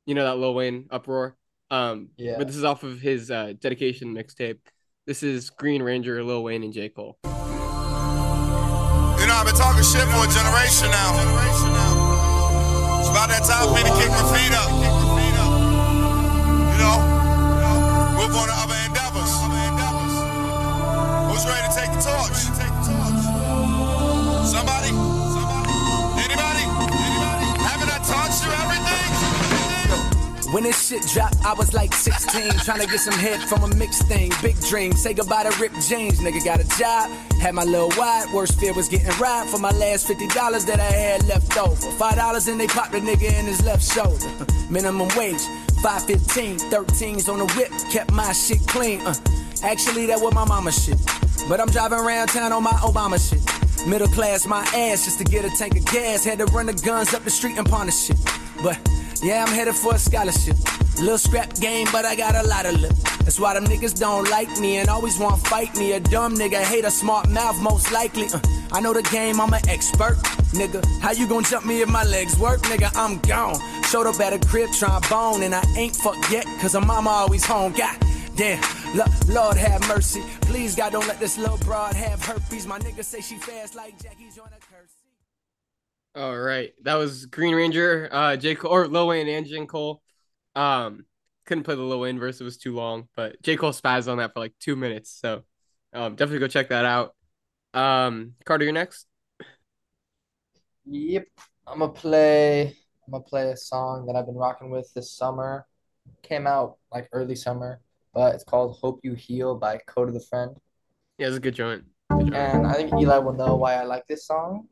[0.05, 1.35] You know that Lil Wayne Uproar.
[1.69, 2.35] Um, Yeah.
[2.37, 4.59] but this is off of his uh, dedication mixtape.
[5.05, 7.17] This is Green Ranger, Lil Wayne, and J Cole.
[7.23, 7.29] You
[9.29, 11.13] know, I've been talking shit for a generation now.
[11.49, 12.02] It's
[13.13, 14.82] about that time for me to kick my feet up.
[30.53, 33.75] When this shit dropped, I was like 16, trying to get some head from a
[33.75, 34.31] mixed thing.
[34.43, 36.19] Big dream, say goodbye to Rick James.
[36.19, 37.09] Nigga got a job,
[37.41, 38.31] had my little wide.
[38.31, 41.73] Worst fear was getting robbed for my last $50 that I had left over.
[41.73, 44.29] $5 and they popped the nigga in his left shoulder.
[44.69, 45.41] Minimum wage,
[45.81, 49.01] 515, 13s on the whip, kept my shit clean.
[49.01, 49.15] Uh,
[49.63, 50.99] actually, that was my mama shit.
[51.49, 53.41] But I'm driving around town on my Obama shit.
[53.87, 56.23] Middle class, my ass just to get a tank of gas.
[56.23, 58.17] Had to run the guns up the street and pawn the shit.
[58.61, 58.77] But
[59.23, 60.57] yeah, I'm headed for a scholarship.
[60.99, 62.93] Little scrap game, but I got a lot of lip.
[63.23, 65.93] That's why them niggas don't like me and always want to fight me.
[65.93, 68.27] A dumb nigga hate a smart mouth, most likely.
[68.27, 68.39] Uh,
[68.71, 70.17] I know the game, I'm an expert.
[70.53, 72.61] Nigga, how you gonna jump me if my legs work?
[72.63, 73.59] Nigga, I'm gone.
[73.83, 76.81] Showed up at a crib trying to bone, and I ain't fucked yet, cause her
[76.81, 77.73] mama always home.
[77.73, 77.97] God
[78.35, 78.61] damn,
[78.95, 80.23] Lo- Lord have mercy.
[80.41, 82.67] Please, God, don't let this little broad have herpes.
[82.67, 84.72] My nigga say she fast like a curse.
[86.15, 90.01] All right, that was Green Ranger, uh, J Cole or Lil Wayne and J Cole.
[90.55, 91.05] Um,
[91.45, 93.07] couldn't play the Lil Wayne verse; it was too long.
[93.15, 95.43] But J Cole spazzed on that for like two minutes, so
[95.91, 97.15] um, definitely go check that out.
[97.73, 99.07] Um, Carter, you're next.
[100.85, 101.25] Yep.
[101.65, 102.75] I'm gonna play.
[103.07, 105.65] I'm gonna play a song that I've been rocking with this summer.
[106.21, 107.79] Came out like early summer,
[108.13, 110.55] but it's called "Hope You Heal" by Kota the Friend.
[111.17, 111.85] Yeah, it's a good joint.
[112.11, 112.35] Good joint.
[112.35, 114.67] And I think Eli will know why I like this song.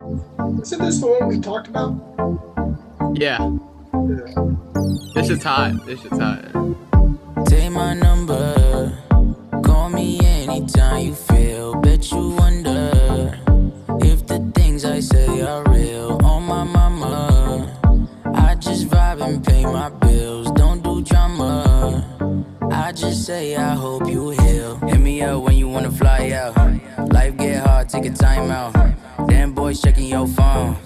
[0.00, 1.94] Isn't this the one we talked about?
[3.14, 3.38] Yeah,
[5.14, 5.86] this shit's hot.
[5.86, 6.44] This shit's hot.
[7.46, 8.92] Take my number.
[9.64, 11.76] Call me anytime you feel.
[11.80, 13.38] Bet you wonder
[14.02, 16.20] if the things I say are real.
[16.24, 17.80] On my mama,
[18.34, 20.50] I just vibe and pay my bills.
[20.52, 22.04] Don't do drama.
[22.70, 24.76] I just say I hope you heal.
[24.88, 26.54] Hit me up when you wanna fly out.
[27.12, 28.74] Life get hard, take a time out.
[29.24, 30.76] Damn boys checking your phone.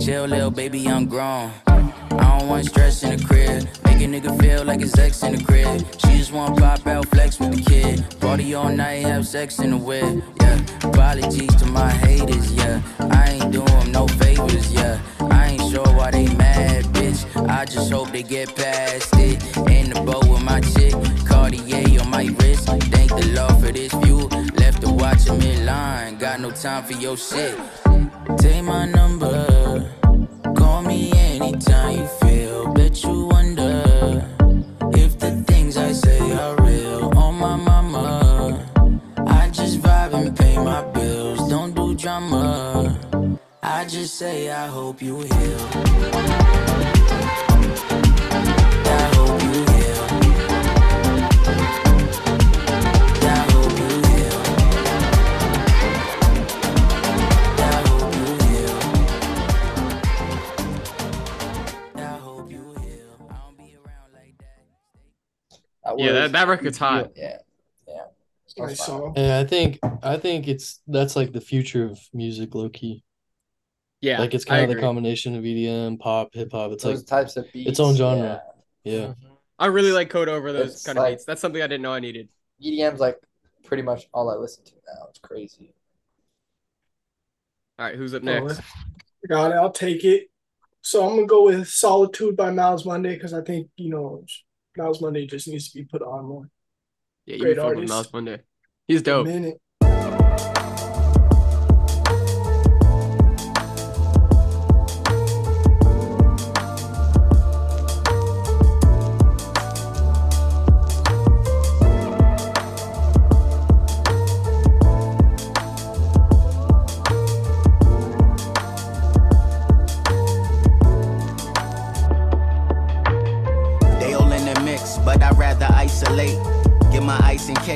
[0.00, 1.50] Chill, little baby, I'm grown.
[1.66, 3.66] I don't want stress in the crib.
[3.84, 5.80] Make a nigga feel like his ex in the crib.
[5.98, 8.04] She just want pop out flex with the kid.
[8.20, 10.22] Party all night, have sex in the whip.
[10.40, 10.60] Yeah.
[10.84, 12.52] Apologies to my haters.
[12.52, 12.82] Yeah.
[12.98, 14.72] I ain't doing no favors.
[14.72, 15.00] Yeah.
[15.20, 17.24] I ain't sure why they mad, bitch.
[17.48, 19.42] I just hope they get past it.
[19.68, 20.94] In the boat with my chick.
[21.26, 22.68] Cartier on my wrist.
[22.92, 24.28] Thank the Lord for this view.
[24.58, 25.71] Left to watch in line.
[26.22, 27.58] Got no time for your shit.
[28.38, 29.92] Take my number.
[30.56, 32.72] Call me anytime you feel.
[32.74, 34.24] Bet you wonder
[34.92, 37.18] if the things I say are real.
[37.18, 38.70] On my mama,
[39.26, 41.50] I just vibe and pay my bills.
[41.50, 42.96] Don't do drama.
[43.60, 46.51] I just say I hope you heal.
[66.02, 67.12] Yeah, that, was- that record's hot.
[67.16, 67.38] Yeah,
[67.88, 68.02] yeah.
[68.58, 69.14] Nice song.
[69.16, 73.02] And I think I think it's that's like the future of music, low key.
[74.00, 76.72] Yeah, like it's I kind of the combination of EDM, pop, hip hop.
[76.72, 77.70] It's Those like types of beats.
[77.70, 78.42] its own genre.
[78.84, 78.92] yeah.
[78.92, 79.06] yeah.
[79.06, 79.26] Mm-hmm.
[79.58, 81.24] I really like Kota over those It's kind of beats.
[81.24, 82.28] That's something I didn't know I needed.
[82.60, 83.16] EDM's like
[83.64, 85.06] pretty much all I listen to now.
[85.08, 85.72] It's crazy.
[87.78, 88.60] All right, who's up next?
[89.28, 89.54] Got it.
[89.54, 90.30] I'll take it.
[90.82, 94.24] So I'm gonna go with "Solitude" by Malz Monday because I think you know
[94.78, 96.50] Malz Monday just needs to be put on more.
[97.26, 98.10] Yeah, Great you fuck with artist.
[98.10, 98.40] Malz Monday.
[98.88, 99.26] He's dope.
[99.26, 99.61] Minute.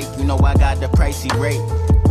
[0.01, 1.61] Cake, you know I got the pricey rate.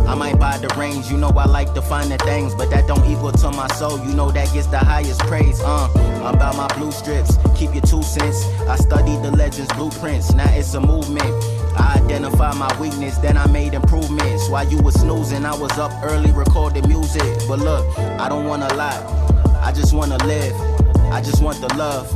[0.06, 2.86] I might buy the range, you know I like to find the things, but that
[2.86, 5.60] don't equal to my soul, you know that gets the highest praise.
[5.60, 5.88] Uh,
[6.24, 8.44] about my blue strips, keep your two cents.
[8.68, 11.32] I studied the legends, blueprints, now it's a movement.
[11.78, 14.48] I identify my weakness, then I made improvements.
[14.48, 17.28] While you was snoozing, I was up early recording music.
[17.48, 19.02] But look, I don't wanna lie,
[19.62, 20.54] I just wanna live.
[21.12, 22.06] I just want the love,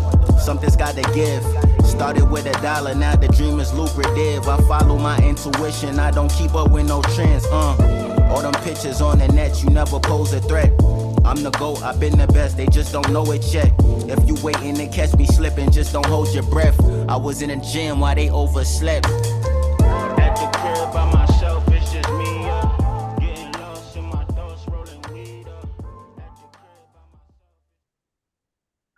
[0.40, 1.44] something's gotta give.
[1.90, 4.48] Started with a dollar, now the dream is lucrative.
[4.48, 7.44] I follow my intuition, I don't keep up with no trends.
[7.46, 7.76] Uh,
[8.30, 10.70] all them pictures on the net, you never pose a threat.
[11.26, 13.70] I'm the GOAT, I've been the best, they just don't know it yet.
[14.08, 16.80] If you waiting to catch me slipping, just don't hold your breath.
[17.08, 19.06] I was in the gym while they overslept.
[19.06, 21.64] Uh, myself.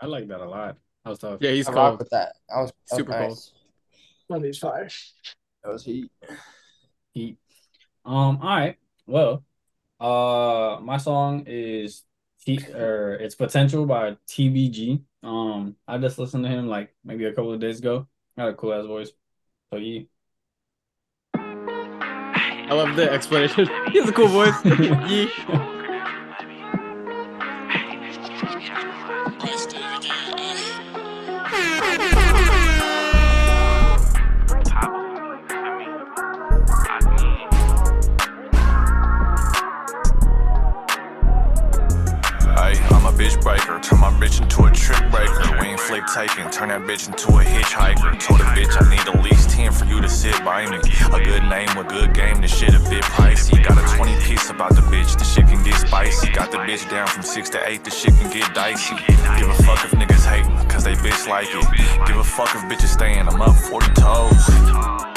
[0.00, 0.76] I like that a lot.
[1.04, 1.38] That was tough.
[1.40, 1.98] Yeah, he's I rock cold.
[2.00, 2.36] with that.
[2.54, 3.28] I was that was Super cold.
[3.30, 3.52] nice.
[4.28, 4.88] Monday's fire.
[5.64, 6.10] That was heat.
[7.12, 7.38] Heat.
[8.04, 8.76] Um, all right.
[9.06, 9.44] Well,
[10.00, 12.02] uh my song is
[12.44, 15.02] T or it's Potential by TBG.
[15.22, 18.06] Um, I just listened to him like maybe a couple of days ago.
[18.36, 19.10] Got a cool ass voice.
[19.72, 20.02] So yeah.
[21.34, 23.68] I love the explanation.
[23.92, 24.54] he has a cool voice.
[24.64, 25.30] Yee.
[43.42, 45.58] Turn my bitch into a trick breaker.
[45.60, 46.48] We ain't flip taking.
[46.50, 48.20] Turn that bitch into a hitchhiker.
[48.20, 50.76] Told a bitch I need at least 10 for you to sit by me.
[51.12, 52.40] A good name, a good game.
[52.40, 53.60] This shit a bit pricey.
[53.64, 55.18] Got a 20 piece about the bitch.
[55.18, 56.30] The shit can get spicy.
[56.30, 57.82] Got the bitch down from 6 to 8.
[57.82, 58.94] The shit can get dicey.
[59.38, 60.68] Give a fuck if niggas hating.
[60.68, 62.06] Cause they bitch like it.
[62.06, 63.26] Give a fuck if bitches staying.
[63.26, 65.11] I'm up 40 toes.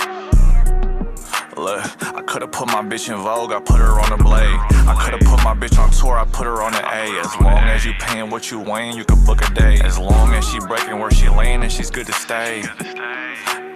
[1.66, 1.82] Look,
[2.16, 4.60] I could've put my bitch in Vogue, I put her on a blade.
[4.88, 7.20] I could've put my bitch on tour, I put her on an A.
[7.20, 9.80] As long as you paying what you weighing, you can book a day.
[9.84, 12.62] As long as she breaking where she laying and she's good to stay.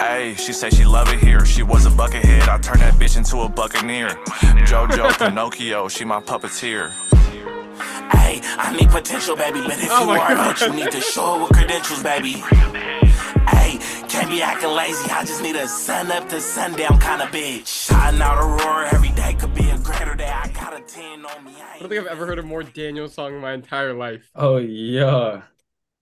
[0.06, 1.44] Ayy, she say she love it here.
[1.48, 4.10] She was a buckethead, I turned that bitch into a buccaneer.
[4.70, 6.92] Jojo Pinocchio, she my puppeteer.
[8.12, 9.62] Hey, I need potential, baby.
[9.62, 10.48] But if Oh you are God.
[10.50, 12.44] rich, you need to show it with credentials, baby.
[14.30, 15.10] Hey, be acting lazy.
[15.10, 17.88] I just need a sun up to sundown kind of bitch.
[17.88, 20.30] Shouting out Aurora every day could be a greater day.
[20.30, 21.54] I got a 10 on me.
[21.62, 24.30] I don't think I've ever heard a more Daniel song in my entire life.
[24.36, 25.42] Oh yeah.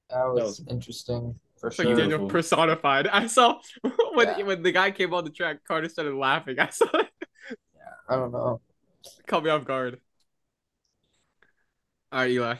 [0.09, 1.95] That was, was- interesting for It's like sure.
[1.95, 2.17] Beautiful.
[2.17, 3.07] Daniel personified.
[3.07, 3.59] I saw
[4.13, 4.43] when Yeah.
[4.43, 6.59] when the guy came on the track, Carter started laughing.
[6.59, 7.07] I saw it.
[8.09, 8.61] I don't know.
[9.25, 9.99] Caught me off guard.
[12.11, 12.55] All right, Eli.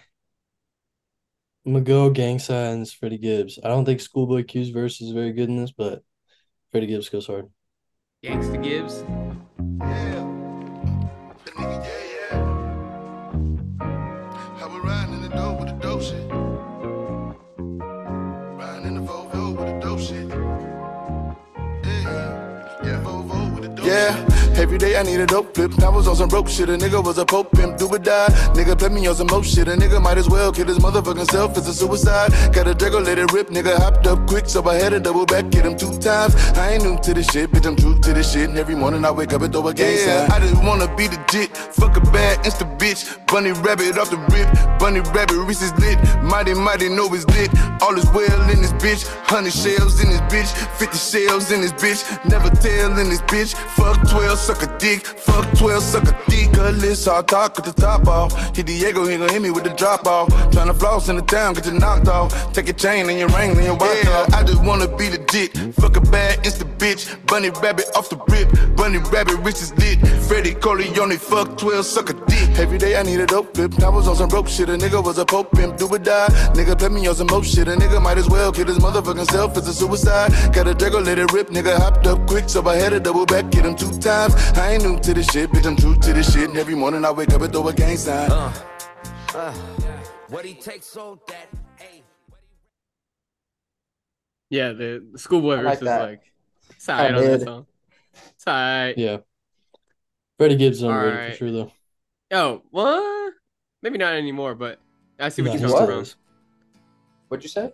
[1.68, 3.60] I'm gonna go gang signs, Freddie Gibbs.
[3.62, 6.02] I don't think Schoolboy Q's verse is very good in this, but
[6.72, 7.50] Freddie Gibbs goes hard.
[8.24, 9.04] Gangsta Gibbs.
[11.58, 12.07] How
[24.58, 25.72] Every day I need a dope flip.
[25.84, 26.68] I was on some broke shit.
[26.68, 27.78] A nigga was a pope pimp.
[27.78, 28.28] Do or die.
[28.56, 29.68] Nigga put me on some more shit.
[29.68, 31.56] A nigga might as well kill his motherfucking self.
[31.58, 32.32] It's a suicide.
[32.54, 33.50] Got a Draco, let it rip.
[33.50, 35.54] Nigga hopped up quick, so I had to double back.
[35.54, 36.34] Hit him two times.
[36.58, 37.68] I ain't new to this shit, bitch.
[37.68, 38.50] I'm true to this shit.
[38.50, 41.08] And every morning I wake up and throw a gang yeah, I just wanna be
[41.08, 41.56] legit.
[41.56, 43.06] Fuck a bad insta bitch.
[43.28, 44.50] Bunny rabbit off the rip.
[44.80, 46.00] Bunny rabbit, Reese's is lit.
[46.24, 47.52] Mighty, mighty, know it's lit.
[47.82, 49.06] All is well in this bitch.
[49.28, 50.50] Hundred shells in this bitch.
[50.80, 52.02] Fifty shells in this bitch.
[52.26, 53.54] Never tell in this bitch.
[53.78, 55.06] Fuck 12, suck a dick.
[55.06, 56.54] Fuck 12, suck a dick.
[56.54, 58.32] Good list, I'll talk with the top off.
[58.56, 60.30] Hit Diego, he gon' hit me with the drop off.
[60.54, 62.54] Tryna floss in the town, get you knocked off.
[62.54, 64.34] Take your chain and your ring and your watch yeah, off.
[64.34, 65.52] I just wanna be the dick.
[65.76, 67.02] Fuck a bad insta bitch.
[67.28, 68.48] Bunny rabbit off the rip.
[68.78, 70.00] Bunny rabbit, rich is lit.
[70.28, 72.27] Freddie Corleone, fuck 12, suck a dick.
[72.60, 73.72] Every day I need a dope flip.
[73.84, 74.68] I was on some broke shit.
[74.70, 75.78] A nigga was a pope pimp.
[75.78, 76.28] Do or die.
[76.56, 77.68] Nigga put me on some more shit.
[77.68, 79.56] A nigga might as well kill his motherfucking self.
[79.58, 80.32] It's a suicide.
[80.54, 81.50] Got a Draco, let it rip.
[81.50, 83.54] Nigga hopped up quick, so I had to double back.
[83.54, 84.34] Hit him two times.
[84.58, 85.66] I ain't new to this shit, bitch.
[85.68, 86.50] I'm true to this shit.
[86.50, 88.32] And every morning I wake up and throw a gang sign.
[88.32, 88.52] Uh,
[89.36, 89.54] uh,
[90.30, 91.48] what he takes so that.
[94.50, 96.02] Yeah, the, the schoolboy I verse like is that.
[96.02, 96.22] like
[96.78, 97.42] side Kinda on that mid.
[97.48, 97.66] song.
[98.38, 98.94] Side.
[98.98, 99.18] Yeah.
[100.40, 101.32] Freddie Gibbs is underrated Alright.
[101.34, 101.72] for sure though.
[102.32, 103.34] Oh, what?
[103.82, 104.80] Maybe not anymore, but
[105.20, 106.22] I see what Nah, you're he coming still from.
[107.30, 107.74] What'd you say?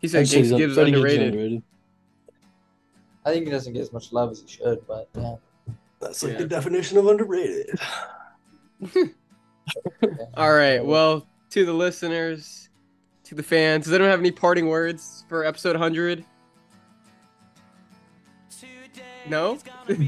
[0.00, 1.34] He said say he's Gangsta Gibbs is Freddie Gibbs is underrated.
[1.34, 1.62] underrated.
[3.26, 5.36] I think he doesn't get as much love as he should, but yeah.
[6.00, 7.78] That's like the definition of underrated.
[10.36, 10.84] All right.
[10.84, 12.68] Well, to the listeners,
[13.24, 16.24] to the fans, they don't have any parting words for episode 100?
[19.26, 19.58] No?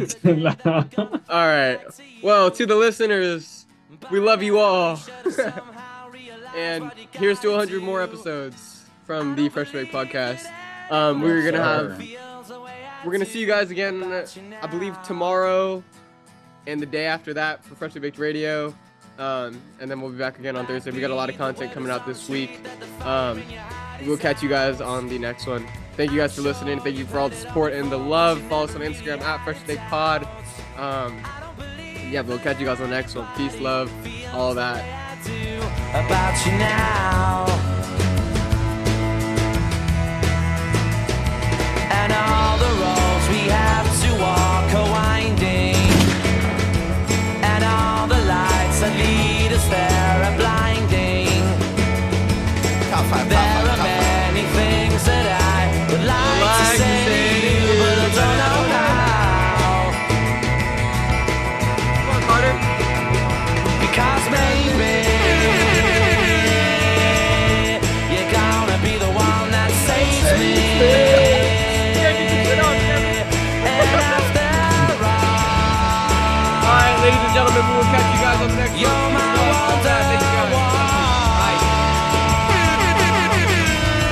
[1.31, 1.81] all right.
[2.23, 3.66] Well, to the listeners,
[4.11, 5.01] we love you all.
[6.57, 10.47] and here's to 100 more episodes from the Fresh Make podcast.
[10.91, 12.01] Um, we're gonna have,
[13.05, 14.03] we're gonna see you guys again,
[14.63, 15.83] I believe tomorrow,
[16.67, 18.75] and the day after that for Freshly Baked Radio.
[19.19, 20.91] Um, and then we'll be back again on Thursday.
[20.91, 22.61] We got a lot of content coming out this week.
[23.03, 23.43] Um,
[24.05, 25.67] we'll catch you guys on the next one.
[25.97, 26.81] Thank you guys for listening.
[26.81, 28.41] Thank you for all the support and the love.
[28.43, 30.29] Follow us on Instagram at Fresh Steak Pod.
[30.77, 31.19] Um,
[32.11, 33.27] yeah, we'll catch you guys on the next one.
[33.37, 33.93] Peace, love,
[34.33, 34.85] all that.
[35.93, 37.47] about you now.
[41.91, 44.75] And all the roads we have to walk